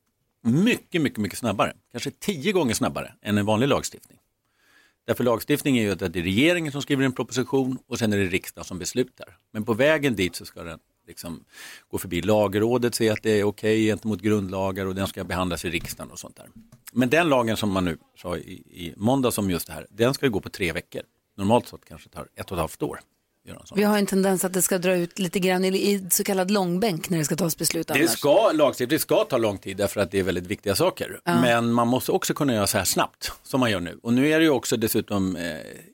mycket, 0.43 1.03
mycket, 1.03 1.19
mycket 1.19 1.39
snabbare, 1.39 1.73
kanske 1.93 2.11
tio 2.11 2.53
gånger 2.53 2.75
snabbare 2.75 3.13
än 3.23 3.39
en 3.39 3.47
vanlig 3.47 3.69
lagstiftning. 3.69 4.19
Därför 5.07 5.25
lagstiftning 5.25 5.79
är 5.79 5.83
ju 5.83 5.91
att 5.91 5.99
det 5.99 6.17
är 6.17 6.23
regeringen 6.23 6.73
som 6.73 6.83
skriver 6.83 7.05
en 7.05 7.13
proposition 7.13 7.79
och 7.87 7.99
sen 7.99 8.13
är 8.13 8.17
det 8.17 8.25
riksdagen 8.25 8.65
som 8.65 8.79
beslutar. 8.79 9.39
Men 9.53 9.65
på 9.65 9.75
vägen 9.75 10.17
dit 10.17 10.37
så 10.37 10.45
ska 10.45 10.63
den 10.63 10.79
liksom 11.09 11.45
gå 11.89 11.99
förbi 11.99 12.23
lagrådet, 12.23 12.95
se 12.95 13.11
att 13.11 13.23
det 13.23 13.41
är 13.41 13.45
okej 13.45 13.87
gentemot 13.87 14.21
grundlagar 14.21 14.87
och 14.87 14.95
den 14.95 15.07
ska 15.07 15.25
behandlas 15.25 15.65
i 15.65 15.71
riksdagen 15.71 16.11
och 16.11 16.19
sånt 16.19 16.37
där. 16.37 16.47
Men 16.93 17.11
den 17.11 17.29
lagen 17.29 17.57
som 17.57 17.71
man 17.71 17.85
nu 17.85 17.99
sa 18.17 18.37
i, 18.37 18.53
i 18.53 18.95
måndag 18.97 19.31
som 19.31 19.51
just 19.51 19.67
det 19.67 19.73
här, 19.73 19.87
den 19.91 20.15
ska 20.15 20.27
ju 20.27 20.33
gå 20.33 20.41
på 20.41 20.51
tre 20.51 20.73
veckor. 20.73 21.03
Normalt 21.37 21.69
så 21.69 21.79
kanske 21.79 22.09
det 22.09 22.15
tar 22.17 22.29
ett 22.35 22.47
och 22.51 22.57
ett 22.57 22.61
halvt 22.61 22.83
år. 22.83 23.01
Vi 23.75 23.83
har 23.83 23.99
en 23.99 24.07
tendens 24.07 24.45
att 24.45 24.53
det 24.53 24.63
ska 24.63 24.79
dra 24.79 24.97
ut 24.97 25.19
lite 25.19 25.39
grann 25.41 25.65
i, 25.65 26.07
så 26.11 26.25
kallad 26.25 26.51
långbänk 26.51 27.11
när 27.11 27.19
det 27.19 27.25
ska 27.25 27.37
tas 27.37 27.57
beslut 27.57 27.89
Det 27.89 27.95
annars. 27.95 28.11
ska, 28.11 28.53
lagstiftning 28.53 28.99
ska 28.99 29.25
ta 29.25 29.39
lång 29.39 29.59
tid 29.59 29.77
därför 29.77 30.01
att 30.01 30.11
det 30.11 30.19
är 30.19 30.23
väldigt 30.23 30.47
viktiga 30.47 30.75
saker. 30.75 31.21
Men 31.25 31.73
man 31.73 31.89
måste 31.89 32.13
också 32.13 32.35
kunna 32.35 32.55
göra 32.55 32.67
så 32.67 32.79
här 32.79 32.85
snabbt 32.85 33.33
som 33.43 33.61
man 33.61 33.71
gör 33.71 33.81
nu. 33.81 33.99
Och 34.03 34.13
nu 34.13 34.29
är 34.29 34.39
det 34.39 34.45
ju 34.45 34.51
också 34.51 34.77
dessutom 34.77 35.37
eh, 35.37 35.43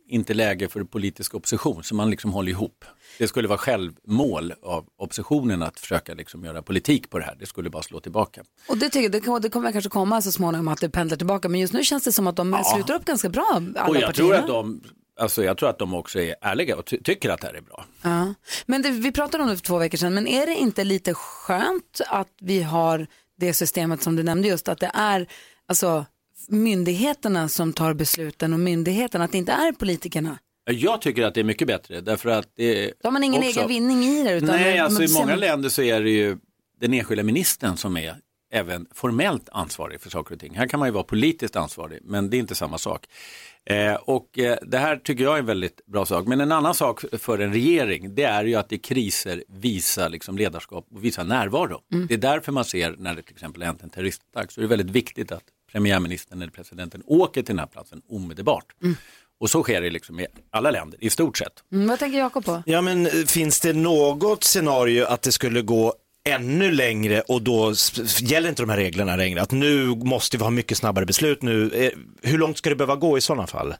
inte 0.08 0.34
läge 0.34 0.68
för 0.68 0.84
politisk 0.84 1.34
opposition 1.34 1.82
så 1.84 1.94
man 1.94 2.10
liksom 2.10 2.32
håller 2.32 2.50
ihop. 2.50 2.84
Det 3.18 3.28
skulle 3.28 3.48
vara 3.48 3.58
självmål 3.58 4.52
av 4.62 4.86
oppositionen 4.98 5.62
att 5.62 5.80
försöka 5.80 6.14
liksom 6.14 6.44
göra 6.44 6.62
politik 6.62 7.10
på 7.10 7.18
det 7.18 7.24
här. 7.24 7.36
Det 7.40 7.46
skulle 7.46 7.70
bara 7.70 7.82
slå 7.82 8.00
tillbaka. 8.00 8.42
Och 8.68 8.78
det, 8.78 8.88
tycker 8.90 9.02
jag, 9.30 9.42
det, 9.42 9.48
kommer, 9.50 9.72
kanske 9.72 9.90
komma 9.90 10.22
så 10.22 10.32
småningom 10.32 10.68
att 10.68 10.80
det 10.80 10.88
pendlar 10.90 11.16
tillbaka. 11.16 11.48
Men 11.48 11.60
just 11.60 11.72
nu 11.72 11.84
känns 11.84 12.04
det 12.04 12.12
som 12.12 12.26
att 12.26 12.36
de 12.36 12.62
slutar 12.74 12.94
upp 12.94 13.04
ganska 13.04 13.28
bra, 13.28 13.46
alla 13.52 13.86
och 13.88 13.96
jag 13.96 14.02
partierna. 14.06 14.12
tror, 14.12 14.34
att 14.34 14.46
de, 14.46 14.82
alltså 15.20 15.44
jag 15.44 15.58
tror 15.58 15.68
att 15.70 15.78
de 15.78 15.94
också 15.94 16.20
är 16.20 16.34
ärliga 16.40 16.76
och 16.76 16.84
ty- 16.86 17.02
tycker 17.02 17.30
att 17.30 17.40
det 17.40 17.46
här 17.46 17.54
är 17.54 17.60
bra. 17.60 17.84
Ja. 18.02 18.34
Men 18.66 18.82
det, 18.82 18.90
vi 18.90 19.12
pratade 19.12 19.44
om 19.44 19.50
det 19.50 19.56
för 19.56 19.64
två 19.64 19.78
veckor 19.78 19.98
sedan, 19.98 20.14
men 20.14 20.26
är 20.26 20.46
det 20.46 20.54
inte 20.54 20.84
lite 20.84 21.14
skönt 21.14 22.00
att 22.08 22.28
vi 22.40 22.62
har 22.62 23.06
det 23.38 23.54
systemet 23.54 24.02
som 24.02 24.16
du 24.16 24.22
nämnde 24.22 24.48
just, 24.48 24.68
att 24.68 24.78
det 24.80 24.90
är 24.94 25.26
alltså, 25.68 26.06
myndigheterna 26.48 27.48
som 27.48 27.72
tar 27.72 27.94
besluten 27.94 28.52
och 28.52 28.60
myndigheterna, 28.60 29.24
att 29.24 29.32
det 29.32 29.38
inte 29.38 29.52
är 29.52 29.72
politikerna? 29.72 30.38
Jag 30.70 31.00
tycker 31.02 31.22
att 31.22 31.34
det 31.34 31.40
är 31.40 31.44
mycket 31.44 31.68
bättre 31.68 32.00
därför 32.00 32.28
att 32.30 32.48
det 32.56 32.86
Då 32.86 33.06
har 33.06 33.10
man 33.10 33.24
ingen 33.24 33.42
också, 33.42 33.60
egen 33.60 33.68
vinning 33.68 34.04
i 34.04 34.24
det. 34.24 34.32
Utan 34.32 34.48
Nej, 34.48 34.78
alltså 34.78 35.02
i 35.02 35.08
många 35.12 35.36
länder 35.36 35.68
så 35.68 35.82
är 35.82 36.02
det 36.02 36.10
ju 36.10 36.38
den 36.80 36.94
enskilda 36.94 37.22
ministern 37.22 37.76
som 37.76 37.96
är 37.96 38.16
även 38.52 38.86
formellt 38.92 39.48
ansvarig 39.52 40.00
för 40.00 40.10
saker 40.10 40.34
och 40.34 40.40
ting. 40.40 40.54
Här 40.54 40.66
kan 40.66 40.80
man 40.80 40.88
ju 40.88 40.92
vara 40.92 41.04
politiskt 41.04 41.56
ansvarig, 41.56 42.00
men 42.02 42.30
det 42.30 42.36
är 42.36 42.38
inte 42.38 42.54
samma 42.54 42.78
sak. 42.78 43.06
Eh, 43.66 43.94
och 43.94 44.38
eh, 44.38 44.58
det 44.62 44.78
här 44.78 44.96
tycker 44.96 45.24
jag 45.24 45.34
är 45.34 45.38
en 45.38 45.46
väldigt 45.46 45.86
bra 45.86 46.06
sak. 46.06 46.26
Men 46.26 46.40
en 46.40 46.52
annan 46.52 46.74
sak 46.74 47.04
för 47.12 47.38
en 47.38 47.52
regering, 47.52 48.14
det 48.14 48.22
är 48.22 48.44
ju 48.44 48.54
att 48.54 48.72
i 48.72 48.78
kriser 48.78 49.44
visa 49.48 50.08
liksom 50.08 50.38
ledarskap 50.38 50.86
och 50.90 51.04
visa 51.04 51.24
närvaro. 51.24 51.80
Det 52.08 52.14
är 52.14 52.18
därför 52.18 52.52
man 52.52 52.64
ser 52.64 52.94
när 52.98 53.14
det 53.14 53.22
till 53.22 53.34
exempel 53.34 53.62
har 53.62 53.66
hänt 53.66 53.82
en 53.82 53.90
terroristattack, 53.90 54.52
så 54.52 54.60
är 54.60 54.62
det 54.62 54.68
väldigt 54.68 54.90
viktigt 54.90 55.32
att 55.32 55.44
premiärministern 55.74 56.42
eller 56.42 56.52
presidenten 56.52 57.02
åker 57.06 57.42
till 57.42 57.54
den 57.54 57.58
här 57.58 57.66
platsen 57.66 58.02
omedelbart. 58.08 58.64
Och 59.40 59.50
så 59.50 59.62
sker 59.62 59.80
det 59.82 59.90
liksom 59.90 60.20
i 60.20 60.26
alla 60.50 60.70
länder, 60.70 61.04
i 61.04 61.10
stort 61.10 61.38
sett. 61.38 61.52
Mm, 61.72 61.88
vad 61.88 61.98
tänker 61.98 62.18
Jakob 62.18 62.44
på? 62.44 62.62
Ja 62.66 62.80
men 62.80 63.06
eh, 63.06 63.12
finns 63.12 63.60
det 63.60 63.72
något 63.72 64.44
scenario 64.44 65.04
att 65.04 65.22
det 65.22 65.32
skulle 65.32 65.62
gå 65.62 65.94
ännu 66.28 66.70
längre 66.70 67.20
och 67.20 67.42
då 67.42 67.74
gäller 68.20 68.48
inte 68.48 68.62
de 68.62 68.70
här 68.70 68.76
reglerna 68.76 69.16
längre? 69.16 69.42
Att 69.42 69.50
nu 69.52 69.86
måste 69.86 70.36
vi 70.36 70.42
ha 70.42 70.50
mycket 70.50 70.78
snabbare 70.78 71.06
beslut 71.06 71.42
nu. 71.42 71.70
Eh, 71.70 71.90
Hur 72.30 72.38
långt 72.38 72.58
ska 72.58 72.70
det 72.70 72.76
behöva 72.76 72.96
gå 72.96 73.18
i 73.18 73.20
sådana 73.20 73.46
fall? 73.46 73.74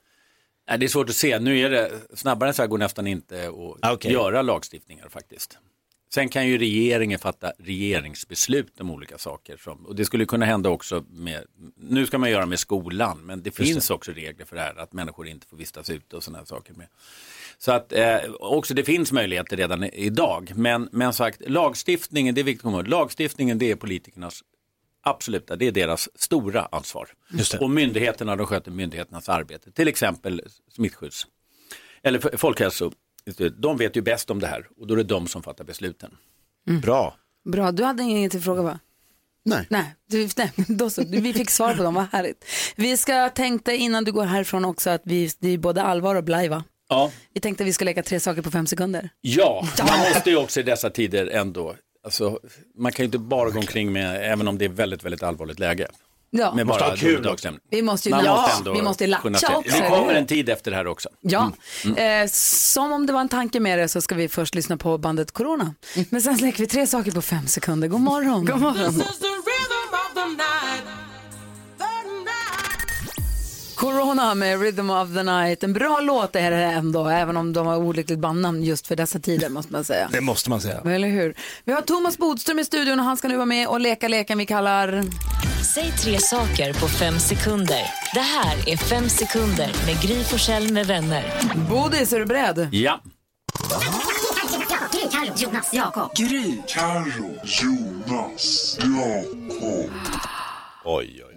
Nej, 0.69 0.79
det 0.79 0.87
är 0.87 0.89
svårt 0.89 1.09
att 1.09 1.17
se. 1.17 1.39
Nu 1.39 1.59
är 1.61 1.71
det, 1.71 1.91
snabbare 2.15 2.49
än 2.51 2.55
så 2.55 2.63
här 2.63 2.67
går 2.67 2.79
nästan 2.79 3.07
inte 3.07 3.49
att 3.49 3.55
Ah, 3.83 3.93
okej. 3.93 4.13
göra 4.13 4.43
lagstiftningar 4.43 5.09
faktiskt. 5.09 5.59
Sen 6.15 6.29
kan 6.29 6.47
ju 6.47 6.59
regeringen 6.59 7.19
fatta 7.19 7.53
regeringsbeslut 7.59 8.81
om 8.81 8.91
olika 8.91 9.19
saker. 9.19 9.57
Som, 9.57 9.87
och 9.87 9.97
det 9.97 10.05
skulle 10.05 10.27
kunna 10.27 10.47
hända 10.47 10.71
också 10.71 11.05
med, 11.11 11.45
nu 11.77 12.07
ska 12.07 12.19
man 12.19 12.31
göra 12.31 12.47
med 12.47 12.59
skolan, 12.59 13.21
men 13.27 13.43
det 13.43 13.51
finns 13.51 13.91
också 13.91 14.13
regler 14.13 14.45
för 14.45 14.57
det 14.57 14.63
här, 14.63 14.75
att 14.79 14.93
människor 14.93 15.27
inte 15.27 15.47
får 15.47 15.57
vistas 15.57 15.91
ute 15.91 16.17
och 16.17 16.25
sådana 16.25 16.39
här 16.39 16.45
saker 16.45 16.75
med. 16.75 16.87
Så 17.59 17.73
att 17.73 17.93
eh, 17.93 18.17
också 18.41 18.75
det 18.75 18.85
finns 18.85 19.13
möjligheter 19.13 19.57
redan 19.57 19.85
idag, 19.85 20.53
men, 20.57 20.89
men 20.93 21.13
sagt, 21.13 21.43
lagstiftningen, 21.47 22.35
det 22.35 22.41
är 22.41 22.45
viktigt 22.45 22.61
att 22.61 22.63
komma 22.63 22.77
ihåg, 22.77 22.89
lagstiftningen 22.89 23.59
det 23.59 23.71
är 23.71 23.77
politikernas 23.77 24.43
absoluta, 25.03 25.57
det 25.57 25.67
är 25.67 25.73
deras 25.73 26.09
stora 26.15 26.69
ansvar. 26.73 27.09
Och 27.61 27.71
myndigheterna, 27.71 28.37
de 28.37 28.47
sköter 28.47 28.71
myndigheternas 28.71 29.29
arbete, 29.29 29.73
till 29.73 29.89
exempel 29.89 30.43
smittskydds, 30.69 31.27
eller 32.03 32.37
folkhälso, 32.37 32.93
de 33.57 33.77
vet 33.77 33.97
ju 33.97 34.03
bäst 34.03 34.31
om 34.31 34.41
det 34.41 34.47
här 34.47 34.67
och 34.81 34.87
då 34.87 34.95
är 34.95 34.99
det 34.99 35.05
de 35.05 35.27
som 35.27 35.43
fattar 35.43 35.65
besluten. 35.65 36.11
Bra. 36.83 37.15
Bra, 37.45 37.73
du 37.73 37.85
hade 37.85 38.03
inget 38.03 38.31
till 38.33 38.41
fråga 38.43 38.63
va? 38.63 38.79
Nej. 39.45 39.67
Nej, 39.71 39.95
du, 40.09 40.29
nej 40.37 40.53
då 40.69 40.91
så. 40.91 41.05
Vi 41.07 41.33
fick 41.33 41.51
svar 41.51 41.75
på 41.75 41.83
dem, 41.83 41.95
vad 41.95 42.07
härligt. 42.13 42.45
Vi 42.77 42.97
ska 42.97 43.29
tänkte 43.29 43.73
innan 43.77 44.05
du 44.05 44.13
går 44.13 44.25
härifrån 44.25 44.65
också 44.65 44.91
att 44.91 45.03
vi, 45.05 45.31
det 45.39 45.49
är 45.49 45.59
både 45.59 45.83
allvar 45.83 46.15
och 46.15 46.25
blaj 46.25 46.49
va? 46.49 46.65
Ja, 46.89 47.11
Vi 47.35 47.41
tänkte 47.41 47.65
att 47.65 47.69
vi 47.69 47.73
ska 47.73 47.85
leka 47.85 48.03
tre 48.03 48.21
saker 48.21 48.43
på 48.43 48.51
fem 48.51 48.67
sekunder. 48.67 49.09
ja, 49.21 49.67
man 49.79 49.99
måste 49.99 50.31
ju 50.31 50.37
också 50.37 50.61
i 50.61 50.63
dessa 50.63 50.91
tider 50.91 51.27
ändå, 51.27 51.75
alltså, 52.05 52.39
man 52.79 52.93
kan 52.93 53.03
ju 53.03 53.07
inte 53.07 53.19
bara 53.19 53.51
gå 53.51 53.59
omkring 53.59 53.93
med, 53.93 54.33
även 54.33 54.49
om 54.49 54.59
det 54.59 54.65
är 54.65 54.69
väldigt, 54.69 55.05
väldigt 55.05 55.23
allvarligt 55.23 55.59
läge. 55.59 55.89
Ja, 56.37 56.55
Med 56.55 56.67
bara 56.67 56.97
domedagslämning. 56.97 57.61
vi 57.71 57.83
måste 57.83 58.09
ju 58.09 58.15
Man 58.15 58.25
måste 58.25 58.57
ändå 58.59 58.73
vi 58.75 58.83
måste 58.83 59.07
latcha 59.07 59.57
också. 59.57 59.77
Det 59.83 59.89
kommer 59.89 60.15
en 60.15 60.27
tid 60.27 60.49
efter 60.49 60.71
det 60.71 60.77
här 60.77 60.87
också. 60.87 61.09
Ja, 61.21 61.53
Eh, 61.97 62.29
som 62.33 62.93
om 62.93 63.07
det 63.07 63.13
var 63.13 63.21
en 63.21 63.29
tanke 63.29 63.61
med 63.61 63.79
det 63.79 63.89
så 63.89 64.01
ska 64.01 64.15
vi 64.15 64.29
först 64.29 64.55
lyssna 64.55 64.77
på 64.77 64.99
bandet 64.99 65.33
Corona. 65.33 65.75
Men 66.11 66.23
sen 66.23 66.37
leker 66.37 66.59
vi 66.59 66.67
tre 66.67 66.87
saker 66.87 67.13
på 67.13 67.23
fem 67.23 67.47
sekunder. 67.47 67.89
God 67.89 68.01
morgon. 68.01 68.45
God 68.45 68.61
morgon. 68.61 69.03
Corona 73.75 74.35
med 74.35 74.61
Rhythm 74.61 74.91
of 74.91 75.15
the 75.15 75.23
Night. 75.23 75.63
En 75.63 75.73
bra 75.73 76.01
låt 76.01 76.37
är 76.37 76.51
det 76.51 76.57
ändå, 76.57 77.09
även 77.09 77.37
om 77.37 77.53
de 77.53 77.67
har 77.67 77.77
olyckligt 77.77 78.19
bandnamn 78.19 78.63
just 78.63 78.87
för 78.87 78.97
dessa 78.97 79.19
tider 79.19 79.49
måste 79.49 79.73
man 79.73 79.85
säga. 79.85 80.09
Det 80.13 80.21
måste 80.21 80.51
man 80.51 80.61
säga. 80.61 80.81
Eller 80.81 81.09
hur? 81.09 81.35
Vi 81.65 81.73
har 81.73 81.81
Thomas 81.83 82.19
Bodström 82.19 82.59
i 82.59 82.65
studion 82.65 82.99
och 83.01 83.05
han 83.07 83.17
ska 83.17 83.29
nu 83.29 83.37
vara 83.37 83.47
med 83.47 83.69
och 83.69 83.81
leka 83.81 84.09
leken 84.09 84.39
vi 84.39 84.47
kallar... 84.47 85.03
Säg 85.75 85.93
tre 85.93 86.19
saker 86.19 86.73
på 86.73 86.89
fem 86.89 87.19
sekunder. 87.19 87.83
Det 88.15 88.21
här 88.21 88.69
är 88.69 88.77
Fem 88.77 89.09
sekunder 89.09 89.73
med 89.87 90.03
Gry 90.03 90.25
Forssell 90.25 90.73
med 90.73 90.87
vänner. 90.87 91.25
Bodis, 91.71 92.13
är 92.13 92.19
du 92.19 92.27
beredd? 92.27 92.69
Ja, 92.73 93.01
Oj, 100.85 101.23
oj, 101.25 101.25
oj. 101.29 101.34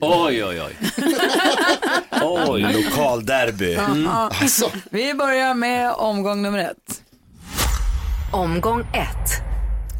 Oj, 0.00 0.44
oj, 0.44 0.60
oj. 0.62 0.76
oj. 2.22 2.62
Lokalderby. 2.72 3.76
Alltså, 4.06 4.70
Vi 4.90 5.14
börjar 5.14 5.54
med 5.54 5.92
omgång 5.92 6.42
nummer 6.42 6.58
ett. 6.58 7.02
Omgång 8.32 8.80
ett. 8.80 9.30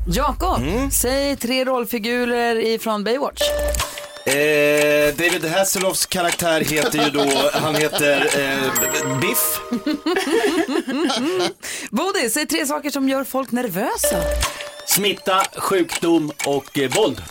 Jakob, 0.08 0.60
säg 0.92 1.36
tre 1.36 1.64
rollfigurer 1.64 2.56
ifrån 2.56 3.04
Baywatch. 3.04 3.42
Eh, 4.26 5.14
David 5.14 5.44
Hasselhoffs 5.44 6.06
karaktär 6.06 6.60
heter 6.60 7.04
ju 7.04 7.10
då, 7.10 7.24
han 7.52 7.74
heter 7.74 8.28
eh, 8.40 9.18
Biff. 9.20 9.60
Bodis, 11.90 12.34
säg 12.34 12.46
tre 12.46 12.66
saker 12.66 12.90
som 12.90 13.08
gör 13.08 13.24
folk 13.24 13.50
nervösa. 13.52 14.16
Smitta, 14.86 15.42
sjukdom 15.56 16.32
och 16.46 16.78
eh, 16.78 16.90
våld. 16.90 17.22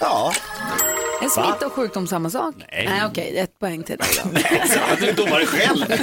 Ja, 0.00 0.32
Är 1.26 1.30
smitta 1.30 1.66
och 1.66 1.72
sjukdom 1.72 2.06
samma 2.06 2.30
sak? 2.30 2.54
Nej. 2.72 2.86
Nej 2.88 3.02
okej, 3.06 3.38
ett 3.38 3.58
poäng 3.58 3.82
till 3.82 3.96
dig 3.98 4.08
då. 4.24 4.28
att 4.92 5.00
du 5.00 5.08
är 5.08 5.12
domare 5.12 5.46
själv. 5.46 5.84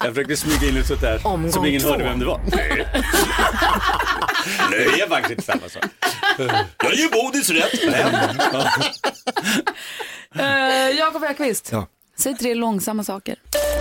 Jag 0.00 0.08
försökte 0.14 0.36
smyga 0.36 0.68
in 0.68 0.76
ett 0.76 0.86
sånt 0.86 1.00
där 1.00 1.26
Omgång 1.26 1.52
som 1.52 1.66
ingen 1.66 1.80
två. 1.80 1.88
hörde 1.88 2.04
vem 2.04 2.18
det 2.18 2.24
var. 2.26 2.40
Det 4.70 4.84
är 5.02 5.08
faktiskt 5.08 5.30
inte 5.30 5.42
samma 5.42 5.68
sak. 5.68 5.84
Jag 6.82 6.94
ger 6.94 7.08
Bodis 7.08 7.50
rätt. 7.50 7.84
Uh, 10.36 10.98
Jakob 10.98 11.24
Ökvist, 11.24 11.68
Ja. 11.72 11.86
säg 12.18 12.36
tre 12.36 12.54
långsamma 12.54 13.04
saker. 13.04 13.36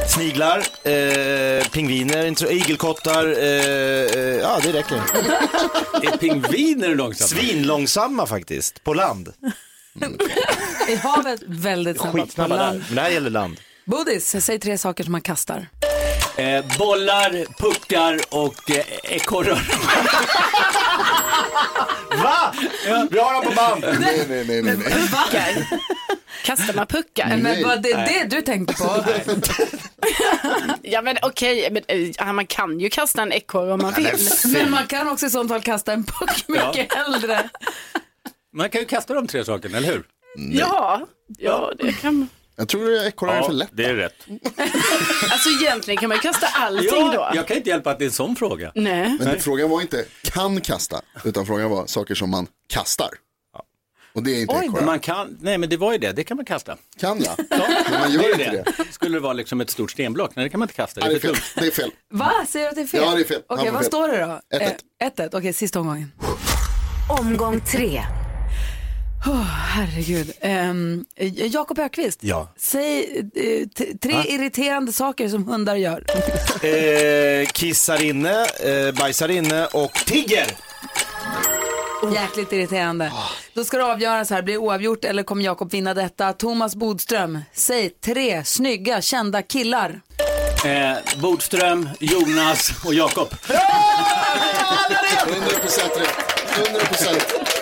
Sniglar, 0.07 0.57
eh, 0.83 1.67
pingviner, 1.67 2.51
igelkottar, 2.51 3.25
eh, 3.27 3.43
eh, 3.43 4.35
ja 4.41 4.59
det 4.63 4.73
räcker. 4.73 4.95
Är 6.03 6.17
pingviner 6.17 6.95
långsamma? 6.95 7.27
Svinlångsamma 7.27 8.25
faktiskt, 8.27 8.83
på 8.83 8.93
land. 8.93 9.33
I 10.87 10.95
havet, 10.95 11.41
väldigt 11.47 12.01
snabba. 12.01 12.11
Skitsnabba 12.23 12.55
där, 12.55 12.65
land. 12.65 12.83
men 12.87 12.95
det 12.95 13.01
här 13.01 13.09
gäller 13.09 13.29
land. 13.29 13.59
Bodis, 13.85 14.35
säg 14.45 14.59
tre 14.59 14.77
saker 14.77 15.03
som 15.03 15.11
man 15.11 15.21
kastar. 15.21 15.67
Eh, 16.37 16.65
bollar, 16.77 17.45
puckar 17.59 18.19
och 18.29 18.71
eh, 18.71 18.85
ekorrar. 19.03 19.61
Va? 22.23 22.53
Vi 23.09 23.19
har 23.19 23.33
dem 23.33 23.43
på 23.43 23.51
band. 23.51 23.99
nej, 23.99 24.25
nej, 24.29 24.45
nej, 24.47 24.61
nej. 24.61 24.77
nej. 24.77 24.91
Puckar. 24.91 25.79
Kastar 26.45 26.73
man 26.73 26.87
puckar? 26.87 27.37
Men 27.37 27.63
vad 27.63 27.81
det 27.81 27.91
är 27.91 28.05
det 28.05 28.35
du 28.35 28.41
tänkte 28.41 28.73
på? 28.73 29.05
Ja 30.81 31.01
men 31.01 31.17
okej, 31.21 31.69
men, 31.71 31.83
eh, 32.19 32.33
man 32.33 32.45
kan 32.47 32.79
ju 32.79 32.89
kasta 32.89 33.21
en 33.21 33.31
ekorre 33.31 33.73
om 33.73 33.81
man 33.81 33.93
vill. 33.93 34.17
Men 34.45 34.71
man 34.71 34.87
kan 34.87 35.07
också 35.07 35.25
i 35.25 35.29
sånt 35.29 35.49
fall 35.51 35.61
kasta 35.61 35.93
en 35.93 36.03
puck 36.03 36.47
mycket 36.47 36.93
hellre. 36.93 37.49
Man 38.55 38.69
kan 38.69 38.81
ju 38.81 38.87
kasta 38.87 39.13
de 39.13 39.27
tre 39.27 39.45
sakerna, 39.45 39.77
eller 39.77 39.87
hur? 39.87 40.03
Ja, 40.51 41.07
ja 41.37 41.71
det 41.79 41.91
kan. 41.91 42.27
Jag 42.55 42.67
tror 42.67 42.93
ekorrar 42.93 43.35
är 43.37 43.41
för 43.43 43.53
lätt. 43.53 43.69
det 43.73 43.85
är 43.85 43.93
rätt. 43.95 44.13
Alltså 45.31 45.49
egentligen 45.61 45.97
kan 45.99 46.09
man 46.09 46.17
ju 46.17 46.21
kasta 46.21 46.47
allting 46.47 46.89
då. 47.05 47.13
Ja, 47.13 47.31
jag 47.35 47.47
kan 47.47 47.57
inte 47.57 47.69
hjälpa 47.69 47.91
att 47.91 47.99
det 47.99 48.05
är 48.05 48.07
en 48.07 48.11
sån 48.11 48.35
fråga. 48.35 48.71
Nej. 48.75 49.17
Men 49.19 49.39
frågan 49.39 49.69
var 49.69 49.81
inte 49.81 50.05
kan 50.23 50.61
kasta, 50.61 51.01
utan 51.23 51.45
frågan 51.45 51.69
var 51.69 51.85
saker 51.87 52.15
som 52.15 52.29
man 52.29 52.47
kastar. 52.69 53.09
Och 54.13 54.23
det 54.23 54.31
är 54.31 54.41
inte 54.41 54.53
Oj, 54.59 54.65
ekorrar. 54.65 54.85
man 54.85 54.99
kan, 54.99 55.37
nej 55.41 55.57
men 55.57 55.69
det 55.69 55.77
var 55.77 55.91
ju 55.91 55.97
det, 55.97 56.11
det 56.11 56.23
kan 56.23 56.37
man 56.37 56.45
kasta. 56.45 56.77
Kan 56.99 57.21
ja, 57.23 57.35
men 57.49 57.99
man 57.99 58.11
gör 58.11 58.21
det 58.37 58.43
är 58.43 58.57
inte 58.57 58.73
det. 58.77 58.93
Skulle 58.93 59.15
det 59.15 59.19
vara 59.19 59.33
liksom 59.33 59.61
ett 59.61 59.69
stort 59.69 59.91
stenblock? 59.91 60.35
Nej, 60.35 60.43
det 60.45 60.49
kan 60.49 60.59
man 60.59 60.63
inte 60.65 60.75
kasta. 60.75 61.01
Nej, 61.01 61.13
Det 61.13 61.19
det 61.19 61.27
är 61.27 61.31
är 61.31 61.35
för 61.35 61.41
fel. 61.41 61.51
tungt. 61.53 61.75
Det 61.75 61.81
är 61.81 61.83
fel. 61.83 61.91
Va? 62.11 62.31
Säger 62.47 62.65
du 62.65 62.69
att 62.69 62.75
det 62.75 62.81
är 62.81 62.87
fel? 62.87 63.01
Ja, 63.05 63.15
det 63.15 63.21
är 63.21 63.23
fel. 63.25 63.41
Han 63.49 63.57
Okej, 63.57 63.67
får 63.67 63.73
vad 63.73 63.81
fel. 63.81 63.87
står 63.91 64.07
det 64.07 64.19
då? 64.19 64.57
1-1. 65.09 65.29
1-1, 65.29 65.37
okej, 65.37 65.53
sista 65.53 65.79
omgången. 65.79 66.11
Omgång 67.21 67.61
tre. 67.61 68.03
Oh, 69.25 69.41
herregud. 69.43 70.31
Um, 70.41 71.05
Jakob 71.35 71.79
Ökvist, 71.79 72.19
Ja. 72.21 72.53
säg 72.57 73.23
t- 73.77 73.97
tre 74.01 74.13
irriterande 74.27 74.93
saker 74.93 75.29
som 75.29 75.47
hundar 75.47 75.75
gör. 75.75 76.05
Eh, 76.65 77.45
kissar 77.47 78.03
inne, 78.03 78.45
eh, 78.45 78.91
bajsar 78.95 79.29
inne 79.31 79.65
och 79.65 79.93
tigger. 79.93 80.45
Jäkligt 82.13 82.53
irriterande. 82.53 83.11
Då 83.53 83.63
ska 83.65 83.77
det 83.77 83.85
avgöras 83.85 84.29
här, 84.29 84.41
blir 84.41 84.53
det 84.53 84.57
oavgjort 84.59 85.05
eller 85.05 85.23
kommer 85.23 85.43
Jakob 85.43 85.71
vinna 85.71 85.93
detta? 85.93 86.33
Thomas 86.33 86.75
Bodström, 86.75 87.39
säg 87.53 87.89
tre 87.89 88.43
snygga, 88.45 89.01
kända 89.01 89.41
killar. 89.41 90.01
Eh, 90.65 90.93
Bodström, 91.21 91.89
Jonas 91.99 92.71
och 92.85 92.93
Jakob. 92.93 93.27
100% 93.33 95.99
rätt. 95.99 96.15
100%. 96.71 97.54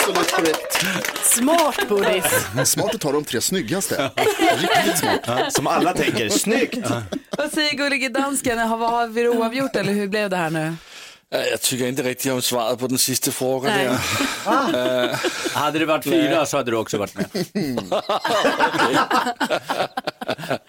Absolut 0.00 0.32
korrekt. 0.32 0.84
Smart 1.22 1.88
Bodis. 1.88 2.24
Smart 2.64 2.94
att 2.94 3.00
ta 3.00 3.12
de 3.12 3.24
tre 3.24 3.40
snyggaste. 3.40 4.10
Riktigt 4.56 4.98
smart. 4.98 5.52
Som 5.52 5.66
alla 5.66 5.92
tänker, 5.92 6.28
snyggt. 6.28 6.90
Vad 7.38 7.52
säger 7.52 7.76
gullige 7.76 8.08
dansken, 8.08 8.58
har 8.58 8.76
har 8.78 9.08
vi 9.08 9.28
oavgjort 9.28 9.76
eller 9.76 9.92
hur 9.92 10.08
blev 10.08 10.30
det 10.30 10.36
här 10.36 10.50
nu? 10.50 10.74
Jag 11.50 11.60
tycker 11.60 11.86
inte 11.86 12.02
riktigt 12.02 12.32
om 12.32 12.42
svaret 12.42 12.78
på 12.78 12.86
den 12.86 12.98
sista 12.98 13.30
frågan 13.30 13.72
där. 13.78 13.98
Hade 15.58 15.78
det 15.78 15.86
varit 15.86 16.04
fyra 16.04 16.46
så 16.46 16.56
hade 16.56 16.70
du 16.70 16.76
också 16.76 16.98
varit 16.98 17.14
med. 17.14 17.26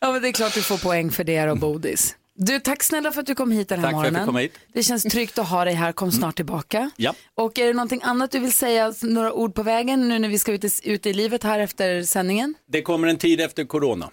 Ja 0.00 0.12
men 0.12 0.22
det 0.22 0.28
är 0.28 0.32
klart 0.32 0.54
du 0.54 0.62
får 0.62 0.78
poäng 0.78 1.10
för 1.10 1.24
det 1.24 1.50
och 1.50 1.58
Bodis. 1.58 2.16
Du, 2.36 2.60
tack 2.60 2.82
snälla 2.82 3.12
för 3.12 3.20
att 3.20 3.26
du 3.26 3.34
kom 3.34 3.50
hit 3.50 3.68
den 3.68 3.78
här 3.78 3.86
Tack 3.86 3.92
för 3.92 3.98
att 3.98 4.02
morgonen. 4.04 4.26
komma 4.26 4.38
hit. 4.38 4.52
Det 4.72 4.82
känns 4.82 5.02
tryggt 5.02 5.38
att 5.38 5.48
ha 5.48 5.64
dig 5.64 5.74
här. 5.74 5.92
Kom 5.92 6.12
snart 6.12 6.36
tillbaka. 6.36 6.90
Ja. 6.96 7.14
Och 7.34 7.58
är 7.58 7.66
det 7.66 7.72
någonting 7.72 8.00
annat 8.02 8.30
du 8.30 8.38
vill 8.38 8.52
säga, 8.52 8.94
några 9.02 9.32
ord 9.32 9.54
på 9.54 9.62
vägen 9.62 10.08
nu 10.08 10.18
när 10.18 10.28
vi 10.28 10.38
ska 10.38 10.52
ut 10.52 10.64
i, 10.64 10.70
ut 10.84 11.06
i 11.06 11.12
livet 11.12 11.42
här 11.42 11.58
efter 11.60 12.02
sändningen? 12.02 12.54
Det 12.68 12.82
kommer 12.82 13.08
en 13.08 13.16
tid 13.18 13.40
efter 13.40 13.64
corona. 13.64 14.10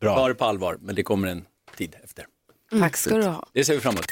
Bra. 0.00 0.16
Ta 0.16 0.28
det 0.28 0.34
på 0.34 0.44
allvar, 0.44 0.78
men 0.80 0.94
det 0.94 1.02
kommer 1.02 1.28
en 1.28 1.44
tid 1.76 1.96
efter. 2.04 2.26
Tack 2.80 2.96
ska 2.96 3.16
du 3.16 3.24
ha. 3.24 3.48
Det 3.52 3.64
ser 3.64 3.74
vi 3.74 3.80
fram 3.80 3.94
emot. 3.94 4.06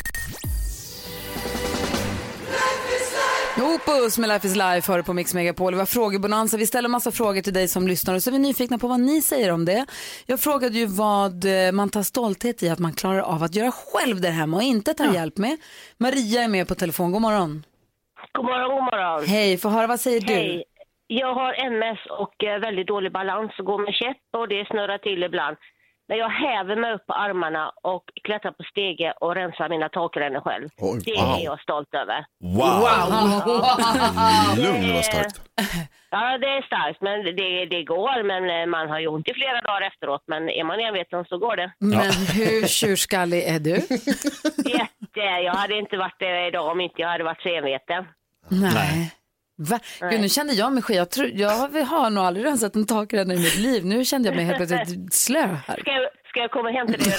Opus 3.72 4.18
med 4.18 4.28
Life 4.28 4.46
is 4.46 4.56
Life 4.56 4.92
hör 4.92 4.98
du 4.98 5.04
på 5.04 5.12
Mix 5.12 5.34
Megapol. 5.34 5.72
Vi 5.72 5.78
har 5.78 5.86
frågebonanza. 5.86 6.56
Vi 6.56 6.66
ställer 6.66 6.88
massa 6.88 7.10
frågor 7.10 7.40
till 7.40 7.52
dig 7.52 7.68
som 7.68 7.88
lyssnar 7.88 8.14
och 8.14 8.22
så 8.22 8.30
är 8.30 8.32
vi 8.32 8.38
nyfikna 8.38 8.78
på 8.78 8.88
vad 8.88 9.00
ni 9.00 9.22
säger 9.22 9.52
om 9.52 9.64
det. 9.64 9.86
Jag 10.26 10.40
frågade 10.40 10.78
ju 10.78 10.86
vad 10.86 11.44
eh, 11.44 11.72
man 11.72 11.90
tar 11.90 12.02
stolthet 12.02 12.62
i 12.62 12.68
att 12.68 12.78
man 12.78 12.92
klarar 12.92 13.20
av 13.20 13.42
att 13.42 13.54
göra 13.54 13.72
själv 13.72 14.20
där 14.20 14.30
hemma 14.30 14.56
och 14.56 14.62
inte 14.62 14.94
tar 14.94 15.14
hjälp 15.14 15.38
med. 15.38 15.56
Maria 15.98 16.42
är 16.42 16.48
med 16.48 16.68
på 16.68 16.74
telefon. 16.74 17.12
God 17.12 17.22
morgon. 17.22 17.64
God 18.32 18.44
morgon, 18.44 18.70
god 18.74 18.84
morgon. 18.84 19.26
Hej, 19.26 19.58
få 19.58 19.68
höra 19.68 19.86
vad 19.86 20.00
säger 20.00 20.20
du? 20.20 20.32
Hej. 20.32 20.64
Jag 21.06 21.34
har 21.34 21.52
MS 21.66 21.98
och 22.10 22.44
eh, 22.44 22.60
väldigt 22.60 22.86
dålig 22.86 23.12
balans 23.12 23.52
och 23.58 23.64
går 23.64 23.78
med 23.78 23.94
käpp 23.94 24.22
och 24.36 24.48
det 24.48 24.66
snurrar 24.70 24.98
till 24.98 25.22
ibland. 25.22 25.56
När 26.08 26.16
jag 26.16 26.28
häver 26.28 26.76
mig 26.76 26.94
upp 26.94 27.06
på 27.06 27.12
armarna 27.12 27.72
och 27.82 28.04
klättrar 28.24 28.52
på 28.52 28.62
stege 28.62 29.12
och 29.20 29.34
rensar 29.34 29.68
mina 29.68 29.88
takrännor 29.88 30.40
själv. 30.40 30.68
Oj, 30.76 31.00
det 31.04 31.22
wow. 31.22 31.38
är 31.38 31.44
jag 31.44 31.60
stolt 31.60 31.94
över. 31.94 32.26
Wow! 32.40 32.80
Lugn, 34.64 34.88
det 34.88 34.94
var 34.94 35.02
starkt. 35.02 35.40
Ja, 36.10 36.38
det 36.38 36.46
är 36.46 36.62
starkt, 36.62 37.00
men 37.00 37.24
det, 37.24 37.66
det 37.66 37.84
går. 37.84 38.22
Men 38.22 38.42
eh, 38.50 38.66
man 38.66 38.88
har 38.88 39.00
ju 39.00 39.06
ont 39.06 39.28
i 39.28 39.34
flera 39.34 39.60
dagar 39.60 39.86
efteråt. 39.86 40.24
Men 40.26 40.48
är 40.48 40.64
man 40.64 40.80
enveten 40.80 41.24
så 41.24 41.38
går 41.38 41.56
det. 41.56 41.72
Men 41.78 42.10
hur 42.38 42.66
tjurskallig 42.66 43.42
är 43.44 43.60
du? 43.60 43.70
Jätte. 44.78 45.20
Jag 45.20 45.54
hade 45.54 45.78
inte 45.78 45.96
varit 45.96 46.18
det 46.18 46.46
idag 46.46 46.66
om 46.72 46.80
inte 46.80 47.02
jag 47.02 47.08
hade 47.08 47.24
varit 47.24 47.42
så 47.42 47.48
enveten. 47.48 48.04
Nej. 48.48 49.12
Va? 49.56 49.80
Gud, 50.10 50.20
nu 50.20 50.28
kände 50.28 50.52
jag 50.52 50.72
mig 50.72 50.82
skit. 50.82 50.96
Jag, 50.96 51.10
tror, 51.10 51.30
jag 51.34 51.50
har 51.86 52.10
nog 52.10 52.24
aldrig 52.24 52.46
rensat 52.46 52.76
en 52.76 52.86
takränna 52.86 53.34
i 53.34 53.38
mitt 53.38 53.56
liv. 53.58 53.84
Nu 53.86 54.04
kände 54.04 54.28
jag 54.28 54.36
mig 54.36 54.44
helt 54.44 54.56
plötsligt 54.68 55.14
slö 55.14 55.46
här. 55.46 55.76
Ska 55.80 55.90
jag, 55.90 56.08
ska 56.28 56.40
jag 56.40 56.50
komma 56.50 56.70
hem 56.70 56.86
till 56.86 56.98
dig? 57.04 57.14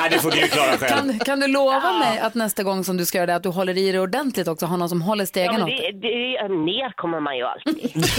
Nej, 0.00 0.10
det 0.10 0.18
får 0.18 0.30
du 0.30 0.36
klara 0.48 0.78
själv. 0.78 0.88
Kan, 0.88 1.18
kan 1.18 1.40
du 1.40 1.46
lova 1.46 1.98
mig 1.98 2.18
att 2.18 2.34
nästa 2.34 2.62
gång 2.62 2.84
som 2.84 2.96
du 2.96 3.06
ska 3.06 3.18
göra 3.18 3.26
det 3.26 3.34
att 3.34 3.42
du 3.42 3.48
håller 3.48 3.78
i 3.78 3.92
det 3.92 4.00
ordentligt 4.00 4.48
också, 4.48 4.66
har 4.66 4.76
någon 4.76 4.88
som 4.88 5.02
håller 5.02 5.22
Ja, 5.22 5.26
stegen 5.26 5.60
dig? 5.60 5.92
det, 5.92 6.08
det, 6.08 6.48
ner 6.48 6.92
kommer 6.96 7.20
man 7.20 7.36
ju 7.36 7.44
alltid. 7.44 8.04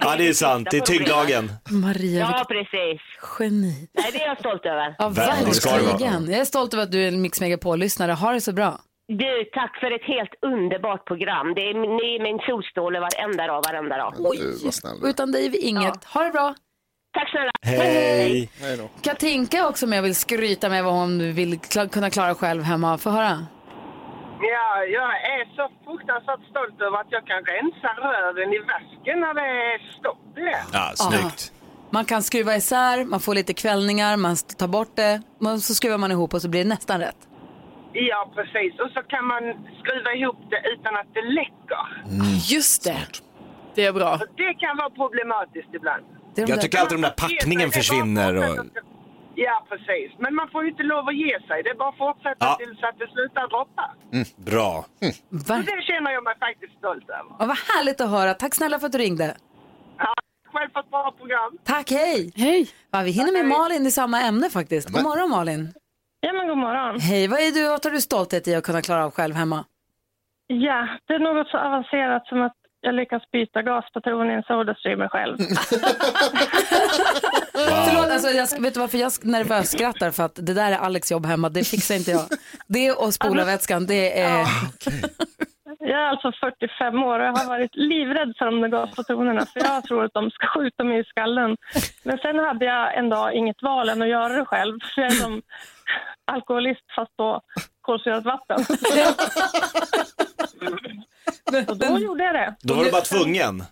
Ja, 0.00 0.14
det 0.16 0.28
är 0.28 0.32
sant. 0.32 0.68
Det 0.70 0.76
är 0.76 0.80
tyngdlagen. 0.80 1.52
Maria, 1.70 2.20
Ja, 2.20 2.44
precis. 2.48 3.00
geni. 3.38 3.88
Nej, 3.92 4.10
det 4.12 4.22
är 4.22 4.26
jag 4.28 4.38
stolt 4.38 4.66
över. 4.66 4.94
Ja, 4.98 5.08
det 5.08 5.14
verkligen. 5.20 6.30
Jag 6.30 6.40
är 6.40 6.44
stolt 6.44 6.74
över 6.74 6.82
att 6.84 6.92
du 6.92 7.04
är 7.04 7.08
en 7.08 7.22
Mix 7.22 7.40
Megapol-lyssnare. 7.40 8.12
Ha 8.12 8.32
det 8.32 8.40
så 8.40 8.52
bra. 8.52 8.80
Du, 9.08 9.44
tack 9.52 9.76
för 9.80 9.90
ett 9.94 10.04
helt 10.04 10.34
underbart 10.42 11.04
program. 11.06 11.54
Det 11.54 11.60
är, 11.70 11.74
ni 11.74 12.14
är 12.16 12.22
min 12.22 12.38
solstråle 12.48 13.00
varenda 13.00 13.46
dag, 13.46 13.62
varenda 13.68 13.96
dag. 13.96 14.14
Är. 15.04 15.08
Utan 15.08 15.32
dig 15.32 15.46
är 15.46 15.50
vi 15.50 15.58
inget. 15.58 16.04
Ha 16.04 16.22
det 16.22 16.30
bra. 16.30 16.54
Tack 17.12 17.30
snälla. 17.30 17.50
Hej! 17.62 18.50
Katinka 19.02 19.56
är 19.58 19.68
också 19.68 19.86
med 19.86 19.98
och 19.98 20.04
vill 20.04 20.14
skryta 20.14 20.68
med 20.68 20.84
vad 20.84 20.92
hon 20.94 21.32
vill 21.34 21.58
kla- 21.58 21.88
kunna 21.88 22.10
klara 22.10 22.34
själv 22.34 22.62
hemma. 22.62 22.98
Få 22.98 23.10
höra. 23.10 23.46
Ja, 24.40 24.84
jag 24.84 25.10
är 25.14 25.56
så 25.56 25.68
fruktansvärt 25.84 26.50
stolt 26.50 26.80
över 26.80 27.00
att 27.00 27.06
jag 27.10 27.26
kan 27.26 27.36
rensa 27.44 27.88
rören 27.88 28.52
i 28.52 28.58
vasken 28.58 29.20
när 29.20 29.34
det 29.34 29.72
är 29.74 29.98
stopp 29.98 30.38
i 30.38 30.40
det. 30.40 30.62
Ja, 30.72 30.92
snyggt. 30.96 31.52
Man 31.90 32.04
kan 32.04 32.22
skruva 32.22 32.56
isär, 32.56 33.04
man 33.04 33.20
får 33.20 33.34
lite 33.34 33.54
kvällningar, 33.54 34.16
man 34.16 34.36
tar 34.36 34.68
bort 34.68 34.96
det, 34.96 35.22
men 35.40 35.60
så 35.60 35.74
skruvar 35.74 35.98
man 35.98 36.10
ihop 36.12 36.34
och 36.34 36.42
så 36.42 36.48
blir 36.48 36.62
det 36.64 36.68
nästan 36.68 37.00
rätt. 37.00 37.27
Ja, 37.92 38.32
precis. 38.34 38.80
Och 38.80 38.90
så 38.94 39.00
kan 39.02 39.24
man 39.26 39.42
skruva 39.80 40.10
ihop 40.14 40.36
det 40.50 40.60
utan 40.74 40.96
att 40.96 41.14
det 41.14 41.22
läcker. 41.22 41.84
Just 42.54 42.84
det. 42.84 43.06
Det 43.74 43.84
är 43.84 43.92
bra. 43.92 44.12
Och 44.14 44.26
det 44.36 44.54
kan 44.54 44.76
vara 44.76 44.90
problematiskt 44.90 45.68
ibland. 45.74 46.04
Det 46.34 46.42
är 46.42 46.46
de 46.46 46.50
Jag 46.52 46.58
där- 46.58 46.62
tycker 46.62 46.78
alltid 46.78 46.96
den 46.98 47.02
där 47.02 47.10
packningen 47.24 47.70
försvinner. 47.70 48.36
Och... 48.36 48.66
Ja, 49.34 49.66
precis. 49.68 50.08
Men 50.18 50.34
man 50.34 50.48
får 50.52 50.64
ju 50.64 50.70
inte 50.70 50.82
lov 50.82 51.08
att 51.08 51.16
ge 51.16 51.40
sig. 51.48 51.62
Det 51.64 51.70
är 51.70 51.74
bara 51.74 51.88
att 51.88 51.96
fortsätta 52.06 52.36
Ja. 52.46 52.56
tills 52.60 52.82
att 52.82 52.98
det 52.98 53.08
slutar 53.16 53.48
droppa. 53.48 53.86
Bra. 54.36 54.84
Så 55.00 55.06
Ver- 55.52 55.62
det 55.66 55.82
känner 55.90 56.10
jag 56.10 56.24
mig 56.24 56.34
faktiskt 56.38 56.72
stolt 56.78 57.08
över. 57.08 57.30
Ja, 57.38 57.44
vad 57.46 57.58
härligt 57.72 58.00
att 58.00 58.10
höra. 58.10 58.34
Tack 58.34 58.54
snälla 58.54 58.78
för 58.78 58.86
att 58.86 58.92
du 58.92 58.98
ringde. 58.98 59.36
Ja, 59.98 60.14
själv 60.52 60.70
för 60.72 60.80
ett 60.80 60.90
bra 60.90 61.14
program. 61.18 61.58
Tack, 61.64 61.90
hej. 61.90 62.32
Hej. 62.36 62.68
Ja, 62.90 63.00
vi 63.00 63.10
hinner 63.10 63.32
med 63.32 63.46
Malin 63.46 63.86
i 63.86 63.90
samma 63.90 64.20
ämne 64.22 64.50
faktiskt. 64.50 64.88
God 64.90 65.02
morgon 65.02 65.30
Malin. 65.30 65.72
Ja, 66.20 66.32
men 66.32 66.48
god 66.48 66.58
morgon. 66.58 67.00
Hej, 67.00 67.28
vad 67.28 67.40
är 67.40 67.50
du, 67.52 67.68
vad 67.68 67.82
tar 67.82 67.90
du 67.90 68.00
stolthet 68.00 68.48
i 68.48 68.54
att 68.54 68.64
kunna 68.64 68.82
klara 68.82 69.04
av 69.04 69.10
själv 69.10 69.34
hemma? 69.34 69.64
Ja, 70.46 70.88
det 71.06 71.14
är 71.14 71.18
något 71.18 71.48
så 71.48 71.58
avancerat 71.58 72.26
som 72.26 72.42
att 72.42 72.52
jag 72.80 72.94
lyckas 72.94 73.22
byta 73.32 73.62
gaspatron 73.62 74.30
i 74.30 74.34
en 74.34 74.42
Sodastreamer 74.42 75.08
själv. 75.08 75.36
Förlåt, 77.86 78.10
alltså, 78.10 78.28
jag, 78.28 78.60
vet 78.62 78.74
du 78.74 78.80
varför 78.80 78.98
jag 78.98 79.12
nervöst 79.22 79.72
skrattar? 79.72 80.10
För 80.10 80.22
att 80.22 80.34
det 80.34 80.54
där 80.54 80.72
är 80.72 80.76
Alex 80.76 81.10
jobb 81.10 81.26
hemma, 81.26 81.48
det 81.48 81.64
fixar 81.64 81.94
inte 81.94 82.10
jag. 82.10 82.22
Det 82.66 82.92
och 82.92 83.14
spola 83.14 83.44
vätskan, 83.44 83.86
det 83.86 84.20
är... 84.20 84.46
Jag 85.80 86.00
är 86.00 86.08
alltså 86.08 86.32
45 86.40 87.02
år 87.02 87.18
och 87.18 87.26
jag 87.26 87.32
har 87.36 87.46
varit 87.46 87.76
livrädd 87.76 88.34
för 88.38 88.44
de 88.44 88.60
där 88.60 88.68
gaspatronerna 88.68 89.46
för 89.46 89.60
jag 89.60 89.84
tror 89.84 90.04
att 90.04 90.12
de 90.12 90.30
ska 90.30 90.46
skjuta 90.46 90.84
mig 90.84 91.00
i 91.00 91.04
skallen. 91.04 91.56
Men 92.02 92.18
sen 92.18 92.38
hade 92.38 92.64
jag 92.64 92.98
en 92.98 93.08
dag 93.08 93.34
inget 93.34 93.62
val 93.62 93.88
än 93.88 94.02
att 94.02 94.08
göra 94.08 94.32
det 94.32 94.44
själv. 94.44 94.78
För 94.94 95.02
jag 95.02 95.10
är 95.12 95.14
som 95.14 95.42
alkoholist 96.24 96.80
fast 96.96 97.16
på 97.16 97.40
kolsyrat 97.80 98.24
vatten. 98.24 98.58
Och 101.68 101.76
då 101.76 101.98
gjorde 101.98 102.24
jag 102.24 102.34
det. 102.34 102.54
Då 102.62 102.74
var 102.74 102.84
du 102.84 102.90
bara 102.90 103.02
tvungen. 103.02 103.64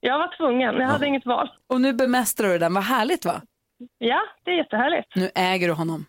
Jag 0.00 0.18
var 0.18 0.36
tvungen, 0.36 0.74
jag 0.74 0.88
hade 0.88 1.06
inget 1.06 1.26
val. 1.26 1.50
Och 1.66 1.80
nu 1.80 1.92
bemästrar 1.92 2.48
du 2.48 2.58
den, 2.58 2.74
vad 2.74 2.84
härligt 2.84 3.24
va? 3.24 3.42
Ja, 3.98 4.20
det 4.44 4.50
är 4.50 4.54
jättehärligt. 4.56 5.08
Nu 5.16 5.30
äger 5.34 5.68
du 5.68 5.74
honom. 5.74 6.06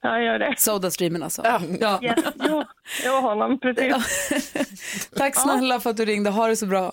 Jag 0.00 0.22
gör 0.22 0.38
det. 0.38 0.54
Sodastreamen 0.58 1.22
alltså. 1.22 1.42
Ja. 1.80 1.98
Yes. 2.02 2.24
Jo, 2.48 2.64
jo, 3.04 3.12
honom, 3.12 3.60
precis. 3.60 5.10
Tack 5.16 5.36
snälla 5.36 5.80
för 5.80 5.90
att 5.90 5.96
du 5.96 6.04
ringde, 6.04 6.30
ha 6.30 6.46
det 6.46 6.56
så 6.56 6.66
bra. 6.66 6.92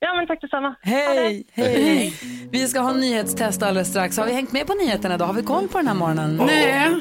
Ja, 0.00 0.14
men 0.14 0.26
tack 0.26 0.40
detsamma. 0.40 0.74
Hej, 0.82 1.46
hej. 1.52 2.14
Vi 2.50 2.68
ska 2.68 2.80
ha 2.80 2.90
en 2.90 3.00
nyhetstest 3.00 3.62
alldeles 3.62 3.88
strax. 3.88 4.16
Har 4.16 4.26
vi 4.26 4.32
hängt 4.32 4.52
med 4.52 4.66
på 4.66 4.74
nyheterna 4.74 5.14
idag? 5.14 5.26
Har 5.26 5.34
vi 5.34 5.42
koll 5.42 5.68
på 5.68 5.78
den 5.78 5.86
här 5.88 5.94
morgonen? 5.94 6.36
Nej, 6.46 7.00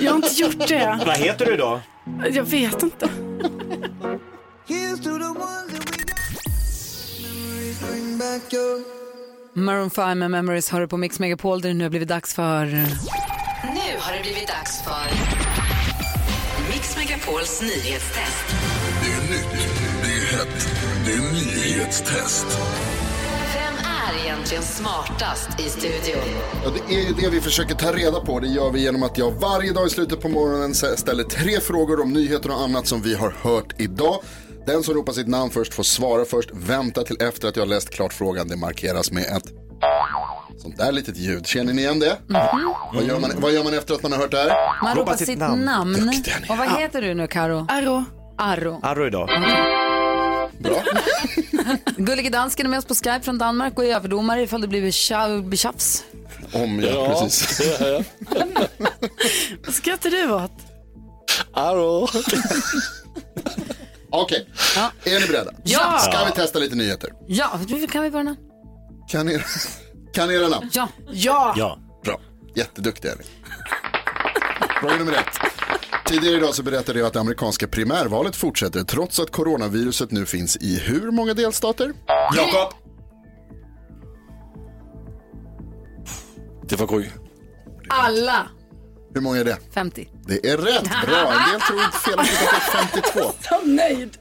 jag 0.00 0.12
har 0.12 0.16
inte 0.16 0.42
gjort 0.42 0.68
det. 0.68 0.98
Vad 1.06 1.16
heter 1.16 1.46
du 1.46 1.56
då? 1.56 1.80
Jag 2.30 2.44
vet 2.44 2.82
inte. 2.82 3.08
Maroon 9.54 9.90
5 9.90 10.18
med 10.18 10.30
Memories 10.30 10.70
hör 10.70 10.80
du 10.80 10.88
på 10.88 10.96
Mix 10.96 11.18
Megapol 11.18 11.60
där 11.60 11.68
det 11.68 11.74
nu 11.74 11.84
har 11.84 11.90
blivit 11.90 12.08
dags 12.08 12.34
för... 12.34 12.64
Nu 12.66 13.98
har 13.98 14.12
det 14.16 14.22
blivit 14.22 14.48
dags 14.48 14.84
för 14.84 15.10
Mix 16.72 16.96
Megapols 16.96 17.62
nyhetstest. 17.62 18.54
Det 19.02 19.12
är 19.12 19.20
nytt, 19.30 19.57
hett, 20.30 20.68
det 21.06 21.12
är 21.12 21.18
nyhetstest. 21.18 22.46
Vem 23.54 23.74
är 24.18 24.24
egentligen 24.24 24.62
smartast 24.62 25.60
i 25.60 25.62
studion? 25.62 26.24
Ja, 26.64 26.70
det 26.88 26.94
är 26.94 27.08
ju 27.08 27.12
det 27.14 27.28
vi 27.28 27.40
försöker 27.40 27.74
ta 27.74 27.92
reda 27.92 28.20
på. 28.20 28.40
Det 28.40 28.46
gör 28.48 28.70
vi 28.70 28.80
genom 28.80 29.02
att 29.02 29.18
jag 29.18 29.30
varje 29.30 29.72
dag 29.72 29.86
i 29.86 29.90
slutet 29.90 30.20
på 30.20 30.28
morgonen 30.28 30.74
ställer 30.74 31.24
tre 31.24 31.60
frågor 31.60 32.02
om 32.02 32.12
nyheter 32.12 32.50
och 32.50 32.60
annat 32.60 32.86
som 32.86 33.02
vi 33.02 33.14
har 33.14 33.34
hört 33.42 33.80
idag. 33.80 34.22
Den 34.66 34.82
som 34.82 34.94
ropar 34.94 35.12
sitt 35.12 35.28
namn 35.28 35.50
först 35.50 35.74
får 35.74 35.82
svara 35.82 36.24
först. 36.24 36.50
Vänta 36.52 37.02
till 37.02 37.16
efter 37.20 37.48
att 37.48 37.56
jag 37.56 37.62
har 37.62 37.68
läst 37.68 37.90
klart 37.90 38.12
frågan. 38.12 38.48
Det 38.48 38.56
markeras 38.56 39.12
med 39.12 39.22
ett 39.22 39.44
sånt 40.58 40.76
där 40.76 40.92
litet 40.92 41.16
ljud. 41.16 41.46
Känner 41.46 41.72
ni 41.72 41.82
igen 41.82 41.98
det? 41.98 42.16
Vad, 42.94 43.04
gör 43.04 43.20
man, 43.20 43.30
vad 43.36 43.52
gör 43.52 43.64
man 43.64 43.74
efter 43.74 43.94
att 43.94 44.02
man 44.02 44.12
har 44.12 44.18
hört 44.18 44.30
det 44.30 44.36
här? 44.36 44.82
Man 44.82 44.96
ropar 44.96 45.16
sitt 45.16 45.38
namn. 45.38 45.68
Är. 45.68 46.50
Och 46.50 46.58
vad 46.58 46.68
heter 46.68 47.02
du 47.02 47.14
nu, 47.14 47.26
Karo? 47.26 47.66
Arro. 47.68 48.04
Arro. 48.38 48.80
Arro 48.82 49.06
idag. 49.06 49.28
Bra. 50.60 50.82
Gullige 51.96 52.30
dansken 52.30 52.66
är 52.66 52.70
med 52.70 52.78
oss 52.78 52.84
på 52.84 52.94
Skype 52.94 53.20
från 53.20 53.38
Danmark 53.38 53.78
och 53.78 53.84
är 53.84 53.94
överdomare 53.94 54.42
ifall 54.42 54.60
det 54.60 54.68
blir 54.68 54.90
tja- 54.90 55.42
blir 55.42 55.58
tjafs. 55.58 56.04
Om 56.52 56.80
ja, 56.80 57.20
precis. 57.20 57.58
det 57.58 57.80
är 57.86 57.92
jag. 57.92 58.04
Vad 59.66 59.74
skrattar 59.74 60.10
du 60.10 60.32
åt? 60.32 60.52
Arro. 61.52 62.08
Okej, 64.10 64.48
Ja. 64.76 64.90
är 65.04 65.20
ni 65.20 65.26
beredda? 65.26 65.52
Ja. 65.64 65.98
Ska 65.98 66.24
vi 66.24 66.32
testa 66.32 66.58
lite 66.58 66.76
nyheter? 66.76 67.10
Ja, 67.26 67.60
kan 67.92 68.02
vi 68.02 68.10
börja? 68.10 68.36
Kan 69.08 69.28
era, 69.28 69.42
kan 70.14 70.30
era 70.30 70.48
namn? 70.48 70.70
Ja. 70.72 70.88
Ja. 71.12 71.54
Ja. 71.56 71.78
Bra, 72.04 72.20
jätteduktiga 72.54 73.12
är 73.12 73.16
ni. 73.16 73.24
Fråga 74.80 74.96
nummer 74.96 75.12
ett. 75.12 75.47
Tidigare 76.08 76.36
idag 76.36 76.54
så 76.54 76.62
berättade 76.62 76.98
jag 76.98 77.06
att 77.06 77.12
det 77.12 77.20
amerikanska 77.20 77.68
primärvalet 77.68 78.36
fortsätter 78.36 78.82
trots 78.84 79.20
att 79.20 79.30
coronaviruset 79.30 80.10
nu 80.10 80.26
finns 80.26 80.56
i 80.56 80.78
hur 80.78 81.10
många 81.10 81.34
delstater? 81.34 81.92
Jakob. 82.36 82.74
Det 86.68 86.76
var 86.76 86.86
Gry. 86.86 87.08
Alla 87.88 88.48
Hur 89.14 89.20
många 89.20 89.38
är 89.40 89.44
det? 89.44 89.58
50. 89.74 90.08
Det 90.26 90.50
är 90.50 90.56
rätt, 90.56 90.84
bra. 91.06 91.32
En 91.32 91.52
del 91.52 91.60
tror 91.60 91.82
inte 91.82 91.98
felaktigt 91.98 92.38
att 92.38 92.72
det 92.72 92.78
är 92.78 93.20
52. 93.22 93.32
Så 93.42 93.66
nöjd. 93.66 94.16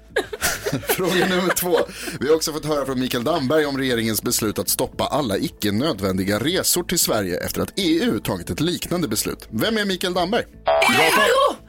Fråga 0.87 1.27
nummer 1.27 1.53
två. 1.55 1.77
Vi 2.19 2.27
har 2.27 2.35
också 2.35 2.53
fått 2.53 2.65
höra 2.65 2.85
från 2.85 2.99
Mikael 2.99 3.23
Damberg 3.23 3.65
om 3.65 3.77
regeringens 3.77 4.23
beslut 4.23 4.59
att 4.59 4.69
stoppa 4.69 5.03
alla 5.05 5.37
icke 5.37 5.71
nödvändiga 5.71 6.39
resor 6.39 6.83
till 6.83 6.99
Sverige 6.99 7.39
efter 7.45 7.61
att 7.61 7.73
EU 7.75 8.19
tagit 8.19 8.49
ett 8.49 8.59
liknande 8.59 9.07
beslut. 9.07 9.47
Vem 9.49 9.77
är 9.77 9.85
Mikael 9.85 10.13
Damberg? 10.13 10.43
Eero! 10.65 11.66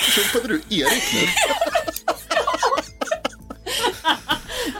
Tjumpade 0.00 0.48
du 0.54 0.76
Erik 0.76 1.14
nu? 1.14 1.28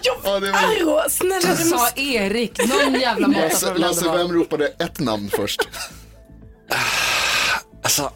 Ja, 0.03 0.41
det 0.41 0.51
var... 0.53 0.59
Arro, 0.59 1.11
snälla 1.11 1.49
Jag 1.49 1.57
du 1.59 1.65
sa. 1.65 1.89
Erik, 1.97 2.59
någon 2.69 3.01
jävla 3.01 3.27
Lasse, 3.29 3.75
Lasse, 3.75 4.13
vem 4.13 4.33
ropade 4.33 4.67
ett 4.69 4.99
namn 5.01 5.31
först? 5.37 5.69
Alltså, 7.83 8.13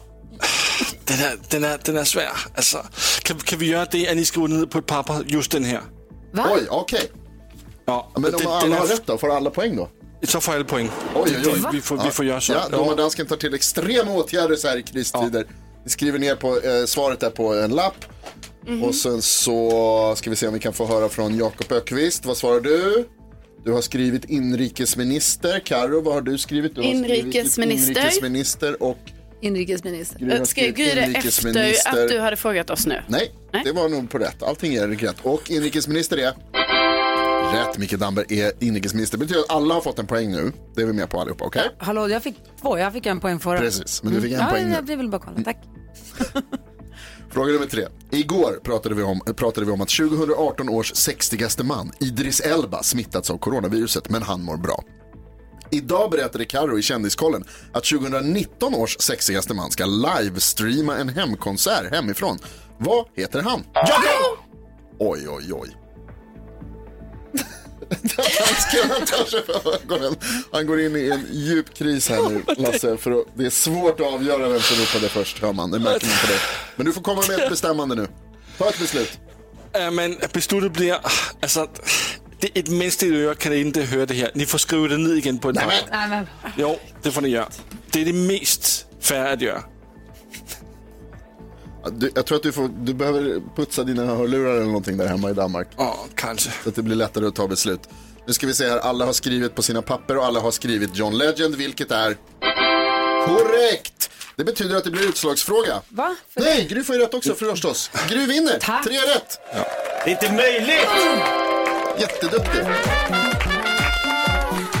den 1.05 1.19
är, 1.19 1.37
den 1.49 1.63
är, 1.63 1.79
den 1.85 1.97
är 1.97 2.03
svår. 2.03 2.23
Alltså, 2.55 2.85
kan, 3.23 3.37
kan 3.39 3.59
vi 3.59 3.65
göra 3.67 3.85
det 3.91 4.09
att 4.09 4.15
ni 4.17 4.25
skriver 4.25 4.47
ner 4.47 4.65
på 4.65 4.77
ett 4.77 4.85
papper 4.85 5.23
just 5.27 5.51
den 5.51 5.63
här? 5.63 5.81
Va? 6.33 6.47
Oj, 6.51 6.67
okej. 6.69 7.11
Ja, 7.85 8.11
Men 8.15 8.25
om 8.25 8.31
den- 8.41 8.47
alla 8.47 8.61
den 8.61 8.71
har 8.71 8.85
är- 8.85 8.89
rätt 8.89 9.05
då, 9.05 9.17
får 9.17 9.35
alla 9.35 9.49
poäng 9.49 9.75
då? 9.75 9.89
Så 10.23 10.41
får 10.41 10.53
alla 10.53 10.63
poäng. 10.63 10.89
Oj, 11.15 11.37
oj, 11.45 11.51
oj. 11.53 11.63
Vi 11.71 11.81
får, 11.81 11.97
vi 12.03 12.11
får 12.11 12.25
göra 12.25 12.41
så. 12.41 12.53
Ja, 12.53 12.67
domardansken 12.69 13.25
tar 13.25 13.35
till 13.37 13.53
extrema 13.53 14.11
åtgärder 14.11 14.55
så 14.55 14.67
här 14.67 14.77
i 14.77 14.83
kristider. 14.83 15.45
Vi 15.47 15.53
skriver 15.85 16.19
ner 16.19 16.35
på, 16.35 16.59
eh, 16.59 16.85
svaret 16.85 17.19
där 17.19 17.29
på 17.29 17.53
en 17.53 17.71
lapp. 17.71 18.05
Mhm. 18.67 18.83
Och 18.83 18.95
sen 18.95 19.21
så 19.21 20.13
ska 20.17 20.29
vi 20.29 20.35
se 20.35 20.47
om 20.47 20.53
vi 20.53 20.59
kan 20.59 20.73
få 20.73 20.85
höra 20.85 21.09
från 21.09 21.37
Jakob 21.37 21.71
Ökvist. 21.71 22.25
Vad 22.25 22.37
svarar 22.37 22.59
du? 22.59 23.07
Du 23.65 23.71
har 23.71 23.81
skrivit 23.81 24.25
inrikesminister. 24.25 25.59
Karo, 25.59 26.01
vad 26.01 26.13
har 26.13 26.21
du 26.21 26.37
skrivit? 26.37 26.75
Du 26.75 26.81
har 26.81 26.87
Inrikesminister. 26.87 27.93
Skrivit 27.93 28.03
inrikesminister 28.03 28.83
och 28.83 28.97
Inrikesminister. 29.41 30.45
Skrivit 30.45 30.75
gry 30.75 30.85
det 30.85 31.01
efter 31.69 32.03
att 32.03 32.09
du 32.09 32.19
hade 32.19 32.35
frågat 32.35 32.69
oss 32.69 32.85
nu? 32.85 33.01
Nej, 33.07 33.31
Nej. 33.53 33.61
det 33.65 33.71
var 33.71 33.89
nog 33.89 34.09
på 34.09 34.17
rätt. 34.17 34.43
Allting 34.43 34.75
är 34.75 34.87
rätt. 34.87 35.15
Och 35.21 35.51
inrikesminister 35.51 36.17
är? 36.17 36.33
Rätt, 37.53 37.77
Mikael 37.77 37.99
Damberg 37.99 38.39
är 38.39 38.51
inrikesminister. 38.59 39.17
Det 39.17 39.25
betyder 39.25 39.41
att 39.41 39.51
alla 39.51 39.73
har 39.73 39.81
fått 39.81 39.99
en 39.99 40.07
poäng 40.07 40.31
nu. 40.31 40.51
Det 40.75 40.81
är 40.81 40.85
vi 40.85 40.93
med 40.93 41.09
på 41.09 41.21
allihopa, 41.21 41.45
okej? 41.45 41.69
Hallå, 41.77 42.09
jag 42.09 42.23
fick 42.23 42.35
två. 42.61 42.77
Jag 42.77 42.93
fick 42.93 43.05
en 43.05 43.19
poäng 43.19 43.39
förra. 43.39 43.59
Precis, 43.59 44.03
men 44.03 44.13
du 44.13 44.21
fick 44.21 44.33
en 44.33 44.39
ja, 44.39 44.45
poäng 44.45 44.69
nu. 44.69 44.75
Jag 44.87 44.97
vill 44.97 45.09
bara 45.09 45.21
kolla. 45.21 45.43
Tack. 45.43 45.57
Fråga 47.29 47.53
nummer 47.53 47.65
tre. 47.65 47.87
Igår 48.11 48.59
pratade 48.63 48.95
vi, 48.95 49.03
om, 49.03 49.19
pratade 49.35 49.65
vi 49.65 49.71
om 49.71 49.81
att 49.81 49.89
2018 49.89 50.69
års 50.69 50.95
60 50.95 51.63
man, 51.63 51.91
Idris 51.99 52.39
Elba, 52.39 52.83
smittats 52.83 53.29
av 53.29 53.37
coronaviruset, 53.37 54.09
men 54.09 54.23
han 54.23 54.43
mår 54.43 54.57
bra. 54.57 54.83
Idag 55.69 56.11
berättade 56.11 56.45
Karo 56.45 56.79
i 56.79 56.81
Kändiskollen 56.81 57.43
att 57.73 57.83
2019 57.83 58.75
års 58.75 58.97
60 58.99 59.53
man 59.53 59.71
ska 59.71 59.85
livestreama 59.85 60.97
en 60.97 61.09
hemkonsert 61.09 61.93
hemifrån. 61.93 62.39
Vad 62.77 63.05
heter 63.15 63.41
han? 63.41 63.63
Jakob! 63.73 64.37
Oj, 64.99 65.29
oj, 65.29 65.53
oj. 65.53 65.80
Han 67.91 69.05
tar 69.05 69.25
sig 69.25 69.45
för 69.45 69.75
ögonen. 69.75 70.15
Han 70.51 70.65
går 70.67 70.81
in 70.81 70.95
i 70.95 71.09
en 71.09 71.27
djup 71.31 71.73
kris 71.73 72.09
här 72.09 72.29
nu, 72.29 72.43
Lasse. 72.57 72.97
För 72.97 73.11
att, 73.11 73.25
det 73.35 73.45
är 73.45 73.49
svårt 73.49 73.99
att 73.99 74.13
avgöra 74.13 74.49
vem 74.49 74.61
som 74.61 74.77
ropade 74.77 75.09
först, 75.09 75.39
hör 75.39 75.53
man. 75.53 75.71
Det 75.71 75.79
märker 75.79 76.07
man 76.07 76.15
på 76.21 76.27
dig. 76.27 76.37
Men 76.75 76.85
du 76.85 76.93
får 76.93 77.01
komma 77.01 77.23
med 77.27 77.39
ett 77.39 77.49
bestämmande 77.49 77.95
nu. 77.95 78.07
Ta 78.57 78.69
ett 78.69 78.79
beslut. 78.79 79.19
Ja, 79.73 79.91
men 79.91 80.17
beslutet 80.33 80.73
blir, 80.73 80.97
alltså, 81.41 81.67
det, 82.39 82.59
ett 82.59 82.67
mänskligt 82.69 83.13
öra 83.13 83.35
kan 83.35 83.53
inte 83.53 83.81
höra 83.81 84.05
det 84.05 84.13
här. 84.13 84.31
Ni 84.35 84.45
får 84.45 84.57
skriva 84.57 84.87
det 84.87 84.97
ner 84.97 85.15
igen 85.15 85.39
på 85.39 85.49
ett 85.49 85.55
papper. 85.55 86.27
Jo, 86.57 86.79
det 87.01 87.11
får 87.11 87.21
ni 87.21 87.29
göra. 87.29 87.47
Det 87.91 88.01
är 88.01 88.05
det 88.05 88.13
mest 88.13 88.85
fair 89.01 89.33
att 89.33 89.41
göra. 89.41 89.63
Du, 91.89 92.11
jag 92.15 92.25
tror 92.25 92.35
att 92.37 92.43
du, 92.43 92.51
får, 92.51 92.69
du 92.81 92.93
behöver 92.93 93.41
putsa 93.55 93.83
dina 93.83 94.05
hörlurar 94.05 94.51
eller 94.55 94.65
någonting 94.65 94.97
där 94.97 95.07
hemma 95.07 95.29
i 95.29 95.33
Danmark. 95.33 95.67
Ja, 95.77 96.05
kanske. 96.15 96.49
Så 96.63 96.69
att 96.69 96.75
det 96.75 96.81
blir 96.81 96.95
lättare 96.95 97.25
att 97.27 97.35
ta 97.35 97.47
beslut. 97.47 97.79
Nu 98.27 98.33
ska 98.33 98.47
vi 98.47 98.53
se 98.53 98.69
här, 98.69 98.77
alla 98.77 99.05
har 99.05 99.13
skrivit 99.13 99.55
på 99.55 99.61
sina 99.61 99.81
papper 99.81 100.17
och 100.17 100.25
alla 100.25 100.39
har 100.39 100.51
skrivit 100.51 100.95
John 100.97 101.17
Legend, 101.17 101.55
vilket 101.55 101.91
är 101.91 102.17
korrekt. 103.25 104.09
Det 104.35 104.43
betyder 104.43 104.75
att 104.75 104.83
det 104.83 104.91
blir 104.91 105.09
utslagsfråga. 105.09 105.81
Va? 105.89 106.15
För 106.33 106.41
Nej, 106.41 106.67
Gry 106.69 106.83
får 106.83 106.95
ju 106.95 107.01
rätt 107.01 107.13
också 107.13 107.35
förstås. 107.35 107.91
Gry 108.09 108.25
vinner, 108.25 108.57
Tack. 108.61 108.83
tre 108.83 108.97
rätt. 108.97 109.39
Det 110.05 110.11
är 110.11 110.23
inte 110.23 110.31
möjligt! 110.33 110.87
Jätteduktig. 111.99 112.61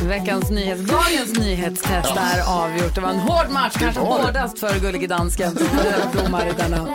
Veckans 0.01 0.49
nyhets, 0.49 0.81
dagens 0.81 1.39
nyhetstest 1.39 2.11
är 2.17 2.63
avgjort. 2.63 2.95
Det 2.95 3.01
var 3.01 3.09
en 3.09 3.19
hård 3.19 3.49
match, 3.49 3.73
kanske 3.79 4.01
hårdast 4.01 4.59
för 4.59 4.79
gullige 4.79 5.07
dansken 5.07 5.51
som 5.51 6.35
i 6.35 6.53
denna 6.57 6.87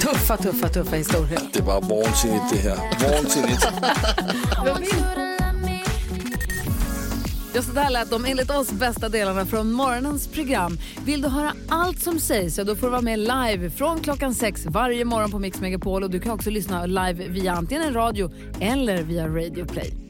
tuffa, 0.00 0.36
tuffa, 0.36 0.68
tuffa 0.68 0.96
historia. 0.96 1.40
Det 1.52 1.60
var 1.60 1.80
vansinnigt 1.80 2.44
det 2.52 2.58
här. 2.58 2.78
Vansinnigt. 3.14 3.66
Ja, 7.54 7.62
så 7.62 7.72
där 7.72 7.90
lät 7.90 8.10
de 8.10 8.24
enligt 8.24 8.50
oss 8.50 8.72
bästa 8.72 9.08
delarna 9.08 9.46
från 9.46 9.72
morgonens 9.72 10.28
program. 10.28 10.78
Vill 11.04 11.22
du 11.22 11.28
höra 11.28 11.52
allt 11.68 12.02
som 12.02 12.20
sägs 12.20 12.54
så 12.54 12.64
då 12.64 12.76
får 12.76 12.86
du 12.86 12.90
vara 12.90 13.02
med 13.02 13.18
live 13.18 13.70
från 13.70 14.00
klockan 14.00 14.34
sex 14.34 14.66
varje 14.66 15.04
morgon 15.04 15.30
på 15.30 15.38
Mix 15.38 15.60
Megapol. 15.60 16.02
Och 16.02 16.10
du 16.10 16.20
kan 16.20 16.32
också 16.32 16.50
lyssna 16.50 16.86
live 16.86 17.28
via 17.28 17.52
antingen 17.52 17.82
en 17.82 17.94
radio 17.94 18.30
eller 18.60 19.02
via 19.02 19.26
Radio 19.26 19.66
Play. 19.66 20.09